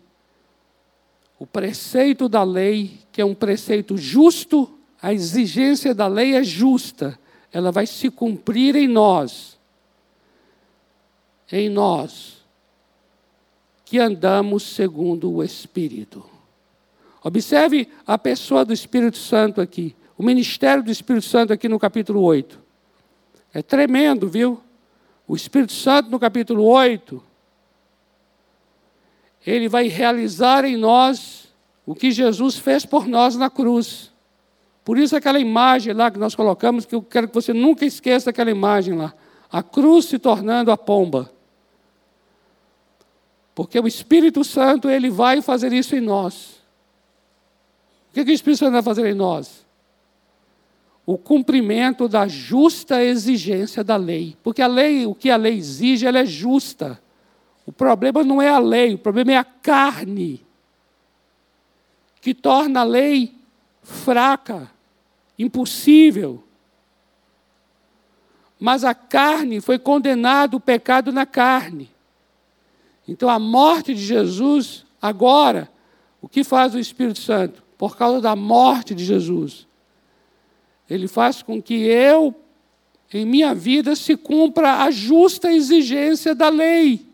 [1.39, 7.19] o preceito da lei, que é um preceito justo, a exigência da lei é justa,
[7.53, 9.59] ela vai se cumprir em nós.
[11.53, 12.45] Em nós,
[13.85, 16.34] que andamos segundo o Espírito.
[17.25, 22.21] Observe a pessoa do Espírito Santo aqui, o ministério do Espírito Santo aqui no capítulo
[22.21, 22.61] 8.
[23.55, 24.61] É tremendo, viu?
[25.27, 27.23] O Espírito Santo, no capítulo 8,
[29.47, 31.49] ele vai realizar em nós
[31.87, 34.13] o que Jesus fez por nós na cruz.
[34.85, 38.29] Por isso, aquela imagem lá que nós colocamos, que eu quero que você nunca esqueça
[38.29, 39.15] aquela imagem lá.
[39.51, 41.33] A cruz se tornando a pomba.
[43.55, 46.64] Porque o Espírito Santo, ele vai fazer isso em nós.
[48.15, 49.65] O que, que o Espírito Santo vai fazer em nós?
[51.07, 54.37] o cumprimento da justa exigência da lei.
[54.43, 57.01] Porque a lei, o que a lei exige, ela é justa.
[57.67, 60.45] O problema não é a lei, o problema é a carne,
[62.21, 63.35] que torna a lei
[63.83, 64.71] fraca,
[65.39, 66.43] impossível.
[68.59, 71.91] Mas a carne foi condenado o pecado na carne.
[73.07, 75.71] Então a morte de Jesus, agora,
[76.21, 77.64] o que faz o Espírito Santo?
[77.77, 79.67] Por causa da morte de Jesus,
[80.89, 82.35] ele faz com que eu,
[83.13, 87.07] em minha vida, se cumpra a justa exigência da lei.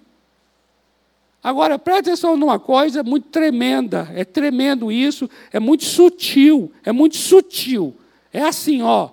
[1.43, 7.17] Agora, preste atenção numa coisa muito tremenda, é tremendo isso, é muito sutil, é muito
[7.17, 7.97] sutil.
[8.33, 9.11] É assim, ó.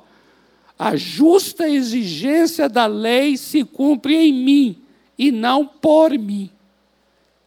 [0.77, 4.81] A justa exigência da lei se cumpre em mim
[5.17, 6.51] e não por mim.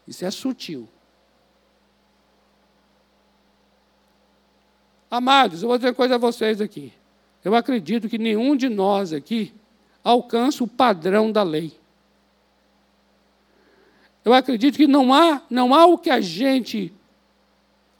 [0.08, 0.88] Isso é sutil.
[5.10, 6.92] Amados, eu vou dizer uma coisa a vocês aqui.
[7.44, 9.52] Eu acredito que nenhum de nós aqui
[10.04, 11.78] alcança o padrão da lei.
[14.24, 16.92] Eu acredito que não há, não há o que a gente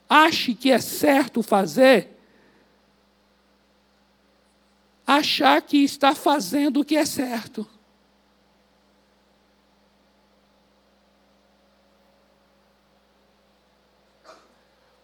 [0.07, 2.09] ache que é certo fazer,
[5.05, 7.67] achar que está fazendo o que é certo.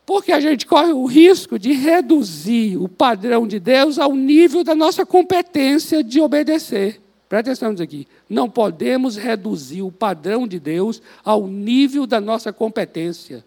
[0.08, 4.74] Porque a gente corre o risco de reduzir o padrão de Deus ao nível da
[4.74, 7.02] nossa competência de obedecer.
[7.28, 8.08] Presta atenção nisso aqui.
[8.30, 13.44] Não podemos reduzir o padrão de Deus ao nível da nossa competência.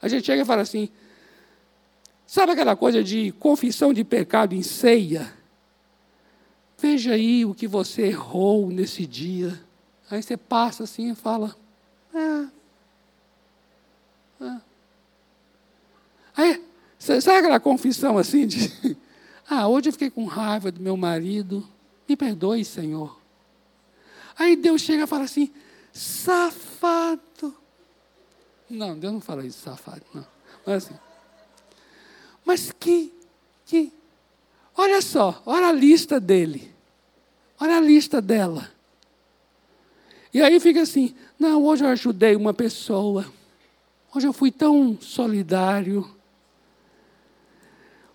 [0.00, 0.88] A gente chega e fala assim:
[2.24, 5.34] sabe aquela coisa de confissão de pecado em ceia?
[6.80, 9.60] Veja aí o que você errou nesse dia.
[10.08, 11.56] Aí você passa assim e fala:
[12.14, 12.46] ah.
[16.38, 16.64] Aí,
[16.98, 18.96] sabe aquela confissão assim de.
[19.50, 21.66] Ah, hoje eu fiquei com raiva do meu marido.
[22.06, 23.18] Me perdoe, Senhor.
[24.38, 25.50] Aí Deus chega e fala assim:
[25.90, 27.56] safado.
[28.68, 30.26] Não, Deus não fala isso, safado, não.
[30.66, 30.94] Mas assim.
[32.44, 33.10] Mas que,
[33.64, 33.90] que.
[34.76, 36.70] Olha só, olha a lista dele.
[37.58, 38.70] Olha a lista dela.
[40.34, 43.24] E aí fica assim: não, hoje eu ajudei uma pessoa.
[44.14, 46.17] Hoje eu fui tão solidário.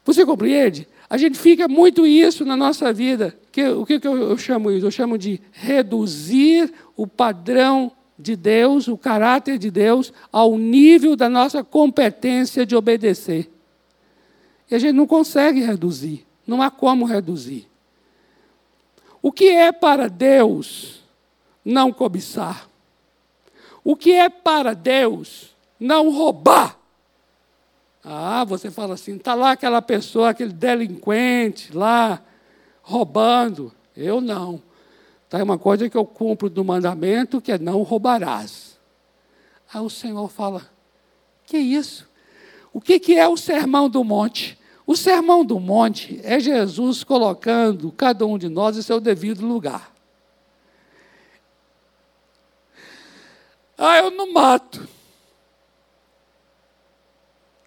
[0.05, 0.87] Você compreende?
[1.09, 3.37] A gente fica muito isso na nossa vida.
[3.51, 4.85] Que, o que, que eu, eu chamo isso?
[4.85, 11.29] Eu chamo de reduzir o padrão de Deus, o caráter de Deus, ao nível da
[11.29, 13.49] nossa competência de obedecer.
[14.69, 16.25] E a gente não consegue reduzir.
[16.45, 17.67] Não há como reduzir.
[19.21, 21.01] O que é para Deus
[21.63, 22.67] não cobiçar?
[23.83, 26.77] O que é para Deus não roubar?
[28.03, 32.21] Ah, você fala assim, está lá aquela pessoa, aquele delinquente lá,
[32.81, 33.71] roubando.
[33.95, 34.61] Eu não.
[35.23, 38.77] Está uma coisa que eu cumpro do mandamento, que é não roubarás.
[39.73, 40.61] Aí o Senhor fala,
[41.45, 42.07] que isso?
[42.73, 44.59] O que, que é o sermão do monte?
[44.85, 49.93] O sermão do monte é Jesus colocando cada um de nós em seu devido lugar.
[53.77, 54.87] Ah, eu não mato.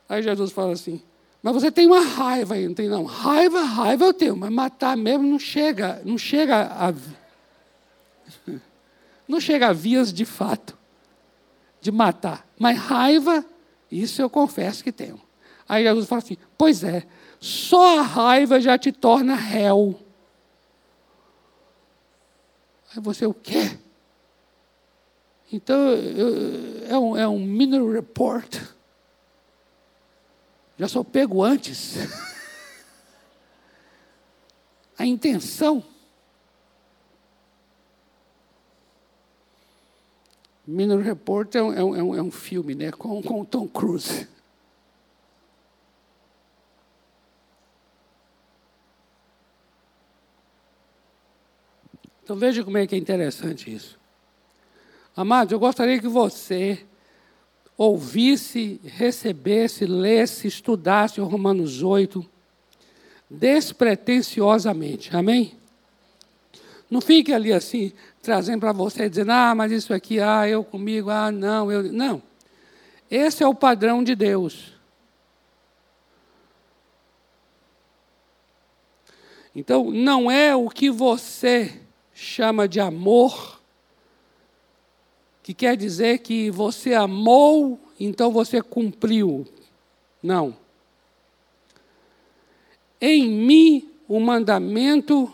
[0.08, 1.02] Aí Jesus fala assim:
[1.42, 3.04] Mas você tem uma raiva aí, não tem não?
[3.04, 6.92] Raiva, raiva eu tenho, mas matar mesmo não chega, não chega a
[9.26, 10.76] não chega a vias de fato
[11.80, 12.46] de matar.
[12.58, 13.44] Mas raiva,
[13.90, 15.20] isso eu confesso que tenho.
[15.68, 17.04] Aí Jesus fala assim: Pois é,
[17.40, 19.98] só a raiva já te torna réu.
[22.94, 23.76] Aí você o quê?
[25.52, 25.76] Então,
[26.88, 28.60] é, um, é um mineral report
[30.78, 31.96] já sou pego antes.
[34.98, 35.84] A intenção.
[40.66, 44.26] Minor Report é um, é um, é um filme né, com, com Tom Cruise.
[52.24, 53.96] Então veja como é que é interessante isso.
[55.14, 56.84] Amados, eu gostaria que você
[57.76, 62.24] ouvisse, recebesse, lesse, estudasse o Romanos 8
[63.28, 65.14] despretensiosamente.
[65.14, 65.54] Amém?
[66.90, 67.92] Não fique ali assim,
[68.22, 71.92] trazendo para você, dizendo, ah, mas isso aqui, ah, eu comigo, ah, não, eu.
[71.92, 72.22] Não.
[73.10, 74.72] Esse é o padrão de Deus.
[79.54, 81.80] Então, não é o que você
[82.12, 83.55] chama de amor
[85.46, 89.46] que quer dizer que você amou, então você cumpriu.
[90.20, 90.56] Não.
[93.00, 95.32] Em mim o mandamento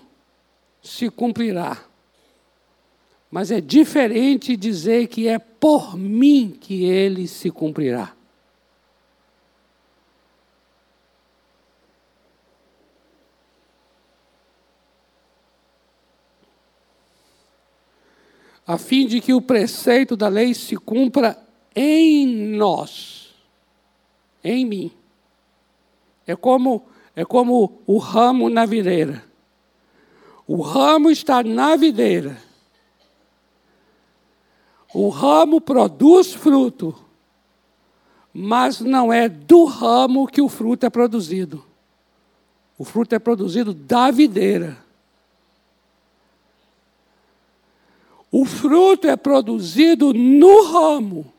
[0.83, 1.83] se cumprirá.
[3.31, 8.15] Mas é diferente dizer que é por mim que ele se cumprirá.
[18.73, 21.39] A fim de que o preceito da lei se cumpra
[21.77, 22.27] em
[22.57, 23.35] nós,
[24.43, 24.91] em mim.
[26.27, 26.83] É como,
[27.15, 29.23] é como o ramo na videira.
[30.47, 32.39] O ramo está na videira.
[34.95, 36.95] O ramo produz fruto,
[38.33, 41.63] mas não é do ramo que o fruto é produzido.
[42.79, 44.79] O fruto é produzido da videira.
[48.35, 51.31] O fruto é produzido no ramo,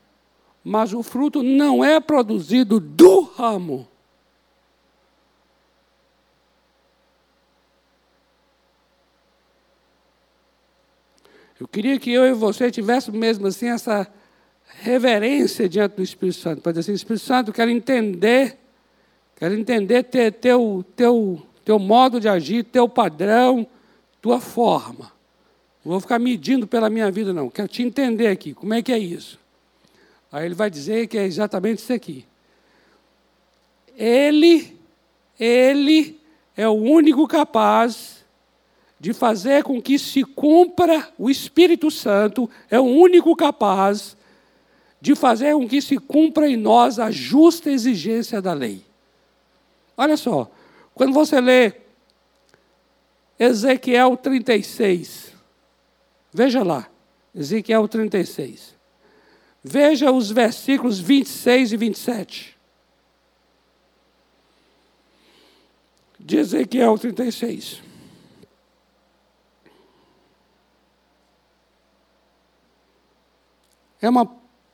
[0.62, 3.88] mas o fruto não é produzido do ramo.
[11.58, 14.06] Eu queria que eu e você tivéssemos mesmo assim essa
[14.80, 16.62] reverência diante do Espírito Santo.
[16.62, 18.56] Para dizer assim, Espírito Santo, quero entender,
[19.34, 23.66] quero entender teu, teu, teu modo de agir, teu padrão,
[24.20, 25.13] tua forma.
[25.84, 27.50] Não vou ficar medindo pela minha vida, não.
[27.50, 28.54] Quero te entender aqui.
[28.54, 29.38] Como é que é isso?
[30.32, 32.24] Aí ele vai dizer que é exatamente isso aqui.
[33.96, 34.76] Ele,
[35.38, 36.18] ele
[36.56, 38.24] é o único capaz
[38.98, 44.16] de fazer com que se cumpra o Espírito Santo, é o único capaz
[45.00, 48.82] de fazer com que se cumpra em nós a justa exigência da lei.
[49.96, 50.50] Olha só,
[50.94, 51.74] quando você lê
[53.38, 55.33] Ezequiel 36,
[56.34, 56.90] veja lá,
[57.32, 58.74] Ezequiel 36.
[59.62, 62.56] Veja os versículos 26 e 27.
[66.18, 67.82] De Ezequiel 36.
[74.02, 74.26] É uma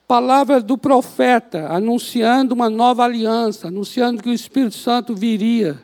[0.08, 5.80] palavra do profeta anunciando uma nova aliança, anunciando que o Espírito Santo viria.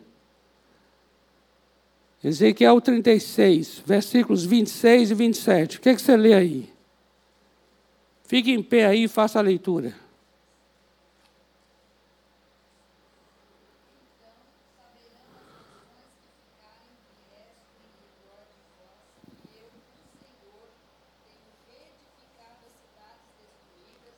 [2.26, 5.76] Ezequiel 36, versículos 26 e 27.
[5.76, 6.68] O que, é que você lê aí?
[8.24, 9.94] Fique em pé aí e faça a leitura.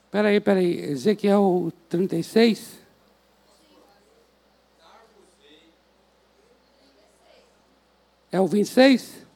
[0.07, 0.81] Espera aí, espera aí.
[0.81, 2.78] Ezequiel 36?
[8.31, 9.27] É o 26?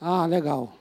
[0.00, 0.77] Ah, legal.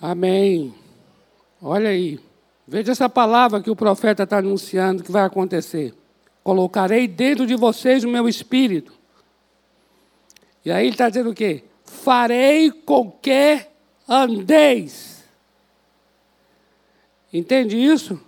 [0.00, 0.74] Amém.
[1.60, 2.20] Olha aí.
[2.66, 5.94] Veja essa palavra que o profeta está anunciando que vai acontecer.
[6.44, 8.92] Colocarei dentro de vocês o meu espírito.
[10.64, 11.64] E aí ele está dizendo o quê?
[11.84, 13.66] Farei com que
[14.08, 15.24] andeis.
[17.32, 18.20] Entende isso?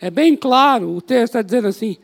[0.00, 1.96] É bem claro, o texto está dizendo assim: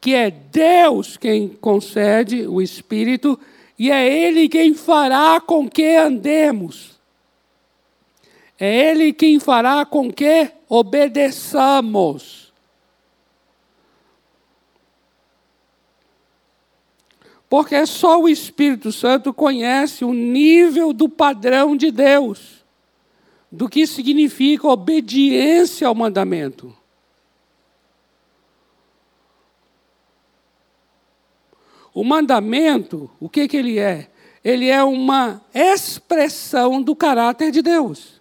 [0.00, 3.38] que é Deus quem concede o Espírito
[3.78, 6.95] e é Ele quem fará com que andemos.
[8.58, 12.46] É Ele quem fará com que obedeçamos.
[17.48, 22.64] Porque só o Espírito Santo conhece o nível do padrão de Deus,
[23.50, 26.76] do que significa obediência ao mandamento.
[31.94, 34.10] O mandamento, o que, que ele é?
[34.44, 38.15] Ele é uma expressão do caráter de Deus.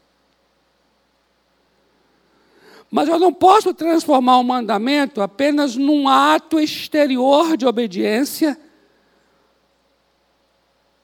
[2.95, 8.57] Mas eu não posso transformar o mandamento apenas num ato exterior de obediência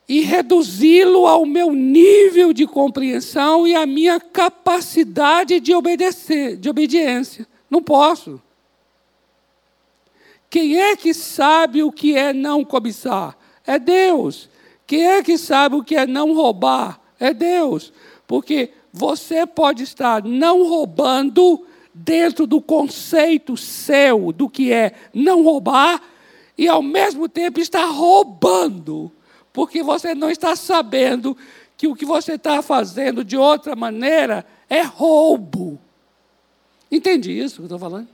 [0.08, 7.46] e reduzi-lo ao meu nível de compreensão e à minha capacidade de obedecer, de obediência.
[7.70, 8.42] Não posso.
[10.50, 13.38] Quem é que sabe o que é não cobiçar?
[13.68, 14.50] É Deus.
[14.88, 17.02] Quem é que sabe o que é não roubar?
[17.20, 17.92] É Deus.
[18.26, 26.02] Porque você pode estar não roubando dentro do conceito seu do que é não roubar
[26.58, 29.12] e ao mesmo tempo está roubando,
[29.52, 31.36] porque você não está sabendo
[31.78, 35.80] que o que você está fazendo de outra maneira é roubo.
[36.92, 38.08] Entende isso que eu estou falando?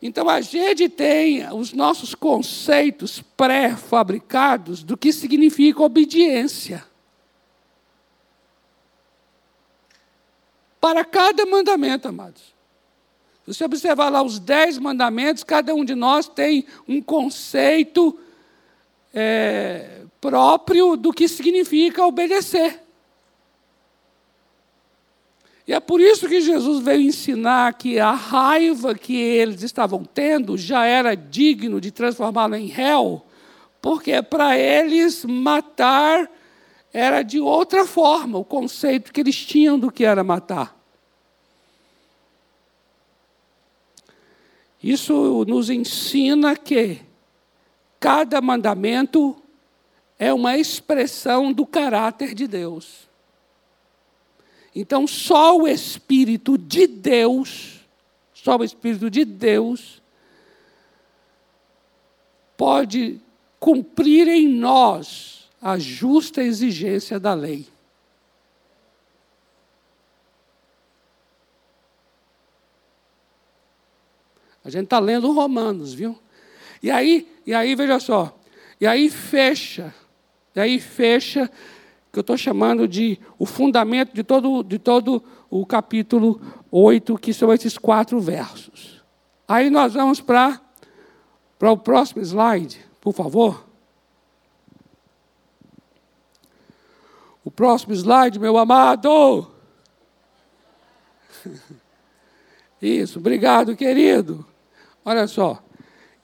[0.00, 6.84] Então a gente tem os nossos conceitos pré-fabricados do que significa obediência.
[10.82, 12.42] Para cada mandamento, amados.
[13.44, 18.18] Se você observar lá os dez mandamentos, cada um de nós tem um conceito
[19.14, 22.80] é, próprio do que significa obedecer.
[25.68, 30.58] E é por isso que Jesus veio ensinar que a raiva que eles estavam tendo
[30.58, 33.24] já era digno de transformá-lo em réu,
[33.80, 36.28] porque para eles matar
[36.92, 40.78] era de outra forma o conceito que eles tinham do que era matar.
[44.82, 47.00] Isso nos ensina que
[47.98, 49.36] cada mandamento
[50.18, 53.08] é uma expressão do caráter de Deus.
[54.74, 57.80] Então, só o Espírito de Deus,
[58.34, 60.02] só o Espírito de Deus,
[62.56, 63.20] pode
[63.60, 67.68] cumprir em nós a justa exigência da lei.
[74.64, 76.18] A gente está lendo Romanos, viu?
[76.82, 78.36] E aí, e aí, veja só,
[78.80, 79.94] e aí fecha,
[80.54, 81.48] e aí fecha,
[82.12, 86.40] que eu estou chamando de o fundamento de todo, de todo o capítulo
[86.70, 89.02] 8, que são esses quatro versos.
[89.46, 90.60] Aí nós vamos para
[91.60, 93.71] o próximo slide, por favor.
[97.44, 99.50] O próximo slide, meu amado.
[102.80, 104.46] Isso, obrigado, querido.
[105.04, 105.62] Olha só,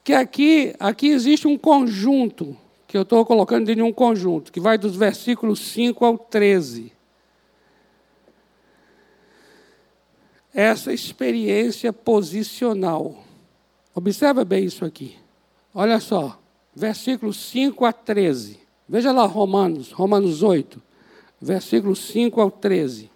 [0.03, 4.59] que aqui, aqui existe um conjunto, que eu estou colocando dentro de um conjunto, que
[4.59, 6.91] vai dos versículos 5 ao 13.
[10.53, 13.23] Essa experiência posicional.
[13.93, 15.17] Observa bem isso aqui.
[15.73, 16.39] Olha só,
[16.75, 18.59] versículos 5 a 13.
[18.87, 20.81] Veja lá Romanos, Romanos 8,
[21.41, 23.09] versículos 5 ao 13.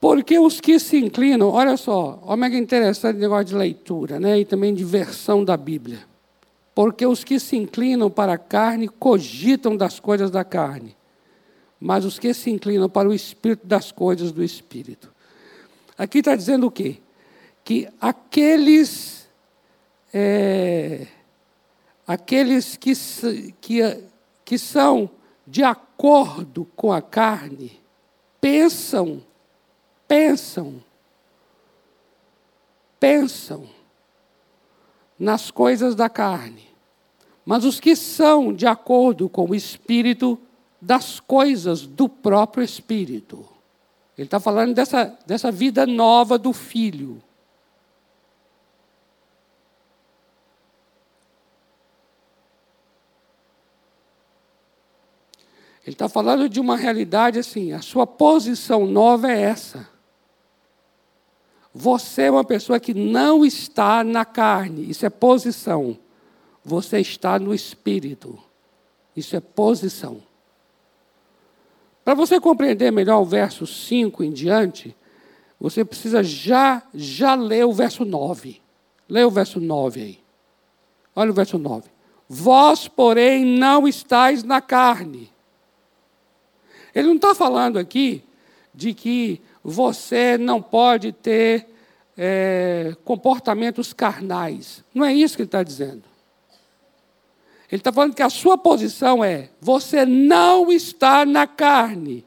[0.00, 4.40] Porque os que se inclinam, olha só, olha que interessante o negócio de leitura, né?
[4.40, 6.00] E também de versão da Bíblia.
[6.74, 10.96] Porque os que se inclinam para a carne cogitam das coisas da carne,
[11.78, 15.12] mas os que se inclinam para o espírito das coisas do espírito.
[15.98, 16.96] Aqui está dizendo o quê?
[17.62, 19.28] Que aqueles,
[20.14, 21.06] é,
[22.12, 22.92] aqueles que,
[23.60, 24.04] que,
[24.44, 25.10] que são
[25.46, 27.80] de acordo com a carne,
[28.40, 29.22] pensam
[30.10, 30.82] pensam,
[32.98, 33.64] pensam
[35.16, 36.68] nas coisas da carne,
[37.46, 40.36] mas os que são de acordo com o Espírito,
[40.80, 43.46] das coisas do próprio Espírito.
[44.18, 47.22] Ele está falando dessa, dessa vida nova do Filho.
[55.84, 59.88] Ele está falando de uma realidade assim, a sua posição nova é essa.
[61.72, 65.96] Você é uma pessoa que não está na carne, isso é posição.
[66.64, 68.38] Você está no espírito,
[69.16, 70.22] isso é posição.
[72.04, 74.96] Para você compreender melhor o verso 5 em diante,
[75.60, 78.60] você precisa já, já ler o verso 9.
[79.08, 80.20] Leia o verso 9 aí.
[81.14, 81.88] Olha o verso 9.
[82.28, 85.30] Vós, porém, não estáis na carne.
[86.94, 88.22] Ele não está falando aqui
[88.74, 91.66] de que você não pode ter
[92.16, 94.84] é, comportamentos carnais.
[94.94, 96.02] Não é isso que ele está dizendo.
[97.70, 102.26] Ele está falando que a sua posição é: você não está na carne.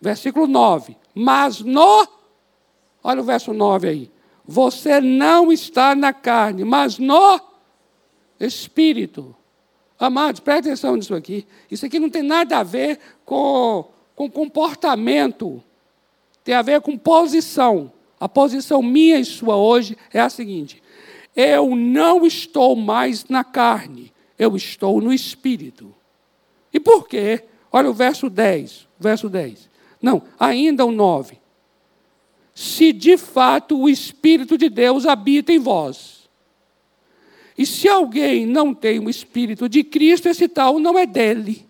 [0.00, 0.96] Versículo 9.
[1.14, 2.06] Mas no.
[3.02, 4.10] Olha o verso 9 aí.
[4.44, 7.40] Você não está na carne, mas no
[8.38, 9.34] Espírito.
[10.04, 11.46] Amados, preste atenção nisso aqui.
[11.70, 13.84] Isso aqui não tem nada a ver com,
[14.16, 15.62] com comportamento
[16.44, 17.92] tem a ver com posição.
[18.18, 20.82] A posição minha e sua hoje é a seguinte:
[21.34, 25.94] eu não estou mais na carne, eu estou no espírito.
[26.72, 27.44] E por quê?
[27.70, 29.70] Olha o verso 10, verso 10.
[30.00, 31.38] Não, ainda o 9.
[32.54, 36.21] Se de fato o espírito de Deus habita em vós.
[37.56, 41.66] E se alguém não tem o espírito de Cristo, esse tal não é dele.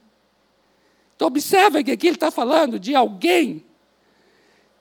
[1.17, 3.65] Então, observa que aqui ele está falando de alguém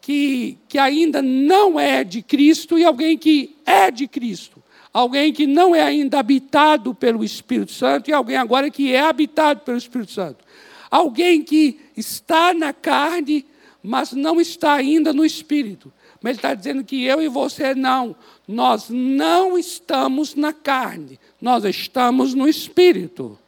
[0.02, 4.62] que, que ainda não é de Cristo e alguém que é de Cristo.
[4.94, 9.62] Alguém que não é ainda habitado pelo Espírito Santo e alguém agora que é habitado
[9.62, 10.44] pelo Espírito Santo.
[10.90, 13.46] Alguém que está na carne,
[13.82, 15.94] mas não está ainda no Espírito.
[16.22, 18.16] Mas ele está dizendo que eu e você não.
[18.52, 23.40] Nós não estamos na carne, nós estamos no Espírito.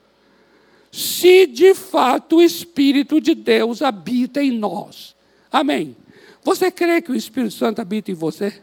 [0.92, 5.14] Se de fato o Espírito de Deus habita em nós.
[5.52, 5.96] Amém.
[6.44, 8.62] Você crê que o Espírito Santo habita em você?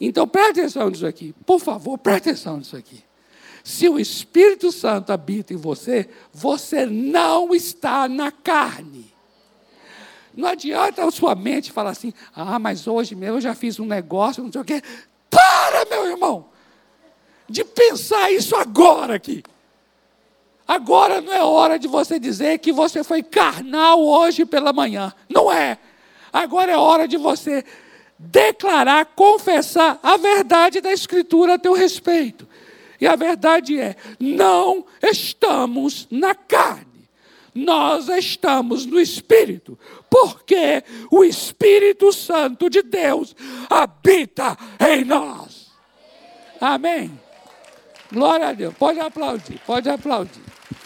[0.00, 1.34] Então preste atenção nisso aqui.
[1.44, 3.02] Por favor, preste atenção nisso aqui.
[3.62, 9.12] Se o Espírito Santo habita em você, você não está na carne.
[10.38, 13.84] Não adianta a sua mente falar assim, ah, mas hoje mesmo eu já fiz um
[13.84, 14.80] negócio, não sei o quê.
[15.28, 16.46] Para, meu irmão,
[17.48, 19.42] de pensar isso agora aqui.
[20.66, 25.12] Agora não é hora de você dizer que você foi carnal hoje pela manhã.
[25.28, 25.76] Não é.
[26.32, 27.64] Agora é hora de você
[28.16, 32.46] declarar, confessar a verdade da Escritura a teu respeito.
[33.00, 36.87] E a verdade é: não estamos na carne.
[37.58, 39.76] Nós estamos no Espírito,
[40.08, 43.34] porque o Espírito Santo de Deus
[43.68, 45.72] habita em nós.
[46.60, 47.18] Amém.
[48.12, 48.72] Glória a Deus.
[48.74, 50.40] Pode aplaudir, pode aplaudir.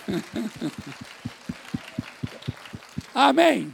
[3.15, 3.71] Amém.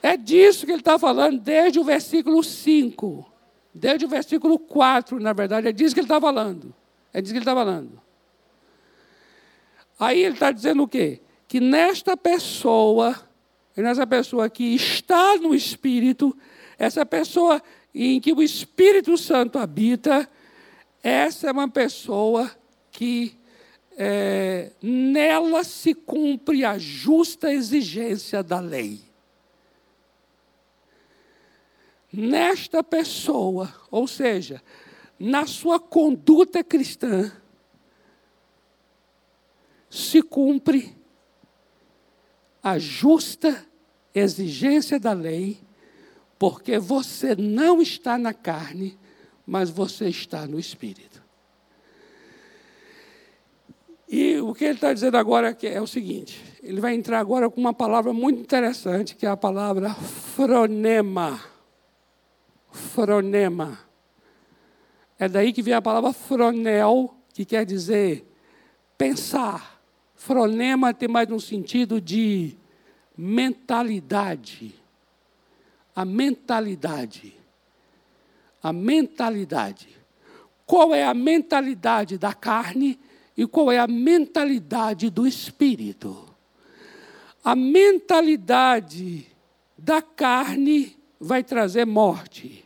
[0.00, 3.32] É disso que ele está falando desde o versículo 5.
[3.74, 6.72] Desde o versículo 4, na verdade, é disso que ele está falando.
[7.12, 8.00] É disso que ele está falando.
[9.98, 11.20] Aí ele está dizendo o quê?
[11.48, 13.14] Que nesta pessoa,
[13.76, 16.36] nessa pessoa que está no Espírito,
[16.78, 17.62] essa pessoa
[17.94, 20.28] em que o Espírito Santo habita,
[21.02, 22.50] essa é uma pessoa
[22.90, 23.38] que
[23.96, 29.00] é, nela se cumpre a justa exigência da lei.
[32.12, 34.62] Nesta pessoa, ou seja,
[35.18, 37.32] na sua conduta cristã,
[39.88, 40.95] se cumpre
[42.66, 43.64] a justa
[44.12, 45.60] exigência da lei,
[46.36, 48.98] porque você não está na carne,
[49.46, 51.22] mas você está no espírito.
[54.08, 57.60] E o que ele está dizendo agora é o seguinte: ele vai entrar agora com
[57.60, 61.40] uma palavra muito interessante, que é a palavra fronema.
[62.72, 63.78] Fronema.
[65.16, 68.26] É daí que vem a palavra fronel, que quer dizer
[68.98, 69.75] pensar.
[70.26, 72.56] Fronema tem mais um sentido de
[73.16, 74.74] mentalidade.
[75.94, 77.32] A mentalidade.
[78.62, 79.88] A mentalidade.
[80.66, 82.98] Qual é a mentalidade da carne?
[83.36, 86.24] e qual é a mentalidade do espírito.
[87.44, 89.26] A mentalidade
[89.76, 92.64] da carne vai trazer morte.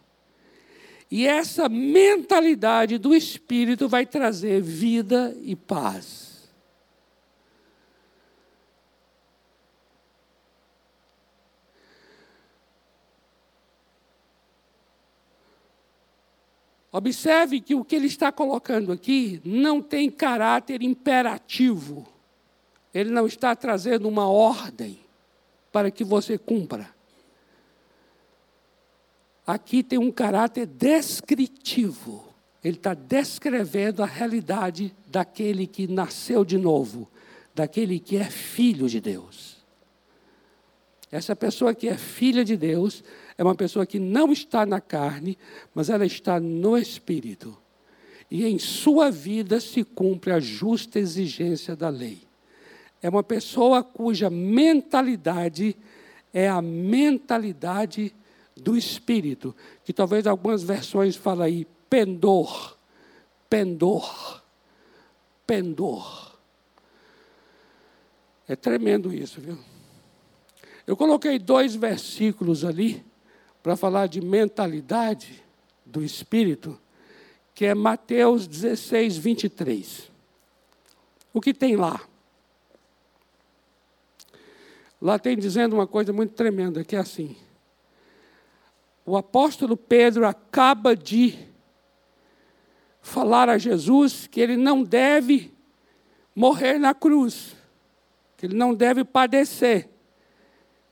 [1.11, 6.30] E essa mentalidade do espírito vai trazer vida e paz.
[16.93, 22.07] Observe que o que ele está colocando aqui não tem caráter imperativo.
[22.93, 24.99] Ele não está trazendo uma ordem
[25.71, 26.93] para que você cumpra.
[29.47, 32.25] Aqui tem um caráter descritivo.
[32.63, 37.09] Ele está descrevendo a realidade daquele que nasceu de novo,
[37.55, 39.50] daquele que é filho de Deus.
[41.11, 43.03] Essa pessoa que é filha de Deus
[43.37, 45.37] é uma pessoa que não está na carne,
[45.75, 47.57] mas ela está no espírito.
[48.31, 52.21] E em sua vida se cumpre a justa exigência da lei.
[53.03, 55.77] É uma pessoa cuja mentalidade
[56.33, 58.15] é a mentalidade
[58.57, 59.55] do espírito,
[59.85, 62.77] que talvez algumas versões falem aí pendor,
[63.49, 64.43] pendor,
[65.47, 66.37] pendor.
[68.47, 69.59] É tremendo isso, viu?
[70.91, 73.07] Eu coloquei dois versículos ali
[73.63, 75.41] para falar de mentalidade
[75.87, 76.77] do espírito,
[77.55, 80.11] que é Mateus 16, 23.
[81.33, 82.01] O que tem lá?
[85.01, 87.37] Lá tem dizendo uma coisa muito tremenda, que é assim.
[89.07, 91.39] O apóstolo Pedro acaba de
[93.01, 95.55] falar a Jesus que ele não deve
[96.35, 97.55] morrer na cruz,
[98.37, 99.89] que ele não deve padecer,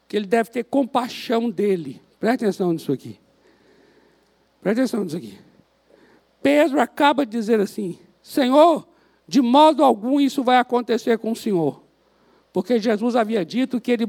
[0.08, 2.00] que ele deve ter compaixão dele.
[2.18, 3.20] Preste atenção nisso aqui.
[4.60, 5.38] Preste atenção nisso aqui.
[6.42, 8.88] Pedro acaba de dizer assim: Senhor,
[9.28, 11.82] de modo algum isso vai acontecer com o Senhor.
[12.52, 14.06] Porque Jesus havia dito que ele,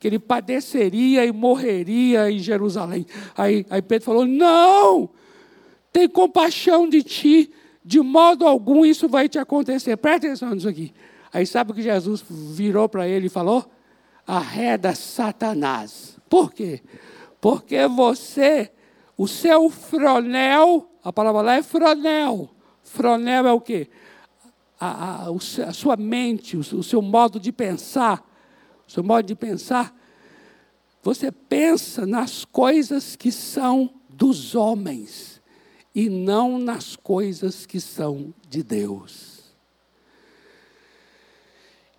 [0.00, 3.06] que ele padeceria e morreria em Jerusalém.
[3.36, 5.08] Aí, aí Pedro falou: Não,
[5.92, 7.52] tem compaixão de ti,
[7.84, 9.96] de modo algum isso vai te acontecer.
[9.96, 10.92] Preste atenção nisso aqui.
[11.32, 13.64] Aí sabe o que Jesus virou para ele e falou?
[14.26, 16.18] Arreda Satanás.
[16.28, 16.82] Por quê?
[17.40, 18.72] Porque você,
[19.16, 22.50] o seu fronel, a palavra lá é fronel.
[22.82, 23.88] Fronel é o quê?
[24.78, 28.24] A, a, a sua mente, o, o seu modo de pensar.
[28.86, 29.94] O seu modo de pensar.
[31.02, 35.40] Você pensa nas coisas que são dos homens
[35.94, 39.35] e não nas coisas que são de Deus.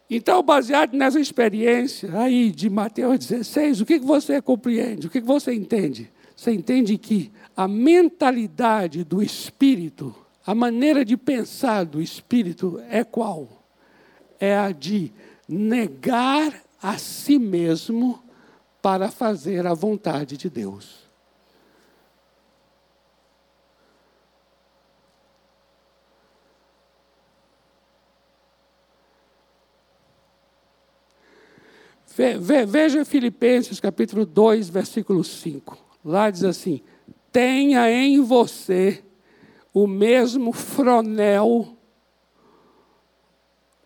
[0.09, 5.07] Então, baseado nessa experiência aí de Mateus 16, o que você compreende?
[5.07, 6.09] O que você entende?
[6.35, 10.15] Você entende que a mentalidade do espírito,
[10.45, 13.65] a maneira de pensar do espírito é qual?
[14.39, 15.11] É a de
[15.47, 18.23] negar a si mesmo
[18.81, 21.06] para fazer a vontade de Deus.
[32.67, 35.77] Veja Filipenses capítulo 2, versículo 5.
[36.03, 36.81] Lá diz assim:
[37.31, 39.03] tenha em você
[39.71, 41.77] o mesmo fronel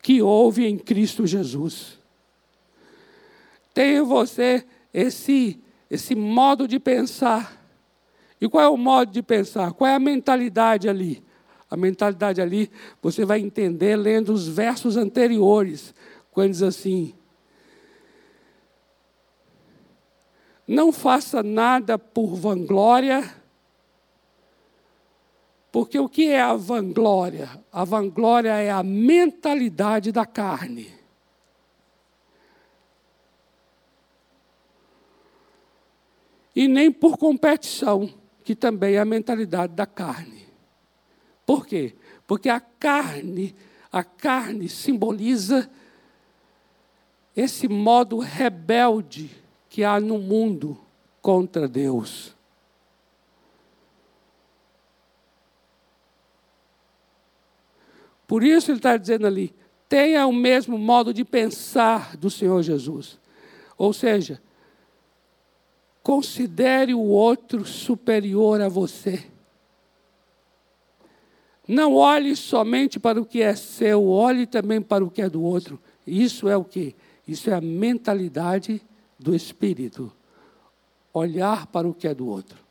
[0.02, 2.00] que houve em Cristo Jesus.
[3.74, 7.62] Tenha em você esse, esse modo de pensar.
[8.40, 9.74] E qual é o modo de pensar?
[9.74, 11.22] Qual é a mentalidade ali?
[11.70, 15.94] A mentalidade ali, você vai entender lendo os versos anteriores,
[16.32, 17.14] quando diz assim:
[20.72, 23.30] Não faça nada por vanglória,
[25.70, 27.50] porque o que é a vanglória?
[27.70, 30.88] A vanglória é a mentalidade da carne.
[36.56, 38.10] E nem por competição,
[38.42, 40.48] que também é a mentalidade da carne.
[41.46, 41.98] Por quê?
[42.26, 43.54] Porque a carne,
[43.92, 45.70] a carne simboliza
[47.36, 49.41] esse modo rebelde
[49.72, 50.78] que há no mundo
[51.22, 52.36] contra Deus.
[58.28, 59.56] Por isso ele está dizendo ali:
[59.88, 63.18] tenha o mesmo modo de pensar do Senhor Jesus.
[63.78, 64.42] Ou seja,
[66.04, 69.24] considere o outro superior a você.
[71.66, 75.42] Não olhe somente para o que é seu, olhe também para o que é do
[75.42, 75.80] outro.
[76.06, 76.94] Isso é o que?
[77.26, 78.82] Isso é a mentalidade
[79.22, 80.12] do espírito.
[81.14, 82.62] Olhar para o que é do outro.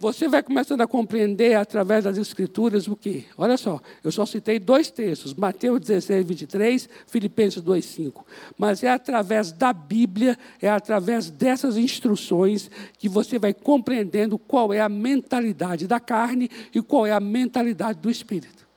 [0.00, 3.24] Você vai começando a compreender através das Escrituras o quê?
[3.36, 8.24] Olha só, eu só citei dois textos, Mateus 16, 23, Filipenses 2, 5.
[8.56, 14.80] Mas é através da Bíblia, é através dessas instruções que você vai compreendendo qual é
[14.80, 18.67] a mentalidade da carne e qual é a mentalidade do Espírito.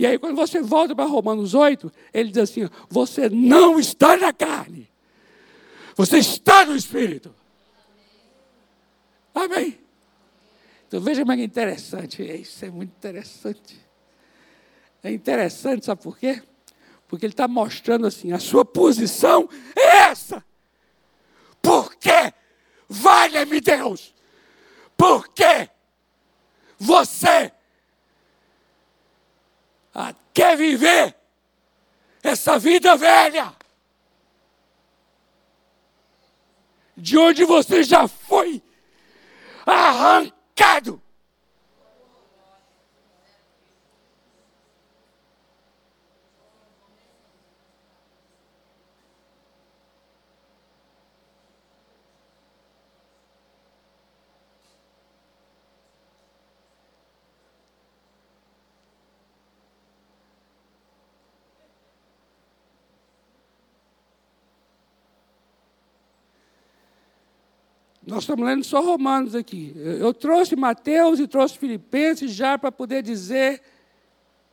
[0.00, 4.32] E aí, quando você volta para Romanos 8, ele diz assim: Você não está na
[4.32, 4.90] carne,
[5.94, 7.34] você está no Espírito.
[9.34, 9.78] Amém?
[10.88, 12.22] Então veja como é interessante.
[12.22, 13.78] Isso é muito interessante.
[15.02, 16.42] É interessante, sabe por quê?
[17.06, 20.42] Porque ele está mostrando assim: a sua posição é essa.
[21.60, 22.32] Por quê?
[22.88, 24.14] Valha-me Deus!
[24.96, 25.68] Por quê?
[26.78, 27.52] Você
[30.32, 31.14] quer viver
[32.22, 33.54] essa vida velha,
[36.96, 38.62] de onde você já foi
[39.64, 41.00] arrancado.
[68.10, 69.72] Nós estamos lendo só Romanos aqui.
[69.76, 73.62] Eu trouxe Mateus e trouxe Filipenses já para poder dizer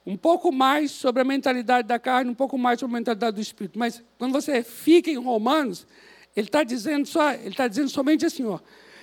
[0.05, 3.41] um pouco mais sobre a mentalidade da carne, um pouco mais sobre a mentalidade do
[3.41, 3.79] espírito.
[3.79, 5.87] Mas quando você fica em Romanos,
[6.35, 8.59] ele está dizendo só, ele está dizendo somente assim, ó.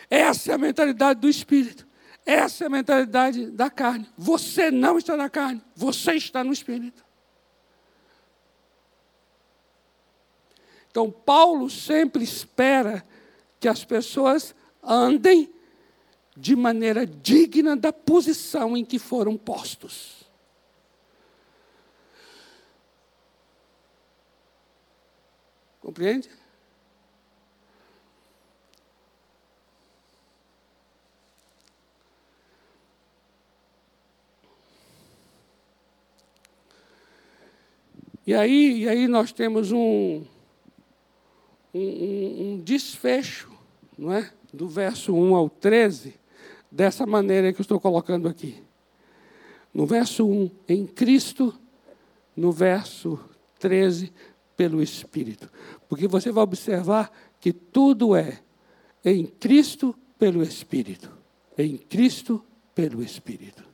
[0.08, 1.84] Essa é a mentalidade do espírito.
[2.24, 4.06] Essa é a mentalidade da carne.
[4.16, 7.04] Você não está na carne, você está no espírito.
[10.92, 13.04] Então Paulo sempre espera
[13.64, 15.50] que as pessoas andem
[16.36, 20.22] de maneira digna da posição em que foram postos.
[25.80, 26.28] Compreende?
[38.26, 40.22] E aí, e aí nós temos um,
[41.72, 43.53] um, um desfecho
[43.96, 44.30] não é?
[44.52, 46.14] do verso 1 ao 13,
[46.70, 48.62] dessa maneira que eu estou colocando aqui.
[49.72, 51.52] No verso 1, em Cristo,
[52.36, 53.18] no verso
[53.58, 54.12] 13,
[54.56, 55.50] pelo Espírito.
[55.88, 58.38] Porque você vai observar que tudo é
[59.04, 61.10] em Cristo pelo Espírito.
[61.58, 63.64] Em Cristo pelo Espírito.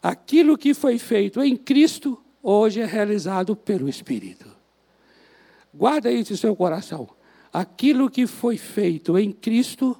[0.00, 4.46] Aquilo que foi feito em Cristo, hoje é realizado pelo Espírito.
[5.74, 7.08] Guarda isso em seu coração
[7.56, 9.96] aquilo que foi feito em Cristo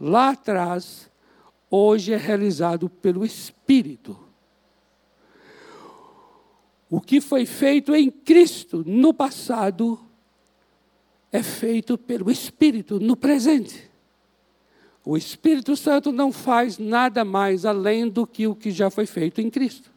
[0.00, 1.10] lá atrás,
[1.70, 4.18] hoje é realizado pelo Espírito.
[6.88, 10.00] O que foi feito em Cristo no passado
[11.30, 13.90] é feito pelo Espírito no presente.
[15.04, 19.42] O Espírito Santo não faz nada mais além do que o que já foi feito
[19.42, 19.90] em Cristo.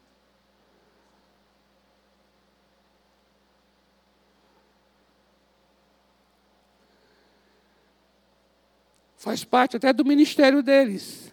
[9.19, 11.29] Faz parte até do ministério deles.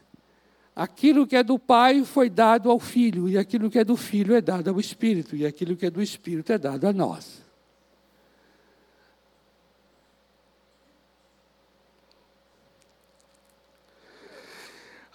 [0.74, 4.34] Aquilo que é do Pai foi dado ao Filho, e aquilo que é do Filho
[4.34, 7.40] é dado ao Espírito, e aquilo que é do Espírito é dado a nós.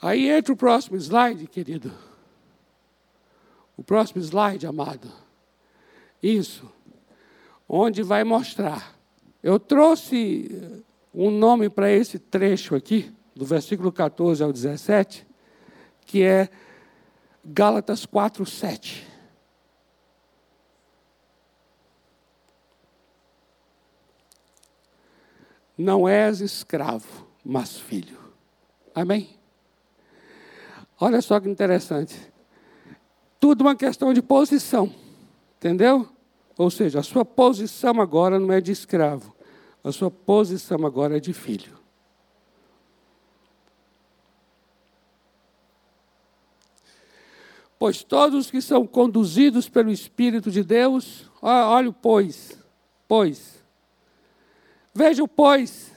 [0.02, 1.92] Aí entra o próximo slide, querido.
[3.76, 5.12] O próximo slide, amado.
[6.24, 6.72] Isso.
[7.68, 8.98] Onde vai mostrar.
[9.44, 10.82] Eu trouxe
[11.14, 15.28] um nome para esse trecho aqui, do versículo 14 ao 17,
[16.06, 16.50] que é
[17.44, 19.08] Gálatas 4, 7.
[25.78, 28.20] Não és escravo, mas filho.
[28.94, 29.30] Amém?
[31.00, 32.16] Olha só que interessante.
[33.40, 34.94] Tudo uma questão de posição.
[35.58, 36.08] Entendeu?
[36.58, 39.36] Ou seja, a sua posição agora não é de escravo.
[39.84, 41.80] A sua posição agora é de filho.
[47.80, 52.56] Pois todos que são conduzidos pelo Espírito de Deus, olha o pois,
[53.08, 53.64] pois.
[54.94, 55.92] Veja o pois,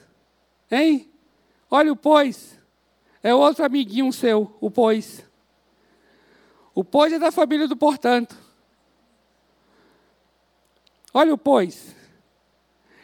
[0.71, 1.11] hein?
[1.69, 2.59] Olha o pois.
[3.21, 5.23] É outro amiguinho seu, o pois.
[6.73, 8.35] O pois é da família do portanto.
[11.13, 11.95] Olha o pois.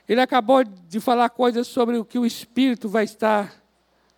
[0.07, 3.53] Ele acabou de falar coisas sobre o que o Espírito vai estar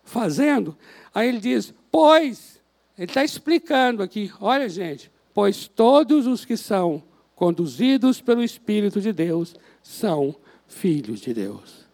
[0.02, 0.76] fazendo.
[1.14, 2.60] Aí ele diz, pois.
[2.96, 4.32] Ele está explicando aqui.
[4.40, 5.10] Olha, gente.
[5.32, 7.02] Pois todos os que são
[7.34, 10.34] conduzidos pelo Espírito de Deus são
[10.66, 11.84] filhos de Deus.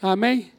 [0.00, 0.52] Amém?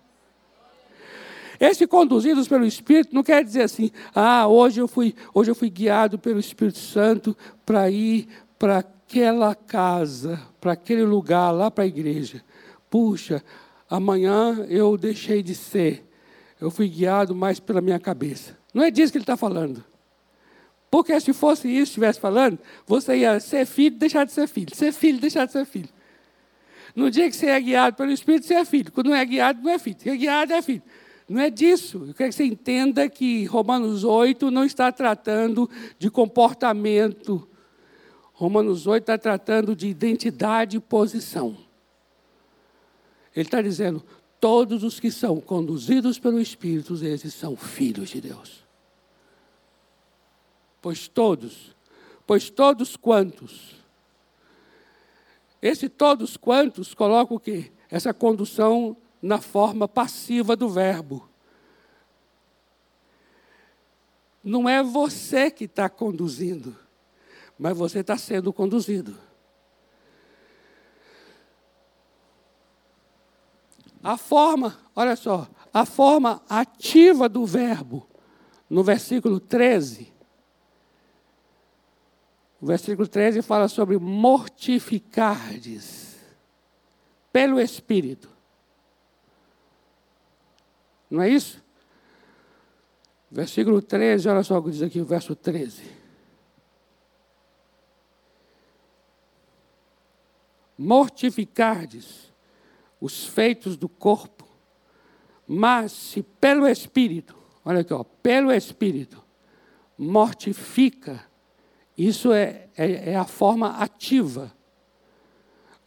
[1.60, 5.70] Esse conduzidos pelo Espírito não quer dizer assim, ah, hoje eu fui, hoje eu fui
[5.70, 11.88] guiado pelo Espírito Santo para ir para aquela casa, para aquele lugar, lá para a
[11.88, 12.44] igreja.
[12.90, 13.44] Puxa,
[13.88, 16.04] amanhã eu deixei de ser.
[16.60, 18.58] Eu fui guiado mais pela minha cabeça.
[18.74, 19.84] Não é disso que ele está falando.
[20.90, 24.76] Porque se fosse isso, estivesse falando, você ia ser filho, deixar de ser filho.
[24.76, 25.90] Ser filho, deixar de ser filho.
[26.96, 28.92] No dia que você é guiado pelo Espírito, você é filho.
[28.92, 29.98] Quando não é guiado, não é filho.
[30.00, 30.82] Se é guiado, é filho.
[31.30, 32.06] Não é disso.
[32.08, 35.70] Eu quero que você entenda que Romanos 8 não está tratando
[36.00, 37.48] de comportamento.
[38.44, 41.56] Romanos 8 está tratando de identidade e posição.
[43.34, 44.04] Ele está dizendo:
[44.38, 48.66] todos os que são conduzidos pelo Espírito, esses são filhos de Deus.
[50.82, 51.74] Pois todos,
[52.28, 53.78] pois todos quantos.
[55.62, 57.72] Esse todos quantos coloca o quê?
[57.90, 61.30] Essa condução na forma passiva do verbo.
[64.44, 66.83] Não é você que está conduzindo,
[67.58, 69.18] mas você está sendo conduzido.
[74.04, 78.06] A forma, olha só, a forma ativa do verbo,
[78.70, 80.12] no versículo 13.
[82.62, 86.18] O versículo 13 fala sobre mortificardes
[87.32, 88.30] pelo Espírito.
[91.10, 91.64] Não é isso?
[93.32, 96.03] Versículo 13, olha só o que diz aqui, o verso 13.
[100.84, 102.34] Mortificardes
[103.00, 104.46] os feitos do corpo,
[105.48, 109.24] mas se pelo Espírito, olha aqui, ó, pelo Espírito,
[109.98, 111.26] mortifica,
[111.98, 114.54] isso é, é, é a forma ativa.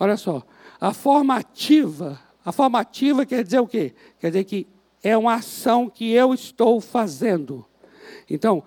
[0.00, 0.42] Olha só,
[0.81, 3.94] a forma ativa, a forma ativa quer dizer o quê?
[4.18, 4.66] Quer dizer que
[5.02, 7.66] é uma ação que eu estou fazendo.
[8.31, 8.62] Então,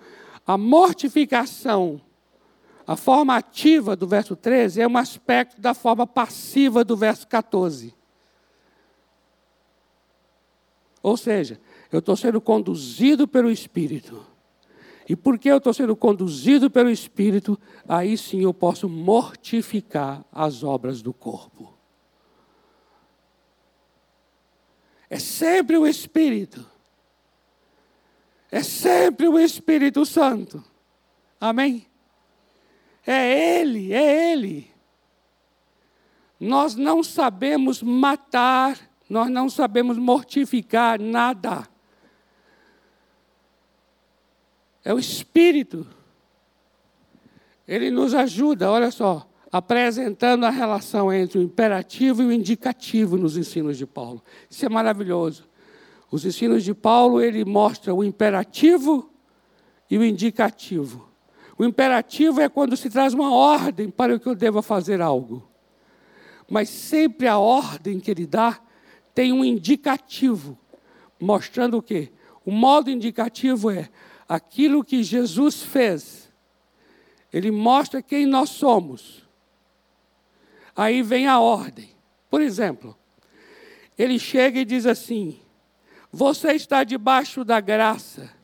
[0.46, 2.00] a mortificação,
[2.90, 7.94] a forma ativa do verso 13 é um aspecto da forma passiva do verso 14.
[11.00, 11.60] Ou seja,
[11.92, 14.26] eu estou sendo conduzido pelo Espírito.
[15.08, 17.56] E porque eu estou sendo conduzido pelo Espírito,
[17.88, 21.72] aí sim eu posso mortificar as obras do corpo.
[25.08, 26.68] É sempre o Espírito.
[28.50, 30.64] É sempre o Espírito Santo.
[31.40, 31.86] Amém?
[33.12, 34.70] É Ele, é Ele.
[36.38, 41.66] Nós não sabemos matar, nós não sabemos mortificar nada.
[44.84, 45.84] É o Espírito.
[47.66, 53.36] Ele nos ajuda, olha só, apresentando a relação entre o imperativo e o indicativo nos
[53.36, 54.22] ensinos de Paulo.
[54.48, 55.48] Isso é maravilhoso.
[56.12, 59.12] Os ensinos de Paulo, ele mostra o imperativo
[59.90, 61.09] e o indicativo.
[61.60, 65.46] O imperativo é quando se traz uma ordem para que eu deva fazer algo.
[66.48, 68.58] Mas sempre a ordem que ele dá
[69.14, 70.58] tem um indicativo,
[71.20, 72.10] mostrando o quê?
[72.46, 73.90] O modo indicativo é
[74.26, 76.32] aquilo que Jesus fez.
[77.30, 79.28] Ele mostra quem nós somos.
[80.74, 81.90] Aí vem a ordem.
[82.30, 82.96] Por exemplo,
[83.98, 85.38] ele chega e diz assim:
[86.10, 88.39] Você está debaixo da graça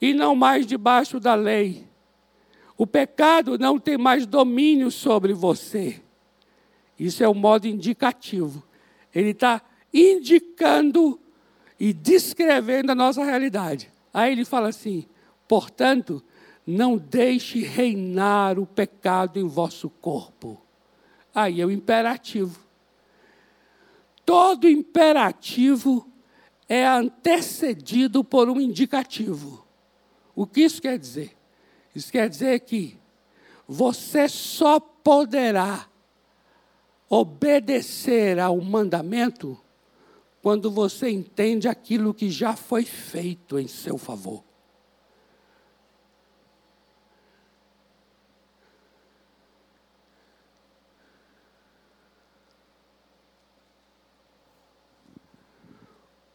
[0.00, 1.86] e não mais debaixo da lei.
[2.76, 6.00] O pecado não tem mais domínio sobre você.
[6.98, 8.62] Isso é o modo indicativo.
[9.14, 9.60] Ele está
[9.92, 11.20] indicando
[11.78, 13.90] e descrevendo a nossa realidade.
[14.12, 15.06] Aí ele fala assim:
[15.46, 16.22] portanto,
[16.66, 20.60] não deixe reinar o pecado em vosso corpo.
[21.34, 22.60] Aí é o imperativo.
[24.24, 26.06] Todo imperativo
[26.68, 29.66] é antecedido por um indicativo.
[30.38, 31.36] O que isso quer dizer?
[31.92, 32.96] Isso quer dizer que
[33.66, 35.88] você só poderá
[37.10, 39.60] obedecer ao mandamento
[40.40, 44.44] quando você entende aquilo que já foi feito em seu favor.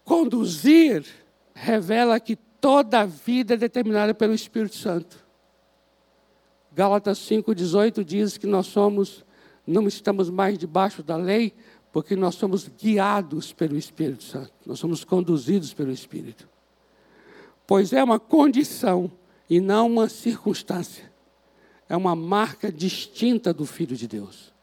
[0.03, 1.05] Conduzir
[1.55, 5.21] revela que toda a vida é determinada pelo Espírito Santo.
[6.71, 9.25] Gálatas 5,18 diz que nós somos,
[9.67, 11.53] não estamos mais debaixo da lei,
[11.91, 16.47] porque nós somos guiados pelo Espírito Santo, nós somos conduzidos pelo Espírito.
[17.67, 19.11] Pois é uma condição
[19.49, 21.11] e não uma circunstância,
[21.89, 24.53] é uma marca distinta do Filho de Deus.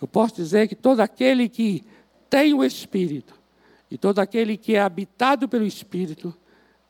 [0.00, 1.82] Eu posso dizer que todo aquele que
[2.30, 3.34] tem o Espírito
[3.90, 6.32] e todo aquele que é habitado pelo Espírito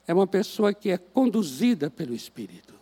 [0.07, 2.75] é uma pessoa que é conduzida pelo Espírito.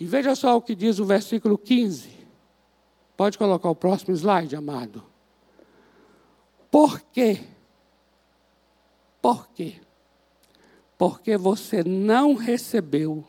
[0.00, 2.10] E veja só o que diz o versículo 15.
[3.16, 5.04] Pode colocar o próximo slide, amado.
[6.70, 7.44] Por quê?
[9.20, 9.76] Por quê?
[10.98, 13.24] Porque você não recebeu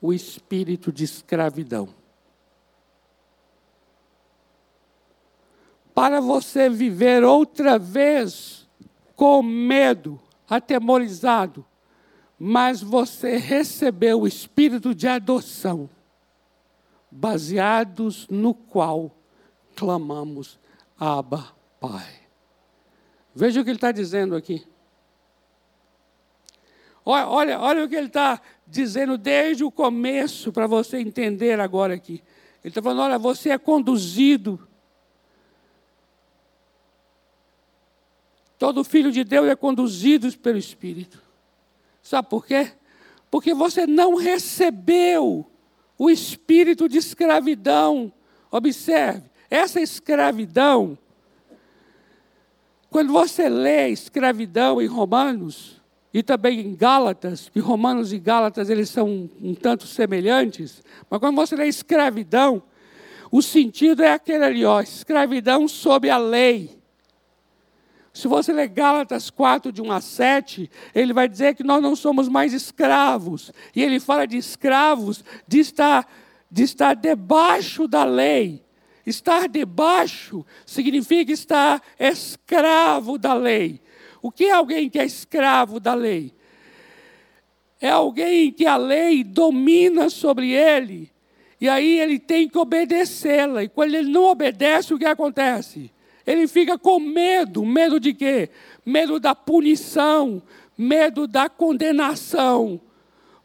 [0.00, 1.88] o espírito de escravidão.
[5.94, 8.68] Para você viver outra vez
[9.14, 10.20] com medo,
[10.56, 11.64] atemorizado,
[12.38, 15.88] mas você recebeu o espírito de adoção,
[17.10, 19.10] baseados no qual
[19.74, 20.58] clamamos
[20.98, 22.12] Abba, Pai.
[23.34, 24.66] Veja o que ele está dizendo aqui.
[27.04, 31.94] Olha, olha, olha o que ele está dizendo desde o começo, para você entender agora
[31.94, 32.22] aqui.
[32.62, 34.68] Ele está falando: olha, você é conduzido
[38.62, 41.20] Todo filho de Deus é conduzido pelo Espírito.
[42.00, 42.70] Sabe por quê?
[43.28, 45.44] Porque você não recebeu
[45.98, 48.12] o espírito de escravidão.
[48.52, 50.96] Observe, essa escravidão,
[52.88, 55.82] quando você lê escravidão em Romanos,
[56.14, 61.18] e também em Gálatas, que Romanos e Gálatas eles são um, um tanto semelhantes, mas
[61.18, 62.62] quando você lê escravidão,
[63.28, 66.80] o sentido é aquele ali, ó, escravidão sob a lei.
[68.12, 71.96] Se você ler Gálatas 4, de 1 a 7, ele vai dizer que nós não
[71.96, 73.50] somos mais escravos.
[73.74, 76.06] E ele fala de escravos, de estar,
[76.50, 78.62] de estar debaixo da lei.
[79.06, 83.80] Estar debaixo significa estar escravo da lei.
[84.20, 86.34] O que é alguém que é escravo da lei?
[87.80, 91.10] É alguém que a lei domina sobre ele.
[91.58, 93.64] E aí ele tem que obedecê-la.
[93.64, 95.90] E quando ele não obedece, o que acontece?
[96.26, 97.64] Ele fica com medo.
[97.64, 98.50] Medo de quê?
[98.84, 100.42] Medo da punição,
[100.76, 102.80] medo da condenação.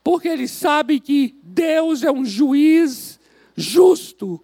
[0.03, 3.19] Porque ele sabe que Deus é um juiz
[3.55, 4.43] justo.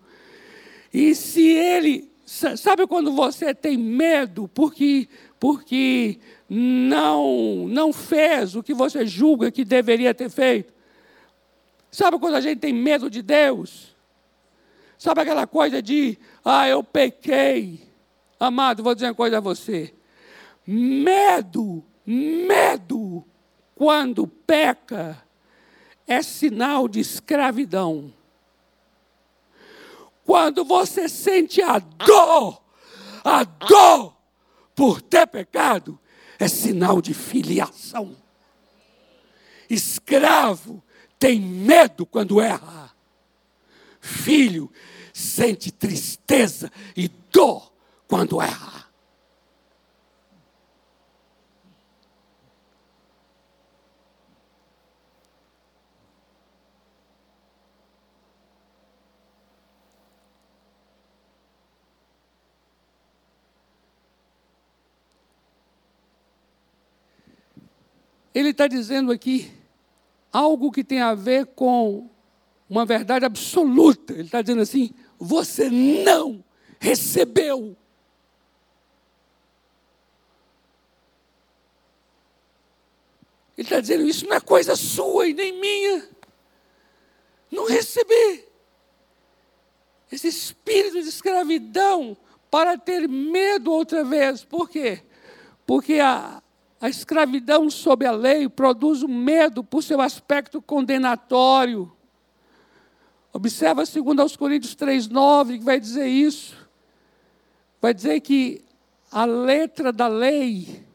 [0.93, 2.11] E se ele.
[2.25, 5.07] Sabe quando você tem medo porque,
[5.39, 6.17] porque
[6.49, 10.73] não, não fez o que você julga que deveria ter feito?
[11.91, 13.95] Sabe quando a gente tem medo de Deus?
[14.97, 17.81] Sabe aquela coisa de, ah, eu pequei.
[18.43, 19.93] Amado, vou dizer uma coisa a você.
[20.67, 23.23] Medo, medo,
[23.73, 25.23] quando peca,
[26.05, 28.13] é sinal de escravidão.
[30.25, 32.61] Quando você sente a dor,
[33.23, 34.13] a dor
[34.75, 35.97] por ter pecado,
[36.37, 38.13] é sinal de filiação.
[39.69, 40.83] Escravo
[41.17, 42.91] tem medo quando erra.
[44.01, 44.69] filho
[45.13, 47.72] sente tristeza e dor
[48.13, 48.85] quando erra.
[68.31, 69.51] Ele está dizendo aqui
[70.31, 72.11] algo que tem a ver com
[72.69, 74.13] uma verdade absoluta.
[74.13, 76.43] Ele está dizendo assim: você não
[76.79, 77.75] recebeu.
[83.63, 86.05] Ele está dizendo: isso não é coisa sua e nem minha.
[87.49, 88.51] Não receber.
[90.11, 92.17] Esse espírito de escravidão
[92.51, 94.43] para ter medo outra vez.
[94.43, 95.01] Por quê?
[95.65, 96.43] Porque a,
[96.79, 101.91] a escravidão sob a lei produz o medo por seu aspecto condenatório.
[103.31, 106.57] Observa segundo aos Coríntios 3:9 que vai dizer isso.
[107.81, 108.61] Vai dizer que
[109.09, 110.85] a letra da lei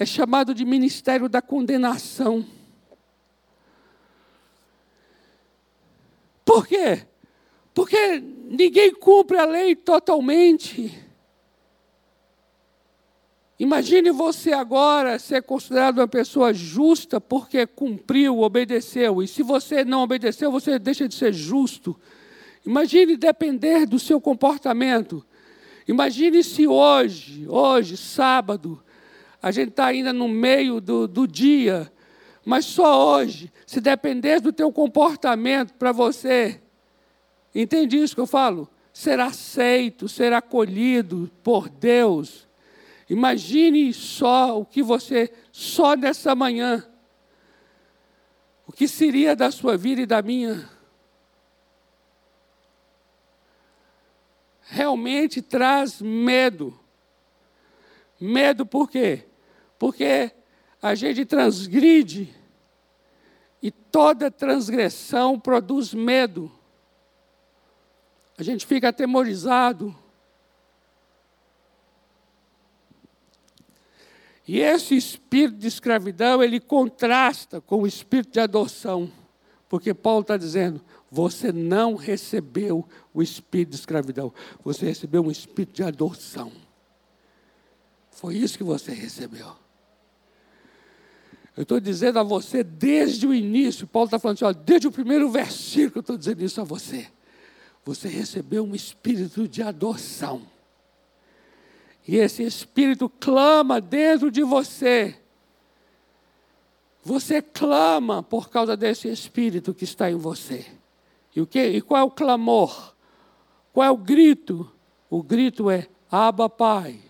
[0.00, 2.42] é chamado de ministério da condenação.
[6.42, 7.06] Por quê?
[7.74, 10.98] Porque ninguém cumpre a lei totalmente.
[13.58, 19.22] Imagine você agora ser considerado uma pessoa justa porque cumpriu, obedeceu.
[19.22, 21.94] E se você não obedeceu, você deixa de ser justo.
[22.64, 25.22] Imagine depender do seu comportamento.
[25.86, 28.82] Imagine se hoje, hoje, sábado,
[29.42, 31.90] a gente está ainda no meio do, do dia,
[32.44, 36.60] mas só hoje, se depender do teu comportamento para você,
[37.54, 38.68] entende isso que eu falo?
[38.92, 42.48] Ser aceito, ser acolhido por Deus
[43.10, 46.88] Imagine só o que você, só nessa manhã,
[48.64, 50.70] o que seria da sua vida e da minha.
[54.60, 56.78] Realmente traz medo.
[58.20, 59.26] Medo por quê?
[59.80, 60.30] Porque
[60.82, 62.28] a gente transgride
[63.62, 66.52] e toda transgressão produz medo.
[68.36, 69.96] A gente fica atemorizado.
[74.46, 79.10] E esse espírito de escravidão, ele contrasta com o espírito de adoção.
[79.66, 84.30] Porque Paulo está dizendo: você não recebeu o espírito de escravidão,
[84.62, 86.52] você recebeu um espírito de adoção.
[88.10, 89.59] Foi isso que você recebeu.
[91.56, 95.30] Eu estou dizendo a você desde o início, Paulo está falando assim, desde o primeiro
[95.30, 97.08] versículo, eu estou dizendo isso a você.
[97.84, 100.42] Você recebeu um espírito de adoção.
[102.06, 105.16] E esse espírito clama dentro de você.
[107.02, 110.66] Você clama por causa desse espírito que está em você.
[111.34, 111.64] E o que?
[111.64, 112.94] E qual é o clamor?
[113.72, 114.70] Qual é o grito?
[115.08, 117.00] O grito é Aba Pai.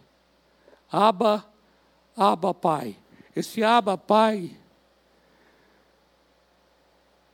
[0.91, 1.45] Aba,
[2.17, 2.97] Aba Pai.
[3.35, 4.51] Esse Aba Pai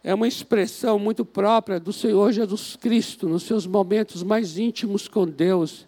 [0.05, 5.26] é uma expressão muito própria do Senhor Jesus Cristo nos seus momentos mais íntimos com
[5.26, 5.86] Deus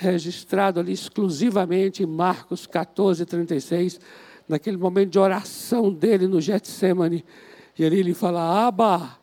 [0.00, 4.00] registrado ali exclusivamente em Marcos 14, 36,
[4.48, 7.24] naquele momento de oração dele no Getsemane.
[7.78, 9.18] E ali ele fala: Aba,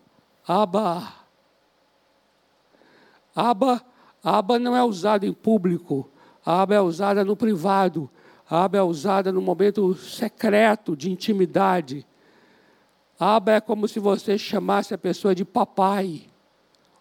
[0.48, 1.14] Aba.
[3.36, 3.84] Aba,
[4.24, 6.10] Aba não é usado em público,
[6.46, 8.10] Aba é usada no privado,
[8.50, 12.06] Aba é usada no momento secreto de intimidade.
[13.20, 16.24] Aba é como se você chamasse a pessoa de papai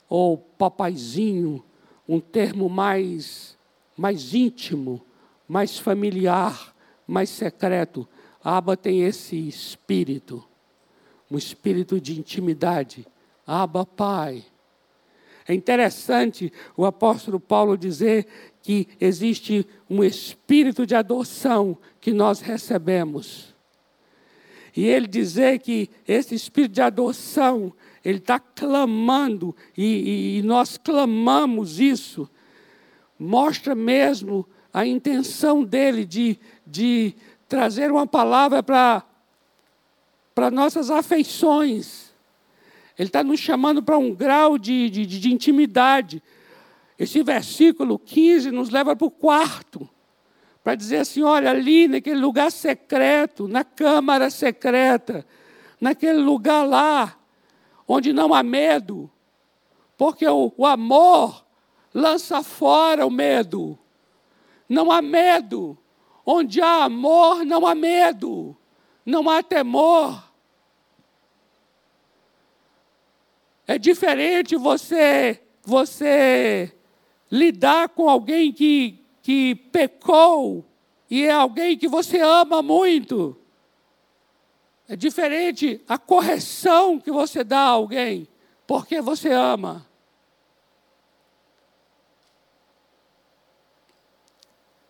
[0.08, 1.64] ou papaizinho,
[2.08, 3.56] um termo mais
[3.96, 5.00] mais íntimo,
[5.48, 6.74] mais familiar,
[7.06, 8.06] mais secreto.
[8.44, 10.44] Aba tem esse espírito,
[11.30, 13.06] um espírito de intimidade.
[13.46, 14.44] Aba, Pai.
[15.48, 18.26] É interessante o apóstolo Paulo dizer
[18.66, 23.54] que existe um espírito de adoção que nós recebemos.
[24.76, 27.72] E ele dizer que esse espírito de adoção,
[28.04, 32.28] ele está clamando, e, e, e nós clamamos isso
[33.18, 37.14] mostra mesmo a intenção dele de, de
[37.48, 42.12] trazer uma palavra para nossas afeições.
[42.98, 46.22] Ele está nos chamando para um grau de, de, de intimidade.
[46.98, 49.88] Esse versículo 15 nos leva para o quarto,
[50.64, 55.26] para dizer assim: olha, ali naquele lugar secreto, na câmara secreta,
[55.80, 57.18] naquele lugar lá,
[57.86, 59.10] onde não há medo,
[59.96, 61.44] porque o, o amor
[61.92, 63.78] lança fora o medo.
[64.68, 65.78] Não há medo.
[66.24, 68.56] Onde há amor, não há medo.
[69.04, 70.24] Não há temor.
[73.66, 76.72] É diferente você você
[77.30, 80.64] lidar com alguém que, que pecou
[81.10, 83.36] e é alguém que você ama muito.
[84.88, 88.28] É diferente a correção que você dá a alguém,
[88.66, 89.86] porque você ama.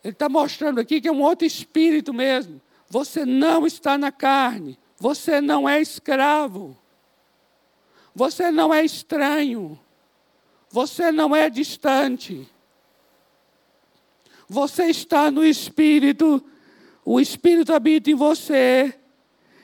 [0.04, 2.60] Ele está mostrando aqui que é um outro espírito mesmo.
[2.88, 4.78] Você não está na carne.
[4.98, 6.76] Você não é escravo.
[8.14, 9.78] Você não é estranho.
[10.70, 12.48] Você não é distante.
[14.48, 16.42] Você está no Espírito.
[17.04, 18.94] O Espírito habita em você.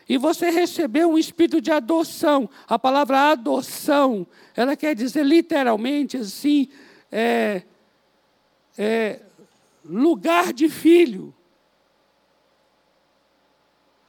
[0.08, 2.48] E você recebeu um espírito de adoção.
[2.68, 6.68] A palavra adoção, ela quer dizer literalmente assim,
[7.10, 7.62] é,
[8.76, 9.20] é,
[9.84, 11.34] lugar de filho.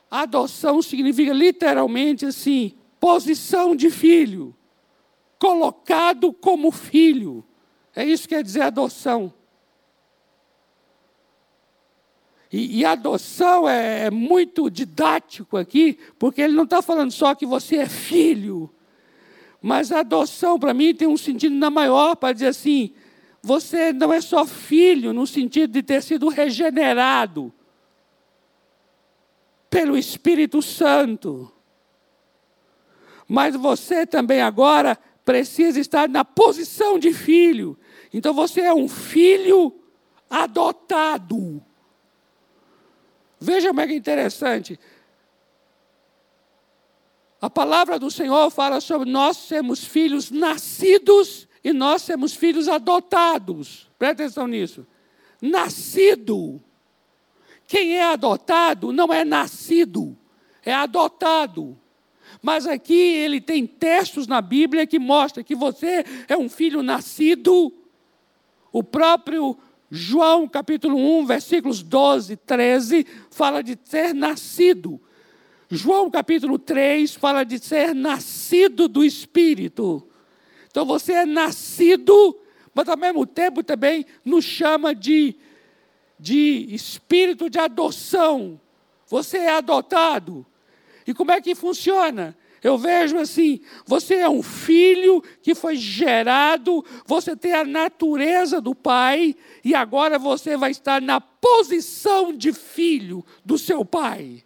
[0.10, 4.56] Adoção significa literalmente assim, posição de filho,
[5.44, 7.44] colocado como filho.
[7.94, 9.34] É isso que quer dizer adoção.
[12.50, 17.46] E, e adoção é, é muito didático aqui, porque ele não está falando só que
[17.46, 18.74] você é filho,
[19.62, 22.94] mas adoção para mim tem um sentido na maior para dizer assim:
[23.42, 27.52] você não é só filho no sentido de ter sido regenerado
[29.70, 31.52] pelo Espírito Santo.
[33.28, 37.78] Mas você também agora precisa estar na posição de filho.
[38.14, 39.74] Então você é um filho
[40.30, 41.64] adotado.
[43.40, 44.80] Veja como é interessante.
[47.42, 53.90] A palavra do Senhor fala sobre nós sermos filhos nascidos e nós sermos filhos adotados.
[54.00, 54.88] Presta atenção nisso.
[55.42, 56.64] Nascido.
[57.68, 60.18] Quem é adotado não é nascido,
[60.64, 61.78] é adotado.
[62.44, 67.74] Mas aqui ele tem textos na Bíblia que mostram que você é um filho nascido.
[68.70, 69.58] O próprio
[69.90, 75.00] João, capítulo 1, versículos 12, 13, fala de ser nascido.
[75.70, 80.06] João, capítulo 3, fala de ser nascido do Espírito.
[80.70, 82.38] Então você é nascido,
[82.76, 85.38] mas ao mesmo tempo também nos chama de
[86.24, 88.58] de espírito de adoção.
[89.08, 90.46] Você é adotado.
[91.06, 92.36] E como é que funciona?
[92.64, 98.74] Eu vejo assim: você é um filho que foi gerado, você tem a natureza do
[98.74, 104.44] pai, e agora você vai estar na posição de filho do seu pai.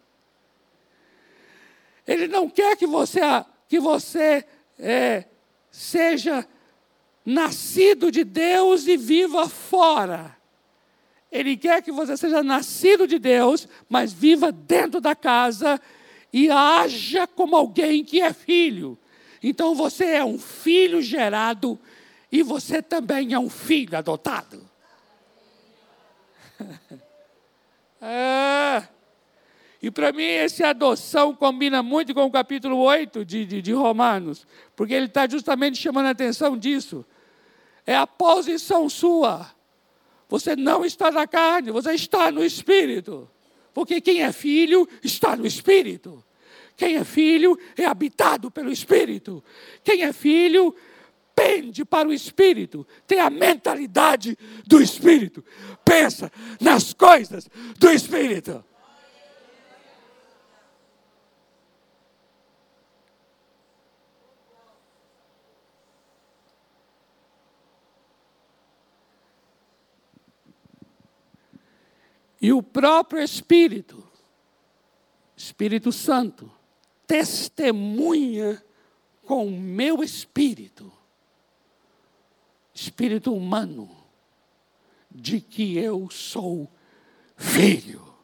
[2.06, 3.20] Ele não quer que você,
[3.68, 4.44] que você
[4.78, 5.24] é,
[5.70, 6.46] seja
[7.24, 10.36] nascido de Deus e viva fora.
[11.30, 15.78] Ele quer que você seja nascido de Deus, mas viva dentro da casa
[16.32, 18.98] e haja como alguém que é filho.
[19.42, 21.78] Então você é um filho gerado
[22.30, 24.68] e você também é um filho adotado.
[28.00, 28.88] é.
[29.80, 34.44] E para mim, essa adoção combina muito com o capítulo 8 de, de, de Romanos,
[34.74, 37.04] porque ele está justamente chamando a atenção disso.
[37.86, 39.48] É a posição sua.
[40.28, 43.30] Você não está na carne, você está no espírito.
[43.78, 46.24] Porque quem é filho está no espírito.
[46.76, 49.40] Quem é filho é habitado pelo espírito.
[49.84, 50.74] Quem é filho
[51.32, 55.44] pende para o espírito, tem a mentalidade do espírito.
[55.84, 56.28] Pensa
[56.60, 57.48] nas coisas
[57.78, 58.64] do espírito.
[72.40, 74.06] E o próprio Espírito,
[75.36, 76.50] Espírito Santo,
[77.06, 78.62] testemunha
[79.24, 80.92] com o meu espírito,
[82.72, 83.90] espírito humano,
[85.10, 86.70] de que eu sou
[87.36, 88.14] filho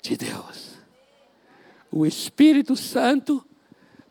[0.00, 0.76] de Deus.
[1.90, 3.44] O Espírito Santo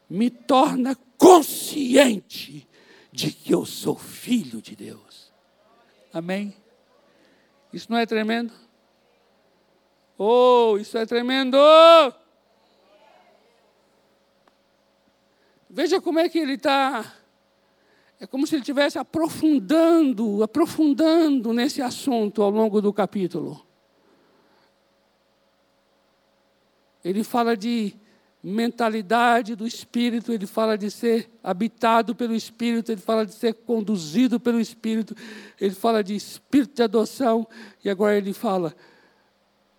[0.10, 2.68] me torna consciente
[3.12, 5.32] de que eu sou filho de Deus.
[6.14, 6.54] Amém?
[7.76, 8.54] Isso não é tremendo?
[10.18, 11.58] Oh, isso é tremendo!
[15.70, 17.14] Veja como é que ele está.
[18.18, 23.68] É como se ele estivesse aprofundando, aprofundando nesse assunto ao longo do capítulo.
[27.04, 27.94] Ele fala de
[28.48, 34.40] mentalidade do Espírito, ele fala de ser habitado pelo Espírito, ele fala de ser conduzido
[34.40, 35.16] pelo Espírito,
[35.60, 37.48] ele fala de espírito de adoção,
[37.84, 38.76] e agora ele fala: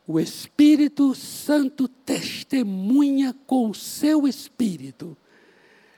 [0.05, 5.17] o Espírito Santo testemunha com o seu espírito.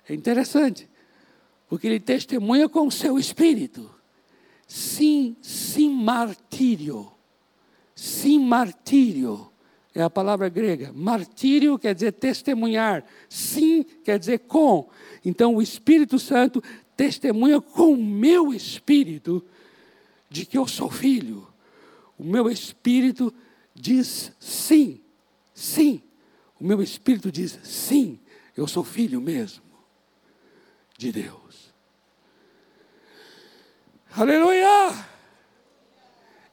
[0.07, 0.89] É interessante,
[1.69, 3.91] porque ele testemunha com o seu espírito.
[4.67, 7.11] Sim, sim, martírio.
[7.95, 9.51] Sim, martírio.
[9.94, 10.92] É a palavra grega.
[10.94, 13.05] Martírio quer dizer testemunhar.
[13.28, 14.89] Sim quer dizer com.
[15.25, 16.62] Então o Espírito Santo
[16.97, 19.44] testemunha com o meu espírito
[20.28, 21.47] de que eu sou filho.
[22.18, 23.33] O meu espírito
[23.75, 25.00] diz sim,
[25.55, 26.02] sim.
[26.60, 28.18] O meu espírito diz sim,
[28.57, 29.62] eu sou filho mesmo
[30.99, 31.73] de Deus.
[34.10, 35.07] Aleluia!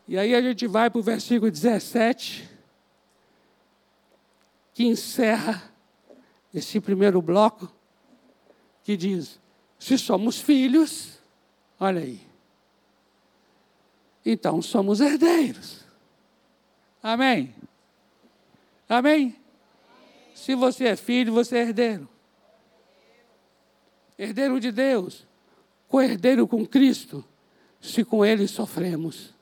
[0.08, 2.48] E aí a gente vai para o versículo 17,
[4.76, 5.64] que encerra
[6.54, 7.68] esse primeiro bloco,
[8.84, 9.40] que diz:
[9.80, 11.18] se somos filhos,
[11.80, 12.22] olha aí,
[14.24, 15.84] então somos herdeiros.
[17.02, 17.56] Amém?
[18.88, 19.36] Amém?
[20.36, 22.08] Se você é filho, você é herdeiro
[24.18, 25.28] herdeiro de Deus,
[25.88, 27.24] co-herdeiro com Cristo,
[27.82, 29.34] se com Ele sofremos,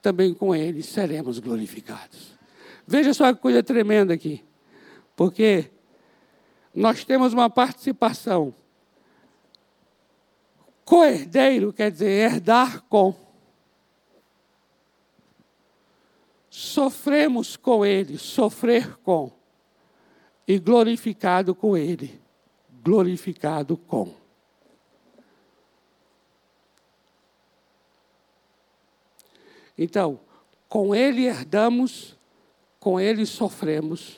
[0.00, 2.32] também com Ele seremos glorificados.
[2.92, 4.44] Veja só que coisa tremenda aqui,
[5.16, 5.70] porque
[6.74, 8.54] nós temos uma participação.
[10.84, 13.14] Co-herdeiro quer dizer herdar com.
[16.50, 19.32] Sofremos com Ele, sofrer com,
[20.46, 22.20] e glorificado com Ele
[22.82, 24.12] glorificado com.
[29.78, 30.20] Então,
[30.68, 32.18] com Ele herdamos,
[32.82, 34.16] com Ele sofremos,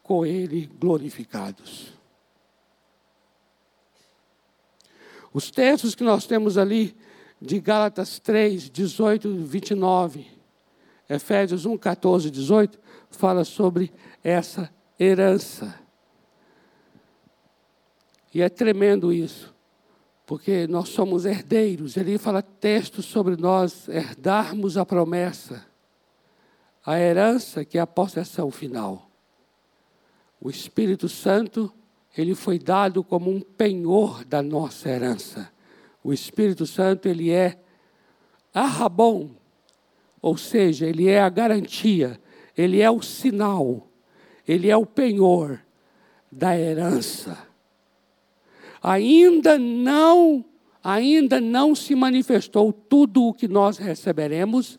[0.00, 1.92] com Ele glorificados.
[5.34, 6.96] Os textos que nós temos ali,
[7.42, 10.26] de Gálatas 3, 18 e 29,
[11.08, 12.78] Efésios 1, 14 e 18,
[13.10, 15.74] fala sobre essa herança.
[18.32, 19.52] E é tremendo isso,
[20.24, 21.96] porque nós somos herdeiros.
[21.96, 25.66] Ele fala texto sobre nós herdarmos a promessa,
[26.84, 29.10] a herança que é a possessão final.
[30.40, 31.72] O Espírito Santo,
[32.16, 35.50] ele foi dado como um penhor da nossa herança.
[36.02, 37.58] O Espírito Santo, ele é
[38.54, 39.30] arrabom,
[40.22, 42.20] ou seja, ele é a garantia,
[42.56, 43.86] ele é o sinal,
[44.46, 45.60] ele é o penhor
[46.30, 47.48] da herança
[48.82, 50.44] ainda não,
[50.82, 54.78] ainda não se manifestou tudo o que nós receberemos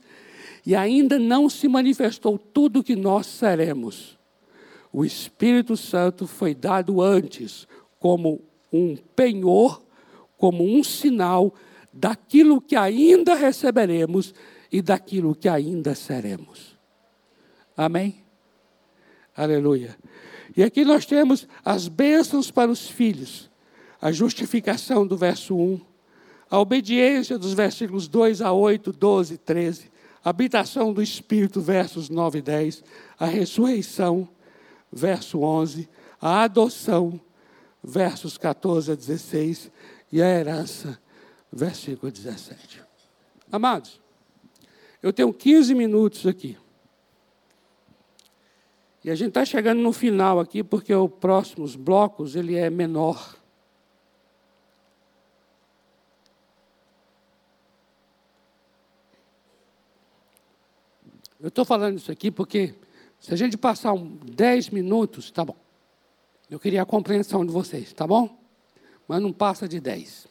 [0.70, 4.20] e ainda não se manifestou tudo o que nós seremos.
[4.94, 7.68] O Espírito Santo foi dado antes
[7.98, 8.40] como
[8.72, 9.82] um penhor,
[10.38, 11.52] como um sinal
[11.92, 14.32] daquilo que ainda receberemos
[14.72, 16.78] e daquilo que ainda seremos.
[17.76, 18.24] Amém?
[19.36, 19.98] Aleluia.
[20.56, 23.50] E aqui nós temos as bênçãos para os filhos
[24.00, 25.82] a justificação do verso 1,
[26.48, 32.10] a obediência dos versículos 2 a 8, 12 e 13, a habitação do Espírito, versos
[32.10, 32.84] 9 e 10,
[33.18, 34.28] a ressurreição,
[34.92, 35.88] verso 11,
[36.22, 37.20] a adoção,
[37.84, 39.72] versos 14 a 16,
[40.12, 41.00] e a herança,
[41.52, 42.82] versículo 17.
[43.52, 44.00] Amados,
[45.02, 46.58] eu tenho 15 minutos aqui.
[49.04, 53.39] E a gente está chegando no final aqui, porque os próximos blocos ele é menor.
[61.40, 62.76] Eu estou falando isso aqui porque
[63.20, 65.56] se a gente passar um 10 minutos, tá bom.
[66.50, 68.38] Eu queria a compreensão de vocês, tá bom?
[69.08, 70.28] Mas não passa de 10.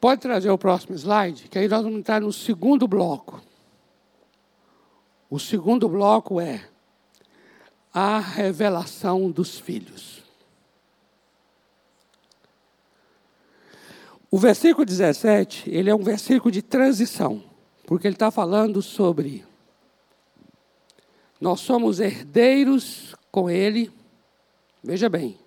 [0.00, 3.42] Pode trazer o próximo slide, que aí nós vamos entrar no segundo bloco.
[5.28, 6.68] O segundo bloco é
[7.92, 10.23] a revelação dos filhos.
[14.34, 17.40] O versículo 17, ele é um versículo de transição,
[17.86, 19.44] porque ele está falando sobre
[21.40, 23.92] nós somos herdeiros com ele,
[24.82, 25.38] veja bem,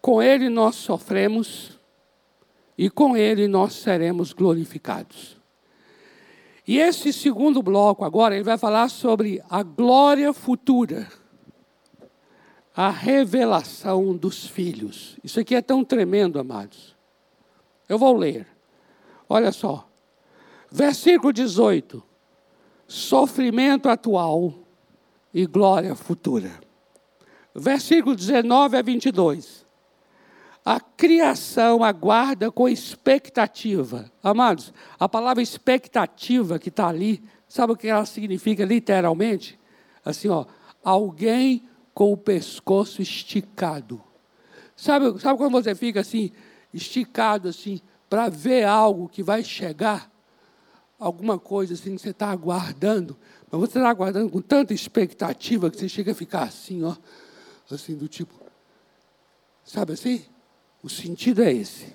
[0.00, 1.78] com ele nós sofremos
[2.78, 5.36] e com ele nós seremos glorificados.
[6.66, 11.06] E esse segundo bloco agora, ele vai falar sobre a glória futura,
[12.74, 15.18] a revelação dos filhos.
[15.22, 16.89] Isso aqui é tão tremendo, amados.
[17.90, 18.46] Eu vou ler.
[19.28, 19.84] Olha só.
[20.70, 22.00] Versículo 18.
[22.86, 24.54] Sofrimento atual
[25.34, 26.52] e glória futura.
[27.52, 29.66] Versículo 19 a 22.
[30.64, 34.08] A criação aguarda com expectativa.
[34.22, 39.58] Amados, a palavra expectativa que está ali, sabe o que ela significa literalmente?
[40.04, 40.44] Assim, ó,
[40.84, 44.00] alguém com o pescoço esticado.
[44.76, 46.30] Sabe, sabe quando você fica assim,
[46.72, 50.10] esticado assim, para ver algo que vai chegar?
[50.98, 53.16] Alguma coisa assim que você está aguardando,
[53.50, 56.94] mas você está aguardando com tanta expectativa que você chega a ficar assim, ó,
[57.70, 58.34] assim, do tipo.
[59.64, 60.24] Sabe assim?
[60.82, 61.94] O sentido é esse.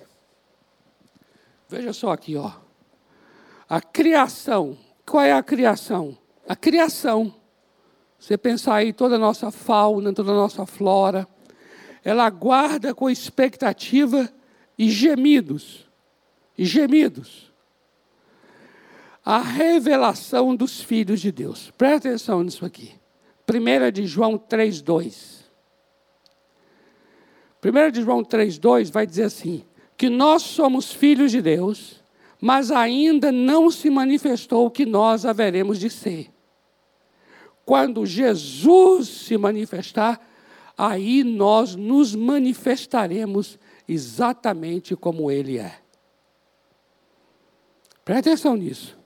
[1.68, 2.52] Veja só aqui, ó.
[3.68, 4.78] A criação.
[5.04, 6.16] Qual é a criação?
[6.48, 7.34] A criação.
[8.18, 11.28] Você pensar aí toda a nossa fauna, toda a nossa flora,
[12.04, 14.32] ela aguarda com expectativa
[14.78, 15.86] e gemidos.
[16.56, 17.52] E gemidos.
[19.24, 21.72] A revelação dos filhos de Deus.
[21.76, 22.92] Presta atenção nisso aqui.
[23.48, 25.44] 1 de João 3,2.
[27.64, 29.64] 1 de João 3,2 vai dizer assim:
[29.96, 32.02] que nós somos filhos de Deus,
[32.40, 36.30] mas ainda não se manifestou o que nós haveremos de ser.
[37.64, 40.20] Quando Jesus se manifestar,
[40.76, 43.58] aí nós nos manifestaremos
[43.88, 45.78] exatamente como Ele é.
[48.04, 48.96] Preste atenção nisso.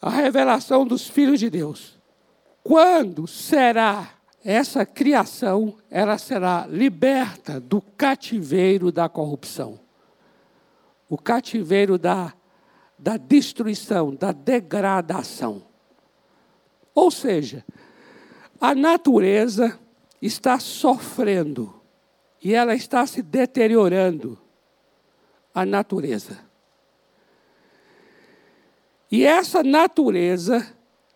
[0.00, 1.98] A revelação dos filhos de Deus.
[2.62, 4.10] Quando será
[4.44, 9.78] essa criação, ela será liberta do cativeiro da corrupção.
[11.08, 12.32] O cativeiro da,
[12.98, 15.62] da destruição, da degradação.
[16.94, 17.64] Ou seja,
[18.60, 19.78] a natureza
[20.20, 21.77] está sofrendo
[22.42, 24.38] e ela está se deteriorando.
[25.54, 26.38] A natureza.
[29.10, 30.66] E essa natureza,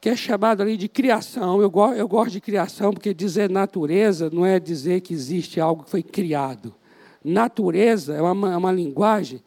[0.00, 4.30] que é chamada ali de criação, eu, go eu gosto de criação porque dizer natureza
[4.30, 6.74] não é dizer que existe algo que foi criado.
[7.22, 9.42] Natureza é uma, é uma linguagem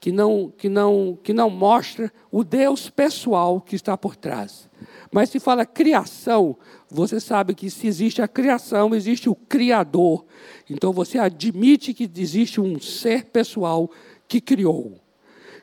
[0.00, 4.68] que não, que, não, que não mostra o Deus pessoal que está por trás.
[5.14, 6.56] Mas se fala criação,
[6.90, 10.24] você sabe que se existe a criação, existe o Criador.
[10.68, 13.88] Então você admite que existe um ser pessoal
[14.26, 15.00] que criou.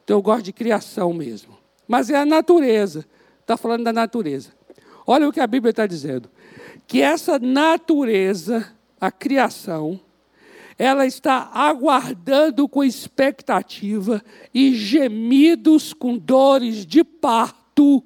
[0.02, 1.58] Então eu gosto de criação mesmo.
[1.86, 3.06] Mas é a natureza.
[3.42, 4.54] Está falando da natureza.
[5.06, 6.30] Olha o que a Bíblia está dizendo.
[6.88, 10.00] Que essa natureza, a criação,
[10.78, 14.24] ela está aguardando com expectativa
[14.54, 18.02] e gemidos com dores de parto,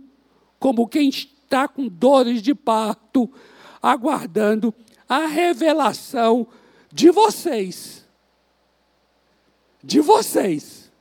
[0.58, 1.12] como quem
[1.46, 3.32] está com dores de parto,
[3.82, 4.74] aguardando
[5.08, 6.48] a revelação
[6.92, 8.06] de vocês.
[9.84, 10.92] De vocês.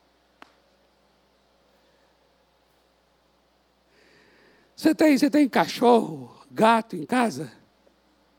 [4.77, 7.51] Você tem, você tem cachorro, gato em casa?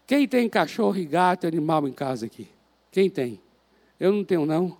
[0.06, 2.48] Quem tem cachorro e gato animal em casa aqui?
[2.92, 3.42] Quem tem?
[4.00, 4.77] Eu não tenho, não.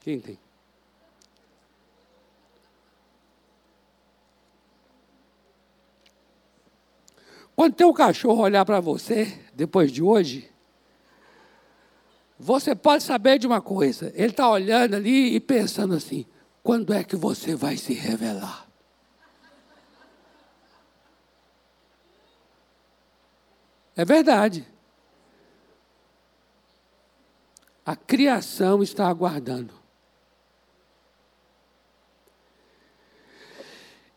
[0.00, 0.38] Quem tem?
[7.62, 10.50] Quando teu cachorro olhar para você, depois de hoje,
[12.36, 14.10] você pode saber de uma coisa.
[14.16, 16.26] Ele está olhando ali e pensando assim:
[16.60, 18.66] quando é que você vai se revelar?
[23.94, 24.66] É verdade.
[27.86, 29.81] A criação está aguardando.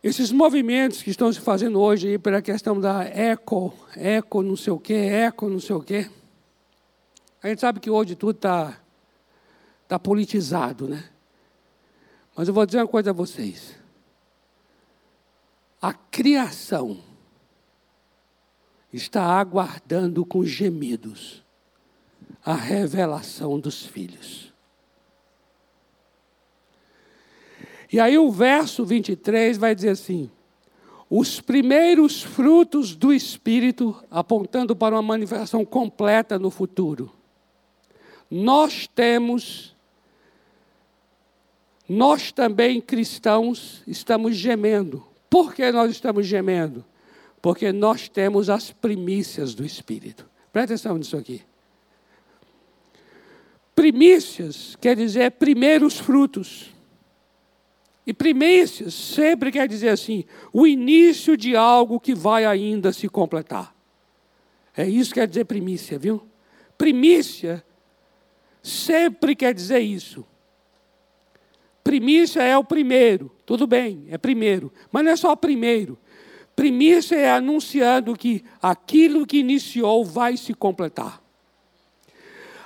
[0.05, 4.71] Esses movimentos que estão se fazendo hoje aí pela questão da eco, eco não sei
[4.71, 6.07] o quê, eco não sei o quê.
[7.41, 8.79] A gente sabe que hoje tudo está
[9.87, 11.09] tá politizado, né?
[12.35, 13.75] Mas eu vou dizer uma coisa a vocês.
[15.81, 16.99] A criação
[18.93, 21.43] está aguardando com gemidos
[22.45, 24.53] a revelação dos filhos.
[27.95, 30.29] E aí o verso 23 vai dizer assim:
[31.09, 37.09] os primeiros frutos do Espírito, apontando para uma manifestação completa no futuro.
[38.29, 39.73] Nós temos,
[41.87, 45.01] nós também cristãos, estamos gemendo.
[45.29, 46.83] Por que nós estamos gemendo?
[47.41, 50.29] Porque nós temos as primícias do Espírito.
[50.51, 51.41] Presta atenção nisso aqui.
[53.73, 56.74] Primícias quer dizer primeiros frutos.
[58.05, 63.75] E primícias sempre quer dizer assim, o início de algo que vai ainda se completar.
[64.77, 66.27] É isso que quer dizer primícia, viu?
[66.77, 67.65] Primícia
[68.61, 70.25] sempre quer dizer isso.
[71.83, 75.97] Primícia é o primeiro, tudo bem, é primeiro, mas não é só primeiro.
[76.55, 81.21] Primícia é anunciando que aquilo que iniciou vai se completar.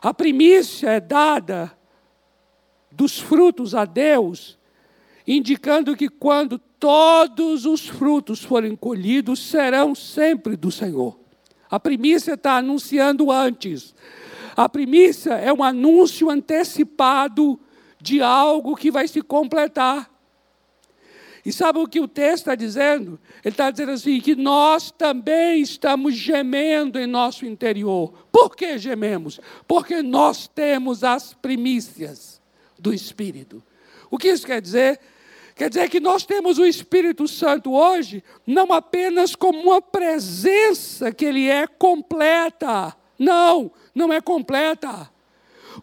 [0.02, 1.76] A primícia é dada
[2.92, 4.59] dos frutos a Deus,
[5.32, 11.20] indicando que quando todos os frutos forem colhidos, serão sempre do Senhor.
[11.70, 13.94] A primícia está anunciando antes.
[14.58, 17.60] A primícia é um anúncio antecipado
[18.02, 20.10] de algo que vai se completar.
[21.46, 23.20] E sabe o que o texto está dizendo?
[23.46, 28.12] Ele está dizendo assim: que nós também estamos gemendo em nosso interior.
[28.32, 29.40] Por que gememos?
[29.68, 32.42] Porque nós temos as primícias
[32.80, 33.64] do Espírito.
[34.10, 35.00] O que isso quer dizer?
[35.60, 41.26] Quer dizer que nós temos o Espírito Santo hoje, não apenas como uma presença que
[41.26, 42.96] ele é completa.
[43.20, 45.12] Não, não é completa.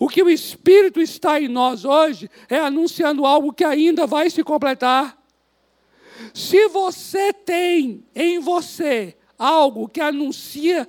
[0.00, 4.42] O que o Espírito está em nós hoje é anunciando algo que ainda vai se
[4.42, 5.22] completar.
[6.32, 10.88] Se você tem em você algo que anuncia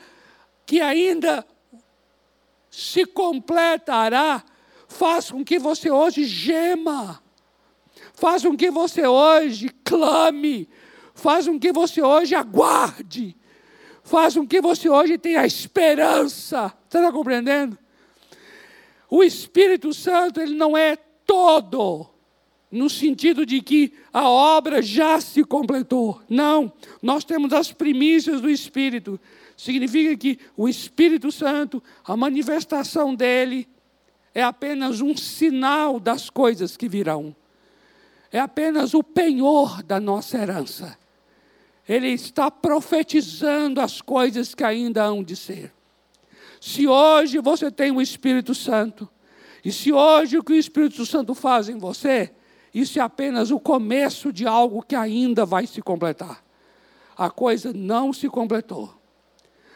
[0.65, 1.45] que ainda
[2.71, 4.45] se completará,
[4.87, 7.21] faz com que você hoje gema,
[8.17, 10.67] faz com que você hoje clame,
[11.13, 13.37] faz com que você hoje aguarde,
[14.03, 16.73] faz com que você hoje tenha esperança.
[16.89, 17.77] Você está compreendendo?
[19.07, 22.09] O Espírito Santo, ele não é todo
[22.71, 26.19] no sentido de que a obra já se completou.
[26.27, 26.73] Não,
[27.03, 29.19] nós temos as primícias do Espírito.
[29.55, 33.67] Significa que o Espírito Santo, a manifestação dele,
[34.33, 37.35] é apenas um sinal das coisas que virão.
[38.31, 40.97] É apenas o penhor da nossa herança.
[41.87, 45.73] Ele está profetizando as coisas que ainda hão de ser.
[46.59, 49.07] Se hoje você tem o Espírito Santo,
[49.63, 52.31] e se hoje o que o Espírito Santo faz em você,
[52.73, 56.43] isso é apenas o começo de algo que ainda vai se completar.
[57.17, 58.93] A coisa não se completou.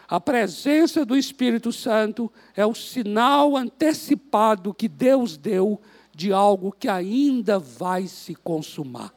[0.08, 5.80] A presença do Espírito Santo é o sinal antecipado que Deus deu
[6.22, 9.11] de algo que ainda vai se consumar.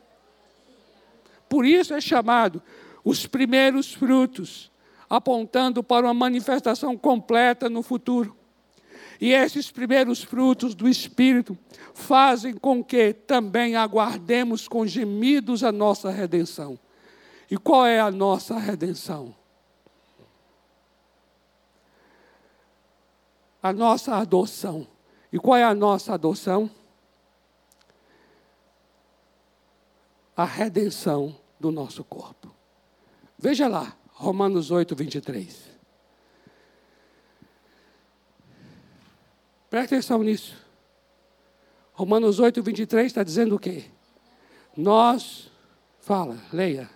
[1.50, 2.62] Por isso é chamado
[3.04, 4.72] os primeiros frutos,
[5.08, 8.34] apontando para uma manifestação completa no futuro.
[9.20, 11.58] E esses primeiros frutos do Espírito
[11.92, 16.78] fazem com que também aguardemos com gemidos a nossa redenção.
[17.50, 19.34] E qual é a nossa redenção?
[23.62, 24.86] A nossa adoção.
[25.30, 26.70] E qual é a nossa adoção?
[30.36, 32.54] A redenção do nosso corpo.
[33.38, 35.70] Veja lá, Romanos 8, 23.
[39.70, 40.56] Presta atenção nisso.
[41.92, 43.84] Romanos 8, 23 está dizendo o quê?
[44.76, 45.50] Nós,
[46.00, 46.90] fala, leia.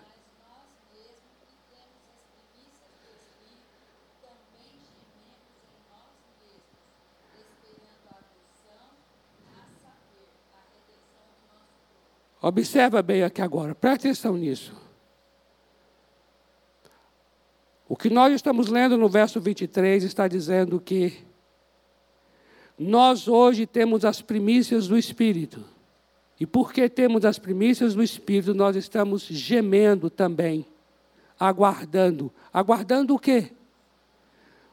[12.40, 14.72] Observa bem aqui agora, presta atenção nisso.
[17.88, 21.24] O que nós estamos lendo no verso 23 está dizendo que
[22.78, 25.64] nós hoje temos as primícias do Espírito.
[26.38, 30.64] E porque temos as primícias do Espírito, nós estamos gemendo também,
[31.40, 32.32] aguardando.
[32.52, 33.50] Aguardando o quê?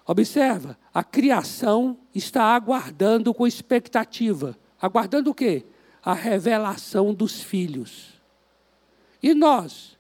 [0.06, 4.56] Observa, a criação está aguardando com expectativa.
[4.80, 5.66] Aguardando o quê?
[6.06, 8.22] A revelação dos filhos.
[9.22, 9.98] E nós?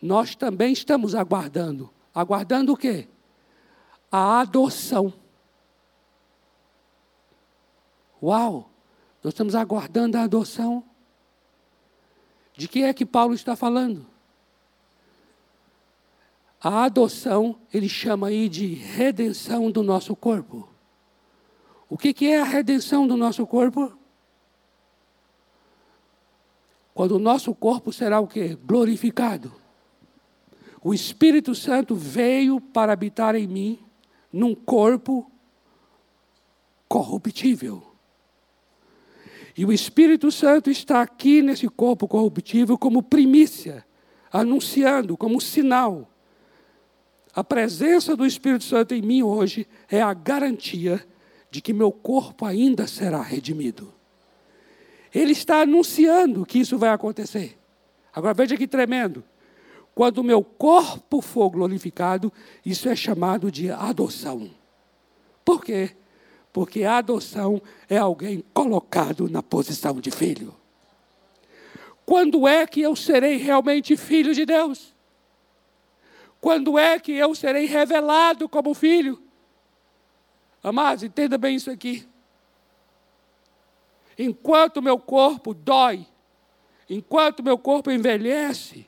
[0.00, 1.90] Nós também estamos aguardando.
[2.14, 3.08] Aguardando o quê?
[4.12, 5.12] A adoção.
[8.22, 8.70] Uau!
[9.22, 10.84] Nós estamos aguardando a adoção.
[12.54, 14.06] De que é que Paulo está falando?
[16.60, 20.68] A adoção, ele chama aí de redenção do nosso corpo.
[21.88, 23.96] O que é a redenção do nosso corpo?
[26.96, 28.56] Quando o nosso corpo será o quê?
[28.64, 29.52] Glorificado.
[30.82, 33.78] O Espírito Santo veio para habitar em mim
[34.32, 35.30] num corpo
[36.88, 37.82] corruptível.
[39.54, 43.84] E o Espírito Santo está aqui nesse corpo corruptível como primícia,
[44.32, 46.10] anunciando, como sinal.
[47.34, 51.06] A presença do Espírito Santo em mim hoje é a garantia
[51.50, 53.95] de que meu corpo ainda será redimido.
[55.14, 57.58] Ele está anunciando que isso vai acontecer.
[58.12, 59.24] Agora veja que tremendo.
[59.94, 62.32] Quando o meu corpo for glorificado,
[62.64, 64.50] isso é chamado de adoção.
[65.44, 65.96] Por quê?
[66.56, 70.54] porque a adoção é alguém colocado na posição de filho.
[72.06, 74.94] Quando é que eu serei realmente filho de Deus?
[76.40, 79.22] Quando é que eu serei revelado como filho?
[80.62, 82.08] Amados, entenda bem isso aqui.
[84.18, 86.06] Enquanto meu corpo dói,
[86.88, 88.86] enquanto meu corpo envelhece,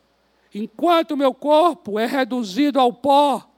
[0.55, 3.49] enquanto meu corpo é reduzido ao pó,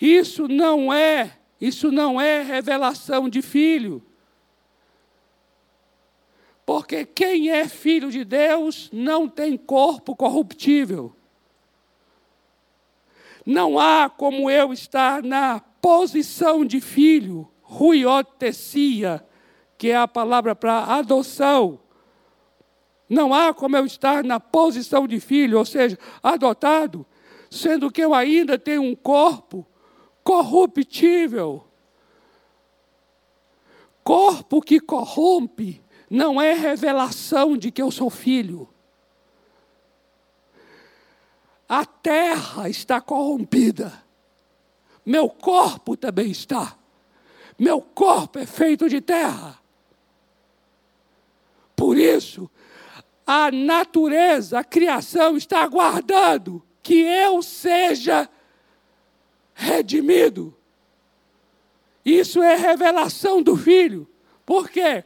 [0.00, 4.02] Isso não é, isso não é revelação de filho.
[6.64, 11.14] Porque quem é filho de Deus não tem corpo corruptível.
[13.44, 19.22] Não há como eu estar na posição de filho, ruiotecia,
[19.80, 21.80] que é a palavra para adoção.
[23.08, 27.06] Não há como eu estar na posição de filho, ou seja, adotado,
[27.50, 29.66] sendo que eu ainda tenho um corpo
[30.22, 31.66] corruptível.
[34.04, 38.68] Corpo que corrompe não é revelação de que eu sou filho.
[41.66, 43.90] A terra está corrompida.
[45.06, 46.76] Meu corpo também está.
[47.58, 49.59] Meu corpo é feito de terra.
[51.90, 52.48] Por isso,
[53.26, 58.30] a natureza, a criação está aguardando que eu seja
[59.52, 60.56] redimido.
[62.04, 64.08] Isso é revelação do Filho.
[64.46, 65.02] Por quê?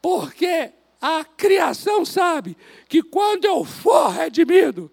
[0.00, 0.70] Porque
[1.02, 2.56] a criação sabe
[2.88, 4.88] que quando eu for redimido,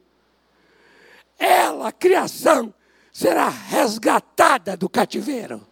[1.38, 2.74] ela, a criação,
[3.12, 5.64] será resgatada do cativeiro.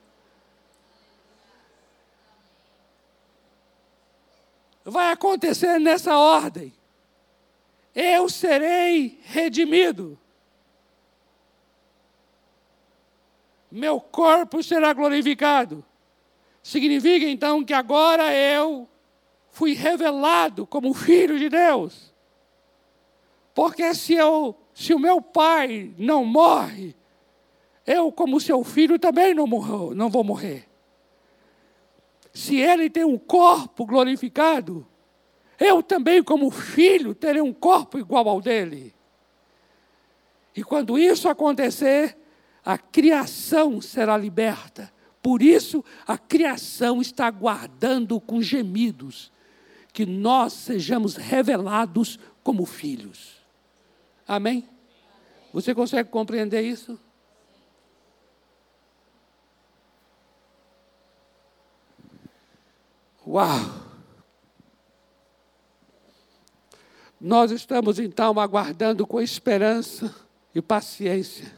[4.84, 6.74] Vai acontecer nessa ordem.
[7.94, 10.18] Eu serei redimido.
[13.70, 15.84] Meu corpo será glorificado.
[16.64, 18.88] Significa então que agora eu
[19.50, 22.14] fui revelado como filho de Deus.
[23.54, 26.96] Porque se eu, se o meu pai não morre,
[27.86, 30.71] eu como seu filho também não morro, não vou morrer.
[32.34, 34.88] Se ele tem um corpo glorificado,
[35.60, 38.94] eu também como filho terei um corpo igual ao dele.
[40.56, 42.18] E quando isso acontecer,
[42.64, 44.92] a criação será liberta.
[45.22, 49.32] Por isso, a criação está aguardando com gemidos
[49.94, 53.42] que nós sejamos revelados como filhos.
[54.28, 54.68] Amém?
[55.54, 57.00] Você consegue compreender isso?
[63.32, 63.62] Uau!
[67.20, 70.14] Nós estamos então aguardando com esperança
[70.54, 71.50] e paciência.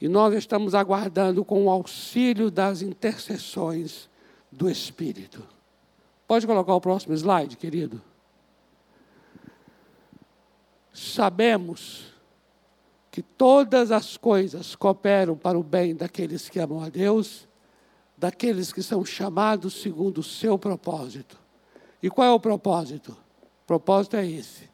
[0.00, 4.08] E nós estamos aguardando com o auxílio das intercessões
[4.50, 5.46] do Espírito.
[6.26, 8.00] Pode colocar o próximo slide, querido?
[10.94, 12.06] Sabemos
[13.10, 17.46] que todas as coisas cooperam para o bem daqueles que amam a Deus,
[18.16, 21.38] daqueles que são chamados segundo o seu propósito.
[22.02, 23.12] E qual é o propósito?
[23.12, 24.68] O propósito é esse.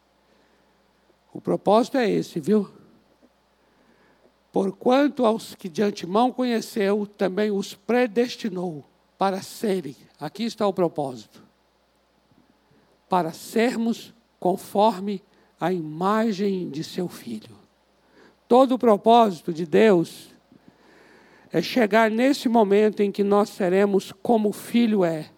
[1.32, 2.68] O propósito é esse, viu?
[4.52, 8.84] Porquanto aos que de antemão conheceu, também os predestinou
[9.16, 11.42] para serem, aqui está o propósito,
[13.08, 15.22] para sermos conforme
[15.60, 17.56] a imagem de seu filho.
[18.48, 20.29] Todo o propósito de Deus
[21.52, 25.30] é chegar nesse momento em que nós seremos como o filho é.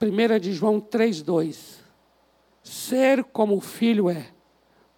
[0.00, 1.80] 1 de João 3,2.
[2.62, 4.26] Ser como o filho é,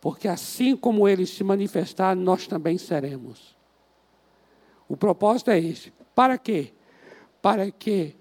[0.00, 3.56] porque assim como ele se manifestar, nós também seremos.
[4.88, 5.92] O propósito é esse.
[6.14, 6.72] Para quê?
[7.42, 8.14] para que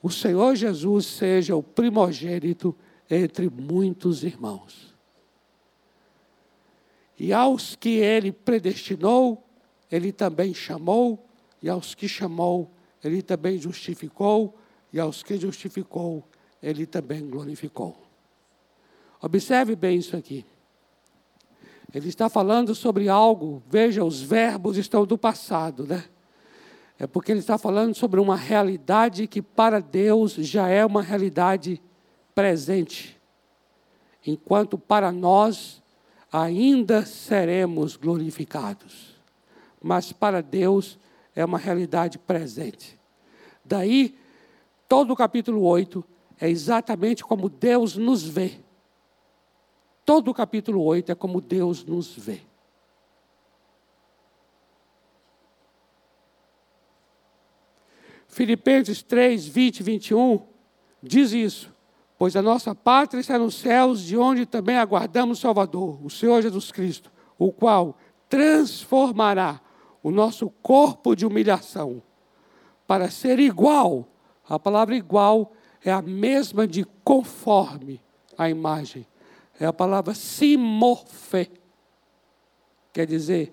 [0.00, 2.74] o Senhor Jesus seja o primogênito
[3.10, 4.96] entre muitos irmãos.
[7.18, 9.44] E aos que ele predestinou,
[9.90, 11.26] ele também chamou,
[11.62, 12.70] e aos que chamou,
[13.02, 14.56] ele também justificou,
[14.92, 16.24] e aos que justificou,
[16.62, 17.96] ele também glorificou.
[19.20, 20.44] Observe bem isso aqui.
[21.92, 26.04] Ele está falando sobre algo, veja, os verbos estão do passado, né?
[26.98, 31.80] É porque ele está falando sobre uma realidade que para Deus já é uma realidade
[32.34, 33.18] presente,
[34.26, 35.82] enquanto para nós
[36.30, 39.07] ainda seremos glorificados.
[39.80, 40.98] Mas para Deus
[41.34, 42.98] é uma realidade presente.
[43.64, 44.18] Daí,
[44.88, 46.04] todo o capítulo 8
[46.40, 48.58] é exatamente como Deus nos vê.
[50.04, 52.40] Todo o capítulo 8 é como Deus nos vê.
[58.26, 60.46] Filipenses 3, 20 e 21
[61.02, 61.72] diz isso.
[62.16, 66.42] Pois a nossa pátria está nos céus, de onde também aguardamos o Salvador, o Senhor
[66.42, 67.96] Jesus Cristo, o qual
[68.28, 69.60] transformará
[70.02, 72.02] o nosso corpo de humilhação
[72.86, 74.06] para ser igual.
[74.48, 75.52] A palavra igual
[75.84, 78.00] é a mesma de conforme
[78.36, 79.06] a imagem.
[79.60, 81.50] É a palavra simorfe.
[82.92, 83.52] Quer dizer,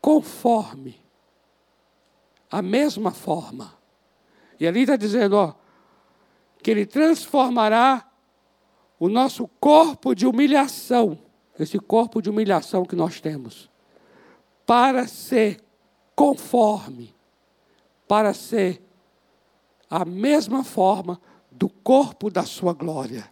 [0.00, 1.00] conforme
[2.50, 3.74] a mesma forma.
[4.60, 5.54] E ali está dizendo, ó,
[6.62, 8.08] que Ele transformará
[8.98, 11.18] o nosso corpo de humilhação,
[11.58, 13.68] esse corpo de humilhação que nós temos,
[14.66, 15.62] para ser
[16.14, 17.14] conforme,
[18.06, 18.82] para ser
[19.90, 21.20] a mesma forma
[21.50, 23.30] do corpo da sua glória,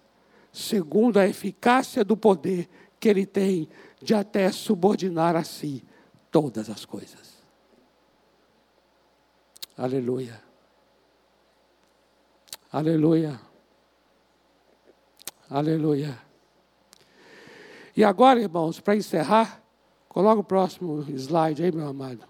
[0.52, 2.69] segundo a eficácia do poder
[3.01, 3.69] que ele tem
[4.01, 5.85] de até subordinar a si
[6.31, 7.43] todas as coisas.
[9.77, 10.41] Aleluia.
[12.70, 13.41] Aleluia.
[15.51, 16.19] Aleluia.
[17.97, 19.61] E agora, irmãos, para encerrar,
[20.12, 22.28] coloca o próximo slide aí, meu amado.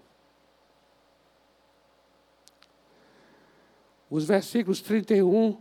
[4.09, 5.57] Os versículos 31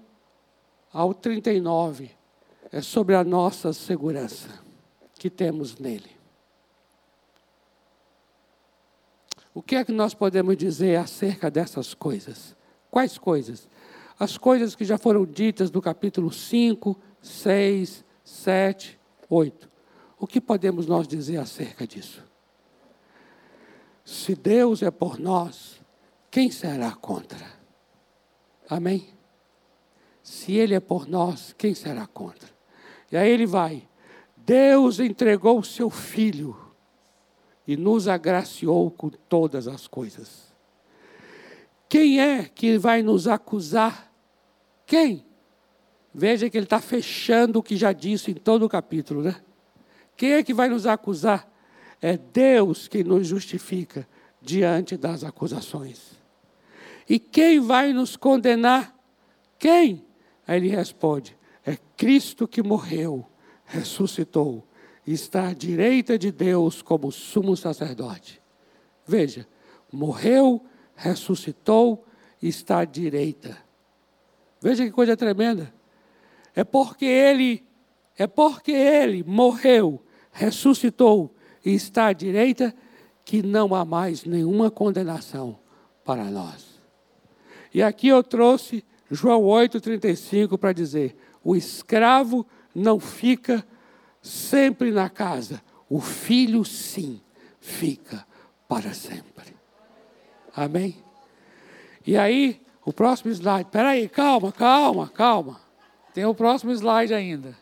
[0.92, 2.12] ao 39
[2.70, 4.48] é sobre a nossa segurança
[5.14, 6.12] que temos nele.
[9.52, 12.54] O que é que nós podemos dizer acerca dessas coisas?
[12.88, 13.68] Quais coisas?
[14.16, 19.71] As coisas que já foram ditas do capítulo 5, 6, 7, 8.
[20.22, 22.22] O que podemos nós dizer acerca disso?
[24.04, 25.80] Se Deus é por nós,
[26.30, 27.44] quem será contra?
[28.70, 29.08] Amém?
[30.22, 32.48] Se Ele é por nós, quem será contra?
[33.10, 33.88] E aí ele vai.
[34.36, 36.56] Deus entregou o seu Filho
[37.66, 40.54] e nos agraciou com todas as coisas.
[41.88, 44.12] Quem é que vai nos acusar?
[44.86, 45.26] Quem?
[46.14, 49.42] Veja que ele está fechando o que já disse em todo o capítulo, né?
[50.22, 51.52] Quem é que vai nos acusar?
[52.00, 54.06] É Deus que nos justifica
[54.40, 56.12] diante das acusações.
[57.08, 58.96] E quem vai nos condenar?
[59.58, 60.06] Quem?
[60.46, 61.36] Aí ele responde:
[61.66, 63.26] É Cristo que morreu,
[63.64, 64.64] ressuscitou
[65.04, 68.40] está à direita de Deus como sumo sacerdote.
[69.04, 69.44] Veja,
[69.92, 72.06] morreu, ressuscitou
[72.40, 73.58] está à direita.
[74.60, 75.74] Veja que coisa tremenda.
[76.54, 77.66] É porque ele
[78.16, 80.00] é porque ele morreu,
[80.32, 82.74] ressuscitou e está à direita
[83.24, 85.58] que não há mais nenhuma condenação
[86.04, 86.80] para nós.
[87.72, 93.64] E aqui eu trouxe João 8,35 para dizer: o escravo não fica
[94.20, 97.20] sempre na casa, o filho sim
[97.60, 98.26] fica
[98.66, 99.54] para sempre.
[100.54, 100.96] Amém?
[102.06, 103.68] E aí, o próximo slide.
[103.68, 105.60] Espera aí, calma, calma, calma.
[106.12, 107.56] Tem o próximo slide ainda.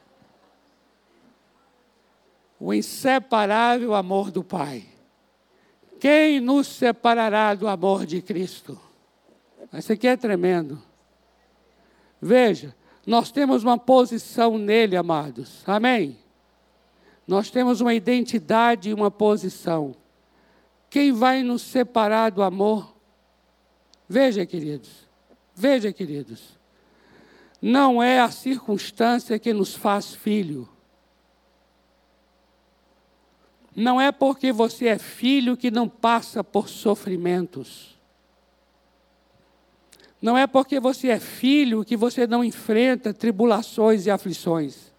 [2.61, 4.85] O inseparável amor do Pai.
[5.99, 8.79] Quem nos separará do amor de Cristo?
[9.73, 10.81] Isso aqui é tremendo.
[12.21, 12.75] Veja,
[13.07, 15.63] nós temos uma posição nele, amados.
[15.67, 16.19] Amém?
[17.27, 19.95] Nós temos uma identidade e uma posição.
[20.91, 22.95] Quem vai nos separar do amor?
[24.09, 25.09] Veja, queridos.
[25.55, 26.59] Veja, queridos.
[27.63, 30.69] Não é a circunstância que nos faz filho.
[33.75, 37.99] Não é porque você é filho que não passa por sofrimentos.
[40.21, 44.93] Não é porque você é filho que você não enfrenta tribulações e aflições.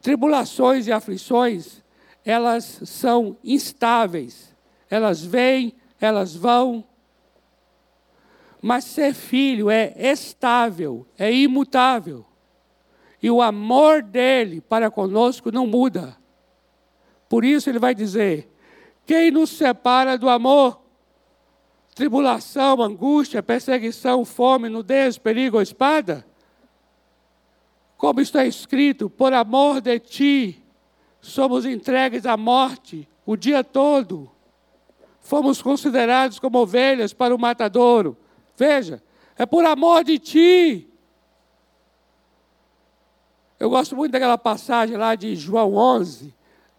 [0.00, 1.82] Tribulações e aflições,
[2.24, 4.54] elas são instáveis.
[4.88, 6.84] Elas vêm, elas vão.
[8.62, 12.24] Mas ser filho é estável, é imutável.
[13.22, 16.16] E o amor dele para conosco não muda.
[17.28, 18.50] Por isso ele vai dizer:
[19.06, 20.80] quem nos separa do amor
[21.94, 26.24] tribulação, angústia, perseguição, fome, nudez, perigo ou espada?
[27.96, 30.64] Como está escrito, por amor de ti,
[31.20, 34.30] somos entregues à morte o dia todo.
[35.20, 38.16] Fomos considerados como ovelhas para o matadouro.
[38.56, 39.02] Veja,
[39.36, 40.89] é por amor de ti.
[43.60, 46.34] Eu gosto muito daquela passagem lá de João 11,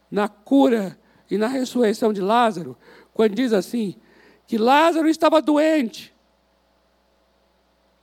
[0.09, 2.75] na cura e na ressurreição de Lázaro,
[3.13, 3.95] quando diz assim:
[4.47, 6.11] que Lázaro estava doente.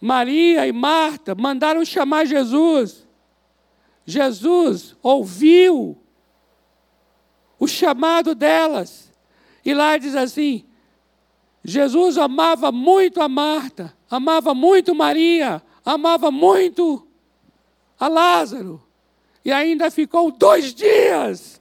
[0.00, 3.05] Maria e Marta mandaram chamar Jesus.
[4.07, 6.00] Jesus ouviu
[7.58, 9.12] o chamado delas.
[9.65, 10.65] E lá diz assim:
[11.65, 17.07] Jesus amava muito a Marta, amava muito Maria, amava muito
[17.99, 18.83] a Lázaro.
[19.44, 21.59] E ainda ficou dois dias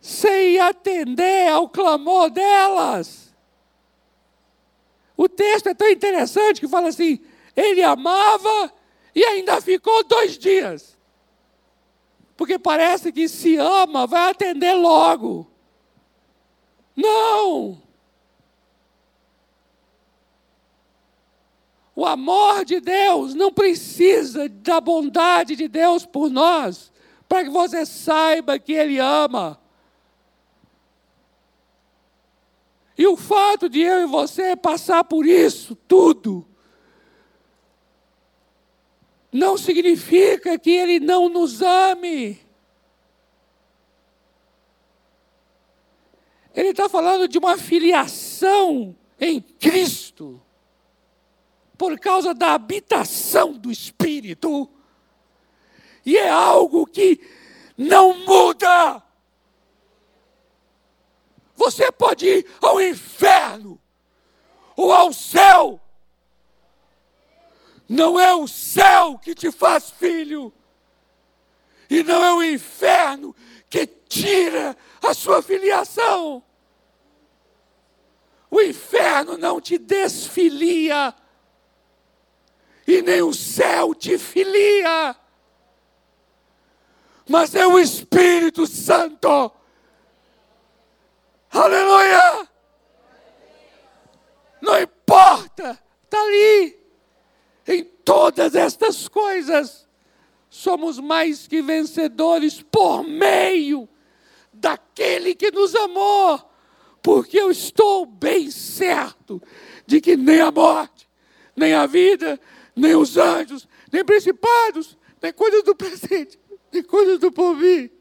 [0.00, 3.32] sem atender ao clamor delas.
[5.16, 7.24] O texto é tão interessante que fala assim:
[7.56, 8.70] ele amava
[9.14, 10.94] e ainda ficou dois dias.
[12.36, 15.50] porque parece que se ama, vai atender logo.
[16.96, 17.80] Não!
[21.96, 26.92] O amor de Deus não precisa da bondade de Deus por nós,
[27.28, 29.60] para que você saiba que Ele ama.
[32.96, 36.46] E o fato de eu e você passar por isso tudo,
[39.32, 42.40] não significa que Ele não nos ame.
[46.54, 50.40] Ele está falando de uma filiação em Cristo,
[51.84, 54.70] por causa da habitação do Espírito,
[56.02, 57.20] e é algo que
[57.76, 59.02] não muda.
[61.54, 63.78] Você pode ir ao inferno
[64.74, 65.78] ou ao céu,
[67.86, 70.50] não é o céu que te faz filho,
[71.90, 73.36] e não é o inferno
[73.68, 76.42] que tira a sua filiação.
[78.50, 81.14] O inferno não te desfilia,
[82.86, 85.16] e nem o céu te filia,
[87.28, 89.50] mas é o Espírito Santo.
[91.50, 92.48] Aleluia!
[94.60, 96.78] Não importa, está ali
[97.66, 99.88] em todas estas coisas,
[100.50, 103.88] somos mais que vencedores por meio
[104.52, 106.40] daquele que nos amou,
[107.02, 109.42] porque eu estou bem certo
[109.86, 111.08] de que nem a morte,
[111.56, 112.40] nem a vida,
[112.74, 116.38] nem os anjos, nem principados, nem coisas do presente,
[116.72, 117.92] nem coisas do porvir,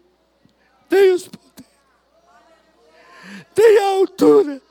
[0.90, 1.72] nem os poderes,
[3.56, 4.62] nem a altura,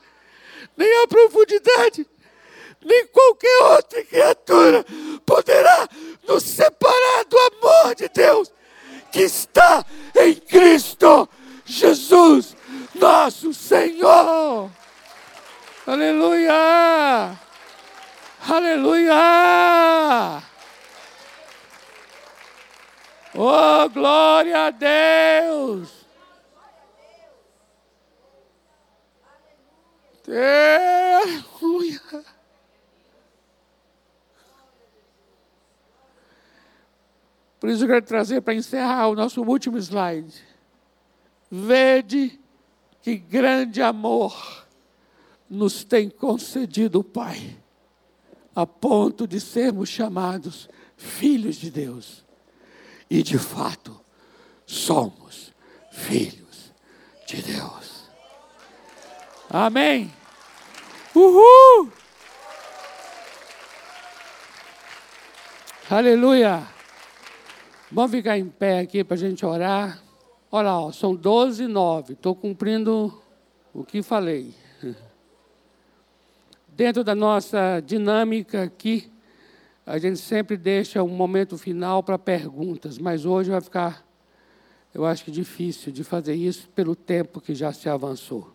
[0.75, 2.07] nem a profundidade,
[2.83, 4.85] nem qualquer outra criatura
[5.25, 5.87] poderá
[6.27, 8.51] nos separar do amor de Deus
[9.11, 11.29] que está em Cristo
[11.65, 12.55] Jesus,
[12.95, 14.69] nosso Senhor.
[15.85, 17.37] Aleluia!
[18.47, 20.43] Aleluia!
[23.33, 26.05] Oh, glória a Deus!
[30.27, 32.01] Aleluia!
[37.59, 40.43] Por isso eu quero trazer para encerrar o nosso último slide.
[41.49, 42.37] Vede
[43.01, 44.65] que grande amor
[45.49, 47.62] nos tem concedido o Pai,
[48.55, 52.23] a ponto de sermos chamados filhos de Deus.
[53.09, 53.99] E de fato,
[54.65, 55.53] somos
[55.91, 56.71] filhos
[57.27, 58.09] de Deus.
[59.49, 60.11] Amém.
[61.15, 61.91] Uhul!
[65.89, 66.67] Aleluia!
[67.91, 70.01] Vamos ficar em pé aqui para a gente orar.
[70.51, 72.13] Olha lá, ó, são 12 e 9.
[72.13, 73.21] Estou cumprindo
[73.71, 74.55] o que falei.
[76.75, 79.11] Dentro da nossa dinâmica aqui,
[79.85, 84.03] a gente sempre deixa um momento final para perguntas, mas hoje vai ficar,
[84.91, 88.51] eu acho que difícil de fazer isso pelo tempo que já se avançou.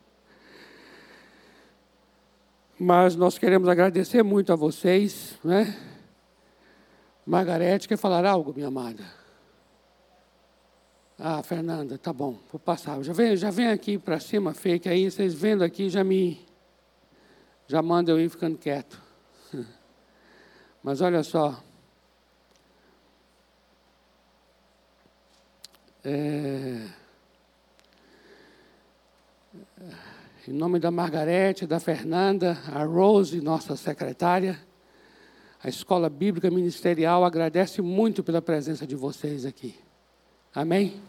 [2.76, 5.76] Mas nós queremos agradecer muito a vocês, né?
[7.24, 9.04] Margarete, quer falar algo, minha amada?
[11.16, 13.00] Ah, Fernanda, tá bom, vou passar.
[13.02, 16.47] Já vem, já vem aqui para cima, fake aí, vocês vendo aqui já me.
[17.68, 19.00] Já manda eu ir ficando quieto.
[20.82, 21.62] Mas olha só.
[26.02, 26.88] É,
[30.46, 34.58] em nome da Margarete, da Fernanda, a Rose, nossa secretária,
[35.62, 39.78] a Escola Bíblica Ministerial agradece muito pela presença de vocês aqui.
[40.54, 41.02] Amém?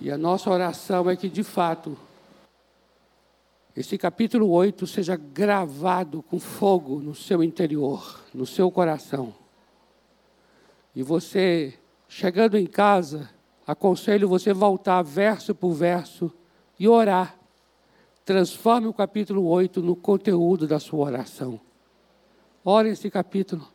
[0.00, 1.96] E a nossa oração é que, de fato,
[3.76, 9.34] esse capítulo 8 seja gravado com fogo no seu interior, no seu coração.
[10.94, 11.74] E você,
[12.08, 13.28] chegando em casa,
[13.66, 16.32] aconselho você voltar verso por verso
[16.78, 17.38] e orar.
[18.24, 21.60] Transforme o capítulo 8 no conteúdo da sua oração.
[22.64, 23.68] Ore esse capítulo.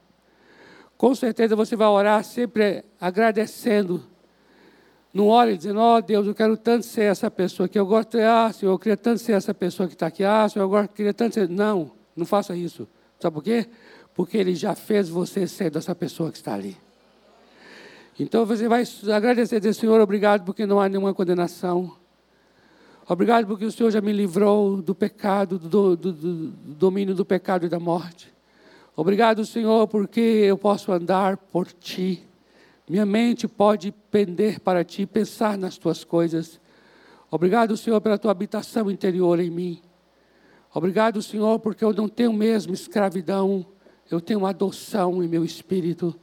[0.97, 4.10] Com certeza você vai orar sempre agradecendo
[5.13, 8.17] não olhe dizendo, ó oh, Deus, eu quero tanto ser essa pessoa que eu gosto,
[8.17, 11.13] ah, Senhor, eu queria tanto ser essa pessoa que está aqui, ah, Senhor, eu queria
[11.13, 11.49] tanto ser.
[11.49, 12.87] Não, não faça isso.
[13.19, 13.67] Sabe por quê?
[14.15, 16.77] Porque Ele já fez você ser dessa pessoa que está ali.
[18.17, 18.83] Então você vai
[19.13, 21.95] agradecer, dizer, Senhor, obrigado porque não há nenhuma condenação.
[23.07, 27.25] Obrigado porque o Senhor já me livrou do pecado, do, do, do, do domínio do
[27.25, 28.31] pecado e da morte.
[28.95, 32.25] Obrigado, Senhor, porque eu posso andar por Ti
[32.89, 36.59] Minha mente pode pender para ti, pensar nas tuas coisas.
[37.29, 39.81] Obrigado, Senhor, pela tua habitação interior em mim.
[40.73, 43.65] Obrigado, Senhor, porque eu não tenho mesmo escravidão,
[44.09, 46.13] eu tenho adoção em meu espírito.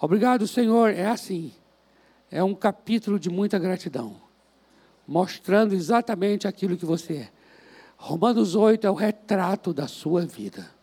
[0.00, 0.90] Obrigado, Senhor.
[0.90, 1.52] É assim.
[2.30, 4.16] É um capítulo de muita gratidão,
[5.06, 7.28] mostrando exatamente aquilo que você é.
[7.96, 10.77] Romanos 8 é o retrato da sua vida.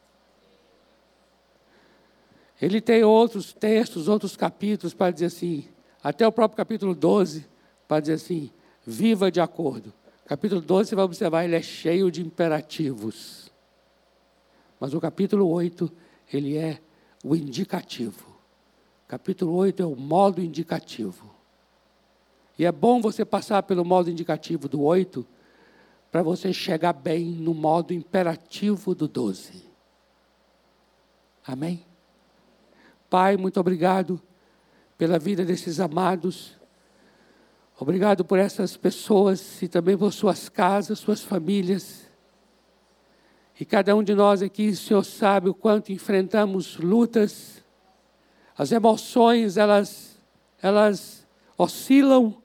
[2.62, 5.68] Ele tem outros textos, outros capítulos para dizer assim,
[6.04, 7.46] até o próprio capítulo 12,
[7.88, 8.52] para dizer assim:
[8.86, 9.94] viva de acordo.
[10.26, 13.52] Capítulo 12, você vai observar, ele é cheio de imperativos.
[14.80, 15.92] Mas o capítulo 8,
[16.34, 16.80] ele é
[17.24, 18.36] o indicativo.
[19.08, 21.34] Capítulo 8 é o modo indicativo.
[22.58, 25.26] E é bom você passar pelo modo indicativo do 8
[26.12, 29.64] para você chegar bem no modo imperativo do 12.
[31.46, 31.85] Amém?
[33.16, 34.22] Pai, muito obrigado
[34.98, 36.60] pela vida desses amados.
[37.80, 42.12] Obrigado por essas pessoas e também por suas casas, suas famílias.
[43.58, 47.64] E cada um de nós aqui, Senhor sabe o quanto enfrentamos lutas.
[48.58, 50.22] As emoções, elas,
[50.62, 51.26] elas
[51.58, 52.36] oscilam.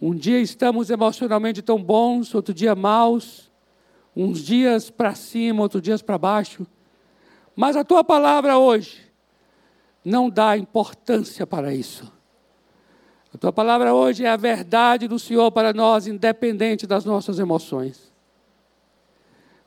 [0.00, 3.52] Um dia estamos emocionalmente tão bons, outro dia maus.
[4.16, 6.66] Uns dias para cima, outros dias para baixo.
[7.54, 9.04] Mas a tua palavra hoje
[10.06, 12.12] não dá importância para isso.
[13.34, 18.12] A tua palavra hoje é a verdade do Senhor para nós, independente das nossas emoções.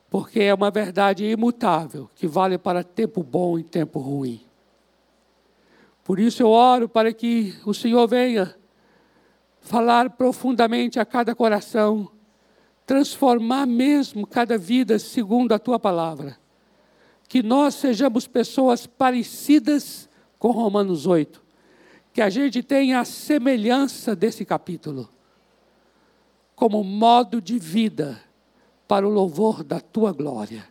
[0.10, 4.42] Porque é uma verdade imutável, que vale para tempo bom e tempo ruim.
[6.06, 8.56] Por isso eu oro para que o Senhor venha
[9.60, 12.10] falar profundamente a cada coração,
[12.86, 16.38] transformar mesmo cada vida segundo a tua palavra.
[17.28, 20.09] Que nós sejamos pessoas parecidas
[20.40, 21.44] com Romanos 8,
[22.14, 25.10] que a gente tenha a semelhança desse capítulo,
[26.56, 28.20] como modo de vida
[28.88, 30.68] para o louvor da tua glória.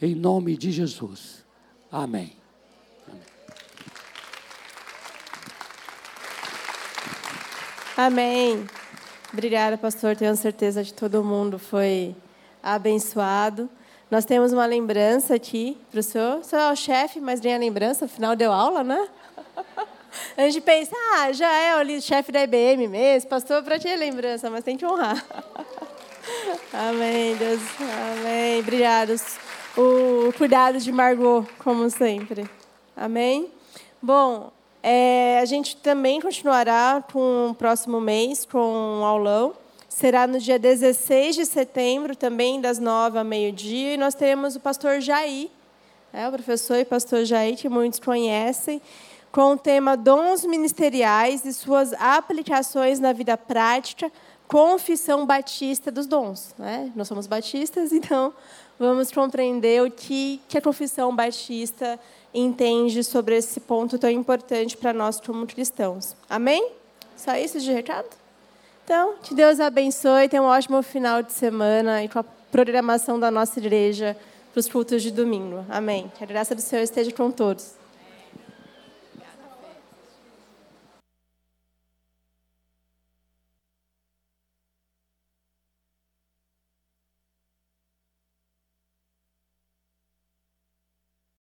[0.00, 1.44] Em nome de Jesus.
[1.90, 2.32] Amém.
[7.96, 8.66] Amém.
[9.32, 10.16] Obrigada, pastor.
[10.16, 12.14] Tenho certeza de todo mundo foi
[12.62, 13.68] abençoado.
[14.10, 16.38] Nós temos uma lembrança aqui para o senhor.
[16.38, 19.08] O senhor é o chefe, mas nem a lembrança, afinal deu aula, né?
[20.36, 24.50] A gente pensa, ah, já é o chefe da IBM mesmo, pastor, para é lembrança,
[24.50, 25.24] mas tem que honrar.
[26.74, 27.60] Amém, Deus.
[28.18, 28.58] Amém.
[28.58, 29.38] Obrigados.
[29.76, 32.50] O cuidado de Margot, como sempre.
[32.96, 33.48] Amém.
[34.02, 34.50] Bom,
[34.82, 39.54] é, a gente também continuará com o próximo mês com um aulão
[40.00, 44.60] será no dia 16 de setembro, também das nove ao meio-dia, e nós teremos o
[44.60, 45.50] pastor Jair,
[46.10, 48.80] é, o professor e pastor Jair, que muitos conhecem,
[49.30, 54.10] com o tema Dons Ministeriais e suas aplicações na vida prática,
[54.48, 56.54] confissão batista dos dons.
[56.58, 56.90] Né?
[56.96, 58.32] Nós somos batistas, então
[58.78, 62.00] vamos compreender o que, que a confissão batista
[62.32, 66.16] entende sobre esse ponto tão importante para nós como cristãos.
[66.26, 66.72] Amém?
[67.14, 68.19] Só isso de recado?
[68.90, 73.30] Então, que Deus abençoe, tenha um ótimo final de semana e com a programação da
[73.30, 74.16] nossa igreja
[74.52, 75.64] para os cultos de domingo.
[75.68, 76.10] Amém.
[76.18, 77.76] Que a graça do Senhor esteja com todos.